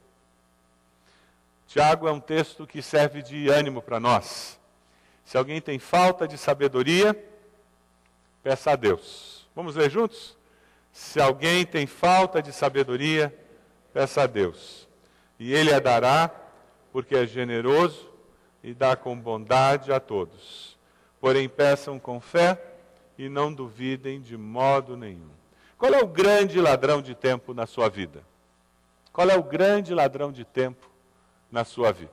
Tiago 1.67 2.09
é 2.09 2.13
um 2.13 2.21
texto 2.21 2.67
que 2.67 2.81
serve 2.81 3.23
de 3.23 3.49
ânimo 3.51 3.83
para 3.83 4.01
nós. 4.01 4.59
Se 5.25 5.37
alguém 5.37 5.61
tem 5.61 5.79
falta 5.79 6.27
de 6.27 6.39
sabedoria, 6.39 7.15
peça 8.43 8.71
a 8.71 8.77
Deus. 8.77 9.38
Vamos 9.59 9.75
ler 9.75 9.91
juntos? 9.91 10.39
Se 10.93 11.21
alguém 11.21 11.67
tem 11.67 11.85
falta 11.85 12.41
de 12.41 12.53
sabedoria, 12.53 13.37
peça 13.93 14.23
a 14.23 14.27
Deus. 14.29 14.87
E 15.37 15.53
Ele 15.53 15.75
a 15.75 15.81
dará, 15.81 16.31
porque 16.93 17.17
é 17.17 17.27
generoso 17.27 18.09
e 18.63 18.73
dá 18.73 18.95
com 18.95 19.19
bondade 19.19 19.93
a 19.93 19.99
todos. 19.99 20.79
Porém, 21.21 21.49
peçam 21.49 21.99
com 21.99 22.21
fé 22.21 22.57
e 23.19 23.29
não 23.29 23.53
duvidem 23.53 24.21
de 24.21 24.37
modo 24.37 24.97
nenhum. 24.97 25.33
Qual 25.77 25.93
é 25.93 26.01
o 26.01 26.07
grande 26.07 26.61
ladrão 26.61 27.03
de 27.03 27.17
tempo 27.17 27.53
na 27.53 27.67
sua 27.67 27.89
vida? 27.89 28.23
Qual 29.13 29.29
é 29.29 29.37
o 29.37 29.43
grande 29.43 29.93
ladrão 29.93 30.31
de 30.31 30.45
tempo 30.45 30.89
na 31.51 31.65
sua 31.65 31.91
vida? 31.91 32.13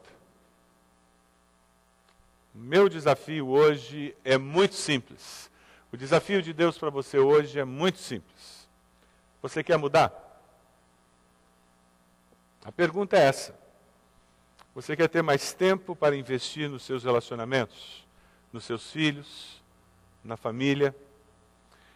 Meu 2.56 2.90
desafio 2.90 3.50
hoje 3.50 4.16
é 4.26 4.36
muito 4.36 4.74
simples. 4.74 5.54
O 5.96 5.98
desafio 5.98 6.42
de 6.42 6.52
Deus 6.52 6.78
para 6.78 6.90
você 6.90 7.18
hoje 7.18 7.58
é 7.58 7.64
muito 7.64 8.00
simples. 8.00 8.68
Você 9.42 9.64
quer 9.64 9.78
mudar? 9.78 10.12
A 12.66 12.70
pergunta 12.70 13.16
é 13.16 13.22
essa. 13.22 13.58
Você 14.76 14.94
quer 14.94 15.08
ter 15.08 15.22
mais 15.22 15.54
tempo 15.54 15.96
para 15.96 16.18
investir 16.18 16.70
nos 16.70 16.84
seus 16.84 17.06
relacionamentos, 17.06 18.06
nos 18.52 18.66
seus 18.66 18.92
filhos, 18.92 19.64
na 20.22 20.36
família? 20.36 20.94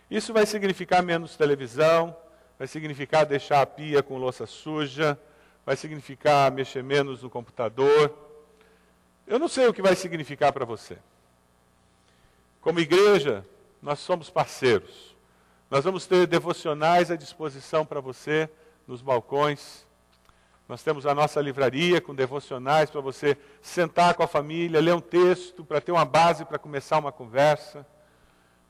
Isso 0.10 0.32
vai 0.32 0.46
significar 0.46 1.04
menos 1.04 1.36
televisão, 1.36 2.16
vai 2.58 2.70
significar 2.70 3.26
deixar 3.26 3.62
a 3.62 3.66
pia 3.66 4.02
com 4.02 4.18
louça 4.18 4.46
suja, 4.46 5.20
vai 5.66 5.76
significar 5.76 6.50
mexer 6.54 6.86
menos 6.86 7.22
no 7.22 7.30
computador. 7.30 8.18
Eu 9.28 9.38
não 9.38 9.50
sei 9.50 9.68
o 9.68 9.74
que 9.74 9.82
vai 9.82 9.94
significar 9.94 10.54
para 10.54 10.64
você. 10.64 10.98
Como 12.62 12.80
igreja, 12.80 13.46
nós 13.82 14.00
somos 14.00 14.30
parceiros. 14.30 15.16
Nós 15.70 15.84
vamos 15.84 16.08
ter 16.08 16.26
devocionais 16.26 17.12
à 17.12 17.16
disposição 17.16 17.86
para 17.86 18.02
você 18.02 18.50
nos 18.88 19.02
balcões. 19.02 19.86
Nós 20.68 20.84
temos 20.84 21.06
a 21.06 21.14
nossa 21.14 21.40
livraria 21.42 22.02
com 22.02 22.14
devocionais 22.14 22.90
para 22.90 23.02
você 23.02 23.38
sentar 23.62 24.16
com 24.16 24.24
a 24.24 24.28
família, 24.28 24.82
ler 24.82 24.94
um 24.94 25.02
texto, 25.02 25.64
para 25.64 25.80
ter 25.80 25.92
uma 25.92 26.06
base 26.06 26.44
para 26.46 26.60
começar 26.60 26.98
uma 26.98 27.12
conversa. 27.12 27.86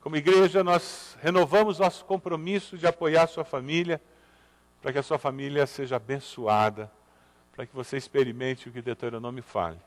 Como 0.00 0.16
igreja, 0.16 0.64
nós 0.64 1.16
renovamos 1.20 1.78
nosso 1.78 2.04
compromisso 2.04 2.78
de 2.78 2.86
apoiar 2.86 3.24
a 3.24 3.26
sua 3.26 3.44
família, 3.44 4.00
para 4.80 4.92
que 4.92 4.98
a 4.98 5.02
sua 5.02 5.18
família 5.18 5.66
seja 5.66 5.96
abençoada, 5.96 6.90
para 7.52 7.66
que 7.66 7.74
você 7.74 7.98
experimente 7.98 8.68
o 8.68 8.72
que 8.72 8.80
Deuteronômio 8.80 9.42
fale. 9.42 9.78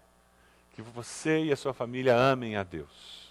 Que 0.75 0.81
você 0.81 1.45
e 1.45 1.51
a 1.51 1.55
sua 1.55 1.73
família 1.73 2.15
amem 2.15 2.55
a 2.55 2.63
Deus. 2.63 3.22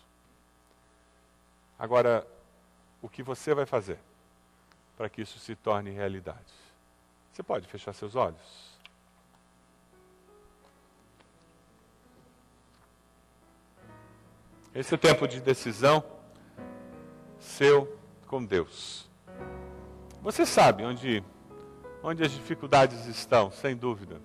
Agora, 1.78 2.26
o 3.00 3.08
que 3.08 3.22
você 3.22 3.54
vai 3.54 3.66
fazer 3.66 3.98
para 4.96 5.08
que 5.08 5.22
isso 5.22 5.38
se 5.38 5.54
torne 5.56 5.90
realidade? 5.90 6.52
Você 7.32 7.42
pode 7.42 7.66
fechar 7.66 7.92
seus 7.92 8.14
olhos? 8.14 8.72
Esse 14.74 14.94
é 14.94 14.96
o 14.96 14.98
tempo 14.98 15.28
de 15.28 15.40
decisão 15.40 16.02
seu 17.38 17.98
com 18.26 18.42
Deus. 18.42 19.10
Você 20.22 20.46
sabe 20.46 20.84
onde, 20.84 21.22
onde 22.02 22.22
as 22.22 22.30
dificuldades 22.30 23.06
estão, 23.06 23.50
sem 23.50 23.76
dúvida. 23.76 24.20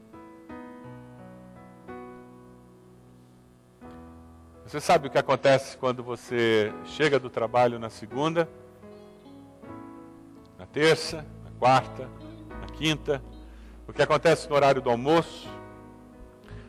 Você 4.68 4.82
sabe 4.82 5.08
o 5.08 5.10
que 5.10 5.18
acontece 5.18 5.78
quando 5.78 6.04
você 6.04 6.74
chega 6.84 7.18
do 7.18 7.30
trabalho 7.30 7.80
na 7.80 7.90
segunda, 7.90 8.50
na 10.60 10.66
terça, 10.66 11.26
na 11.46 11.52
quarta, 11.58 12.10
na 12.60 12.68
quinta, 12.76 13.24
o 13.88 13.94
que 13.94 14.02
acontece 14.02 14.50
no 14.50 14.56
horário 14.56 14.82
do 14.82 14.90
almoço. 14.90 15.48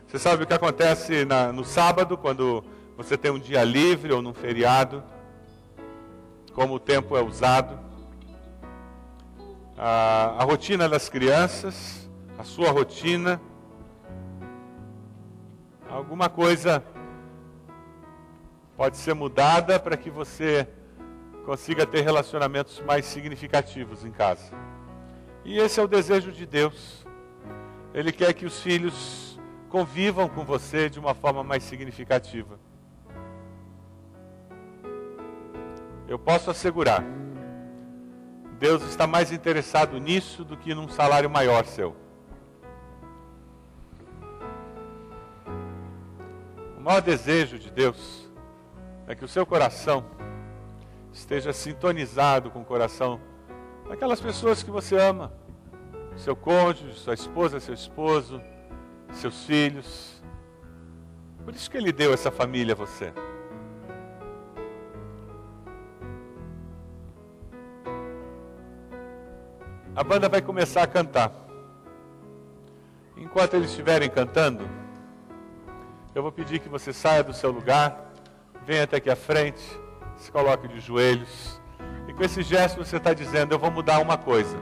Você 0.07 0.17
sabe 0.17 0.45
o 0.45 0.47
que 0.47 0.53
acontece 0.53 1.25
na, 1.25 1.51
no 1.51 1.65
sábado, 1.65 2.17
quando 2.17 2.63
você 2.95 3.17
tem 3.17 3.31
um 3.31 3.37
dia 3.37 3.65
livre 3.65 4.13
ou 4.13 4.21
num 4.21 4.33
feriado? 4.33 5.03
Como 6.53 6.75
o 6.75 6.79
tempo 6.79 7.17
é 7.17 7.21
usado, 7.21 7.77
a, 9.77 10.37
a 10.39 10.43
rotina 10.45 10.87
das 10.87 11.09
crianças, 11.09 12.09
a 12.37 12.45
sua 12.45 12.71
rotina, 12.71 13.41
alguma 15.89 16.29
coisa 16.29 16.81
pode 18.79 18.95
ser 18.95 19.13
mudada 19.13 19.77
para 19.77 19.97
que 19.97 20.09
você 20.09 20.65
consiga 21.45 21.85
ter 21.85 21.99
relacionamentos 21.99 22.79
mais 22.79 23.03
significativos 23.03 24.05
em 24.05 24.11
casa. 24.11 24.53
E 25.43 25.57
esse 25.57 25.81
é 25.81 25.83
o 25.83 25.87
desejo 25.87 26.31
de 26.31 26.45
Deus. 26.45 27.05
Ele 27.93 28.13
quer 28.13 28.33
que 28.33 28.45
os 28.45 28.61
filhos 28.61 29.37
convivam 29.67 30.29
com 30.29 30.45
você 30.45 30.89
de 30.89 30.97
uma 30.97 31.13
forma 31.13 31.43
mais 31.43 31.63
significativa. 31.63 32.57
eu 36.07 36.17
posso 36.17 36.49
assegurar, 36.49 37.03
Deus 38.57 38.81
está 38.83 39.05
mais 39.05 39.31
interessado 39.31 39.99
nisso 39.99 40.45
do 40.45 40.55
que 40.55 40.73
num 40.73 40.87
salário 40.87 41.29
maior 41.29 41.65
seu. 41.65 41.95
O 46.77 46.81
maior 46.81 47.01
desejo 47.01 47.59
de 47.59 47.69
Deus 47.69 48.28
é 49.09 49.15
que 49.15 49.25
o 49.25 49.27
seu 49.27 49.43
coração 49.43 50.05
esteja 51.11 51.51
sintonizado 51.51 52.51
com 52.51 52.61
o 52.61 52.63
coração 52.63 53.19
daquelas 53.87 54.21
pessoas 54.21 54.61
que 54.61 54.69
você 54.69 54.95
ama, 54.97 55.33
seu 56.15 56.35
cônjuge, 56.35 56.93
sua 56.93 57.15
esposa, 57.15 57.59
seu 57.59 57.73
esposo, 57.73 58.39
seus 59.11 59.45
filhos. 59.45 60.21
Por 61.43 61.55
isso 61.55 61.71
que 61.71 61.77
ele 61.77 61.91
deu 61.91 62.13
essa 62.13 62.29
família 62.29 62.73
a 62.73 62.77
você. 62.77 63.11
A 69.95 70.03
banda 70.03 70.29
vai 70.29 70.43
começar 70.43 70.83
a 70.83 70.87
cantar. 70.87 71.33
Enquanto 73.17 73.55
eles 73.55 73.71
estiverem 73.71 74.07
cantando, 74.07 74.69
eu 76.13 76.21
vou 76.21 76.31
pedir 76.31 76.59
que 76.59 76.69
você 76.69 76.93
saia 76.93 77.23
do 77.23 77.33
seu 77.33 77.49
lugar, 77.49 78.08
venha 78.69 78.83
até 78.83 78.97
aqui 78.97 79.09
à 79.09 79.15
frente, 79.15 79.63
se 80.15 80.31
coloque 80.31 80.67
de 80.67 80.79
joelhos. 80.79 81.59
E 82.07 82.13
com 82.13 82.23
esse 82.23 82.43
gesto 82.43 82.77
você 82.77 82.97
está 82.97 83.15
dizendo: 83.15 83.51
Eu 83.51 83.57
vou 83.57 83.71
mudar 83.71 83.99
uma 83.99 84.15
coisa. 84.15 84.55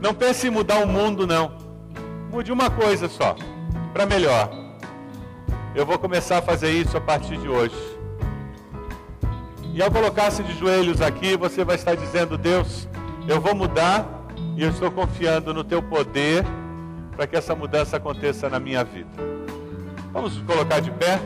Não 0.00 0.14
pense 0.14 0.46
em 0.46 0.50
mudar 0.50 0.78
o 0.78 0.86
mundo, 0.86 1.26
não. 1.26 1.52
Mude 2.30 2.50
uma 2.50 2.70
coisa 2.70 3.06
só, 3.06 3.36
para 3.92 4.06
melhor. 4.06 4.50
Eu 5.74 5.84
vou 5.84 5.98
começar 5.98 6.38
a 6.38 6.42
fazer 6.42 6.70
isso 6.70 6.96
a 6.96 7.00
partir 7.02 7.36
de 7.36 7.46
hoje. 7.46 7.76
E 9.74 9.82
ao 9.82 9.90
colocar-se 9.90 10.42
de 10.42 10.58
joelhos 10.58 11.02
aqui, 11.02 11.36
você 11.36 11.64
vai 11.64 11.76
estar 11.76 11.94
dizendo: 11.96 12.38
Deus, 12.38 12.88
eu 13.28 13.42
vou 13.42 13.54
mudar 13.54 14.08
e 14.56 14.62
eu 14.62 14.70
estou 14.70 14.90
confiando 14.90 15.52
no 15.52 15.62
teu 15.62 15.82
poder 15.82 16.42
para 17.14 17.26
que 17.26 17.36
essa 17.36 17.54
mudança 17.54 17.98
aconteça 17.98 18.48
na 18.48 18.58
minha 18.58 18.82
vida. 18.82 19.10
Vamos 20.14 20.38
colocar 20.46 20.80
de 20.80 20.90
pé. 20.90 21.20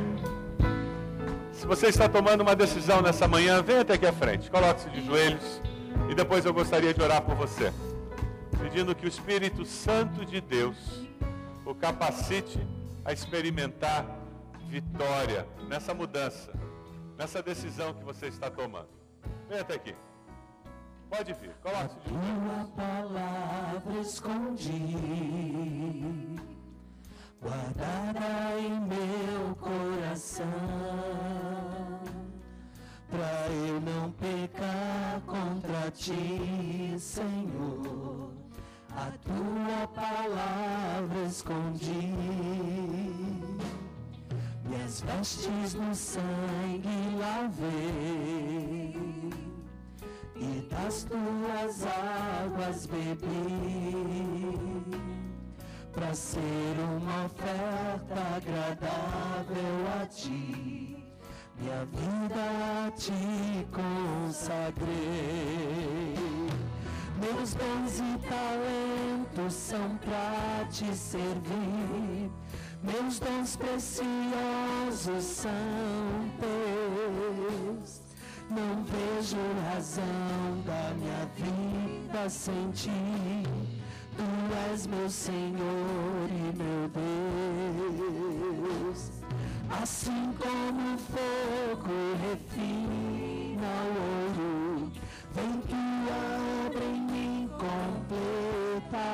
Você 1.68 1.88
está 1.88 2.08
tomando 2.08 2.40
uma 2.40 2.56
decisão 2.56 3.02
nessa 3.02 3.28
manhã, 3.28 3.62
venha 3.62 3.82
até 3.82 3.92
aqui 3.92 4.06
à 4.06 4.12
frente. 4.12 4.50
Coloque-se 4.50 4.88
de 4.88 5.04
joelhos 5.04 5.60
e 6.08 6.14
depois 6.14 6.46
eu 6.46 6.54
gostaria 6.54 6.94
de 6.94 7.02
orar 7.02 7.20
por 7.20 7.34
você. 7.34 7.70
Pedindo 8.58 8.94
que 8.94 9.04
o 9.04 9.08
Espírito 9.08 9.66
Santo 9.66 10.24
de 10.24 10.40
Deus 10.40 10.78
o 11.66 11.74
capacite 11.74 12.58
a 13.04 13.12
experimentar 13.12 14.06
vitória 14.66 15.46
nessa 15.68 15.92
mudança, 15.92 16.50
nessa 17.18 17.42
decisão 17.42 17.92
que 17.92 18.02
você 18.02 18.28
está 18.28 18.50
tomando. 18.50 18.88
Venha 19.46 19.60
até 19.60 19.74
aqui. 19.74 19.94
Pode 21.10 21.34
vir, 21.34 21.50
coloque-se 21.62 22.00
de 22.00 22.08
joelhos. 22.08 22.70
Palavra 22.74 24.00
escondi 24.00 24.72
guardada 27.41 28.59
em 28.59 28.80
meu 28.80 29.55
coração, 29.57 30.45
pra 33.09 33.47
eu 33.49 33.80
não 33.80 34.11
pecar 34.12 35.20
contra 35.26 35.91
ti, 35.93 36.95
Senhor. 36.99 38.32
A 38.91 39.12
tua 39.22 39.86
palavra 39.95 41.24
escondi, 41.26 42.12
minhas 44.64 45.01
vestes 45.03 45.74
no 45.74 45.95
sangue 45.95 47.16
lavei, 47.18 48.97
e 50.34 50.68
das 50.68 51.05
tuas 51.05 51.86
águas 51.86 52.86
bebi 52.86 53.39
para 55.93 56.14
ser 56.14 56.76
uma 56.97 57.26
oferta 57.26 58.20
agradável 58.36 60.03
a 60.03 60.07
ti. 60.07 61.05
Minha 61.61 61.84
vida 61.86 62.86
a 62.86 62.91
ti 62.93 63.66
consagrei. 63.72 64.89
Meus 67.20 67.55
bens 67.55 67.99
e 67.99 68.18
talentos 68.28 69.55
são 69.55 69.99
para 69.99 70.64
te 70.70 70.95
servir. 70.95 72.30
Meus 72.82 73.18
dons 73.18 73.57
preciosos 73.57 75.24
são 75.24 75.51
teus. 76.39 78.03
Não 78.49 78.84
vejo 78.84 79.36
razão 79.72 80.62
da 80.64 80.95
minha 80.95 81.26
vida 81.36 82.30
sem 82.30 82.70
ti. 82.70 83.78
Tu 84.18 84.26
és 84.72 84.84
meu 84.88 85.08
Senhor 85.08 86.28
e 86.28 86.52
meu 86.58 86.88
Deus. 88.08 89.00
Assim 89.80 90.32
como 90.32 90.94
o 90.94 90.98
fogo 90.98 91.98
refina 92.20 93.72
o 93.84 93.96
ouro, 94.08 94.90
vem 95.34 95.52
tua 95.68 96.18
obra 96.66 96.84
em 96.84 97.00
mim 97.02 97.48
completa, 97.52 99.08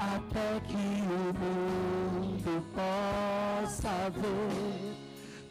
até 0.00 0.48
que 0.66 0.74
o 0.74 1.32
mundo 1.38 2.54
possa 2.74 3.94
ver 4.10 4.96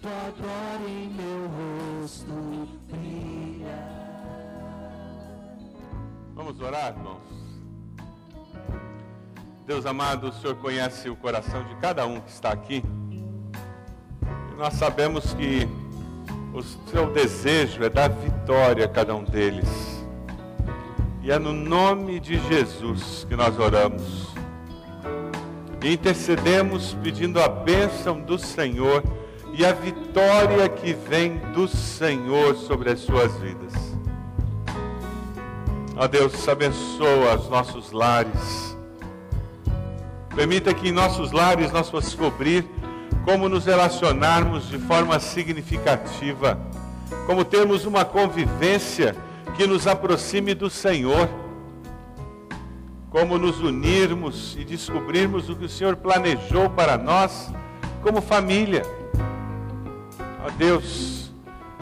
tua 0.01 0.25
glória 0.37 0.89
em 0.89 1.07
meu 1.09 1.47
rosto 1.47 2.35
brilhar. 2.89 3.91
Vamos 6.35 6.59
orar, 6.59 6.89
irmãos? 6.97 7.30
Deus 9.65 9.85
amado, 9.85 10.29
o 10.29 10.33
Senhor 10.33 10.55
conhece 10.55 11.07
o 11.09 11.15
coração 11.15 11.63
de 11.63 11.75
cada 11.75 12.05
um 12.05 12.19
que 12.19 12.31
está 12.31 12.51
aqui. 12.51 12.83
E 14.51 14.55
nós 14.57 14.73
sabemos 14.73 15.33
que 15.35 15.67
o 16.53 16.63
seu 16.89 17.11
desejo 17.11 17.83
é 17.83 17.89
dar 17.89 18.09
vitória 18.09 18.85
a 18.85 18.89
cada 18.89 19.15
um 19.15 19.23
deles. 19.23 19.69
E 21.21 21.31
é 21.31 21.37
no 21.37 21.53
nome 21.53 22.19
de 22.19 22.39
Jesus 22.47 23.25
que 23.29 23.35
nós 23.35 23.57
oramos. 23.59 24.31
E 25.83 25.93
intercedemos 25.93 26.95
pedindo 27.03 27.39
a 27.39 27.47
bênção 27.47 28.19
do 28.19 28.39
Senhor 28.39 29.03
e 29.53 29.63
a 29.63 29.73
vitória 29.73 30.67
que 30.69 30.93
vem 30.93 31.37
do 31.53 31.67
Senhor 31.67 32.55
sobre 32.55 32.89
as 32.89 32.99
suas 32.99 33.31
vidas. 33.37 33.73
Ó 35.95 36.07
Deus, 36.07 36.47
abençoa 36.47 37.35
os 37.35 37.47
nossos 37.47 37.91
lares. 37.91 38.70
Permita 40.35 40.73
que 40.73 40.89
em 40.89 40.91
nossos 40.91 41.31
lares 41.31 41.71
nós 41.71 41.89
possamos 41.89 42.05
descobrir 42.05 42.65
como 43.25 43.49
nos 43.49 43.65
relacionarmos 43.65 44.69
de 44.69 44.79
forma 44.79 45.19
significativa, 45.19 46.57
como 47.25 47.43
termos 47.43 47.85
uma 47.85 48.05
convivência 48.05 49.15
que 49.55 49.67
nos 49.67 49.85
aproxime 49.87 50.53
do 50.53 50.69
Senhor, 50.69 51.29
como 53.09 53.37
nos 53.37 53.59
unirmos 53.59 54.55
e 54.57 54.63
descobrirmos 54.63 55.49
o 55.49 55.55
que 55.55 55.65
o 55.65 55.69
Senhor 55.69 55.97
planejou 55.97 56.69
para 56.69 56.97
nós 56.97 57.51
como 58.01 58.21
família. 58.21 58.83
Ó 60.45 60.49
Deus, 60.57 61.31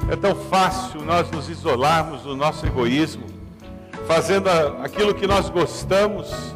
é 0.09 0.15
tão 0.15 0.35
fácil 0.35 1.01
nós 1.05 1.29
nos 1.29 1.49
isolarmos 1.49 2.23
do 2.23 2.35
nosso 2.35 2.65
egoísmo, 2.65 3.25
fazendo 4.07 4.49
aquilo 4.83 5.13
que 5.13 5.27
nós 5.27 5.49
gostamos 5.49 6.55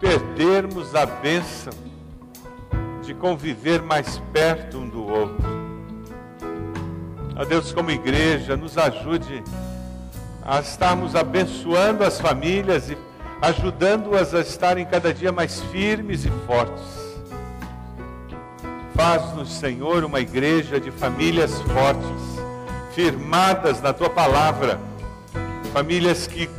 perdermos 0.00 0.94
a 0.94 1.04
bênção 1.04 1.72
de 3.02 3.14
conviver 3.14 3.82
mais 3.82 4.20
perto 4.32 4.78
um 4.78 4.88
do 4.88 5.04
outro. 5.06 5.48
Ó 7.36 7.44
Deus, 7.44 7.72
como 7.72 7.90
igreja, 7.90 8.56
nos 8.56 8.76
ajude 8.76 9.42
a 10.44 10.60
estarmos 10.60 11.14
abençoando 11.14 12.04
as 12.04 12.20
famílias 12.20 12.90
e 12.90 12.98
ajudando-as 13.40 14.34
a 14.34 14.40
estarem 14.40 14.84
cada 14.84 15.12
dia 15.12 15.30
mais 15.30 15.60
firmes 15.64 16.24
e 16.24 16.30
fortes. 16.46 16.98
Faz-nos, 18.94 19.52
Senhor, 19.52 20.04
uma 20.04 20.20
igreja 20.20 20.80
de 20.80 20.90
famílias 20.90 21.60
fortes, 21.62 22.38
firmadas 22.94 23.80
na 23.80 23.92
tua 23.92 24.10
palavra, 24.10 24.80
famílias 25.72 26.26
que 26.26 26.50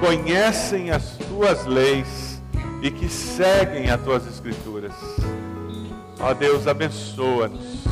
conhecem 0.00 0.90
as 0.90 1.16
tuas 1.16 1.64
leis 1.64 2.27
e 2.82 2.90
que 2.90 3.08
seguem 3.08 3.90
as 3.90 4.00
tuas 4.02 4.26
escrituras. 4.26 4.92
Ó 6.20 6.34
Deus, 6.34 6.66
abençoa-nos. 6.66 7.84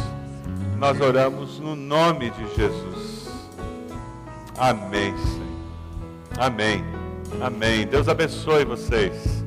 Nós 0.78 1.00
oramos 1.00 1.58
no 1.58 1.74
nome 1.74 2.30
de 2.30 2.54
Jesus. 2.54 3.28
Amém, 4.58 5.16
Senhor. 5.16 5.46
Amém. 6.38 6.84
Amém. 7.40 7.86
Deus 7.86 8.08
abençoe 8.08 8.64
vocês. 8.64 9.45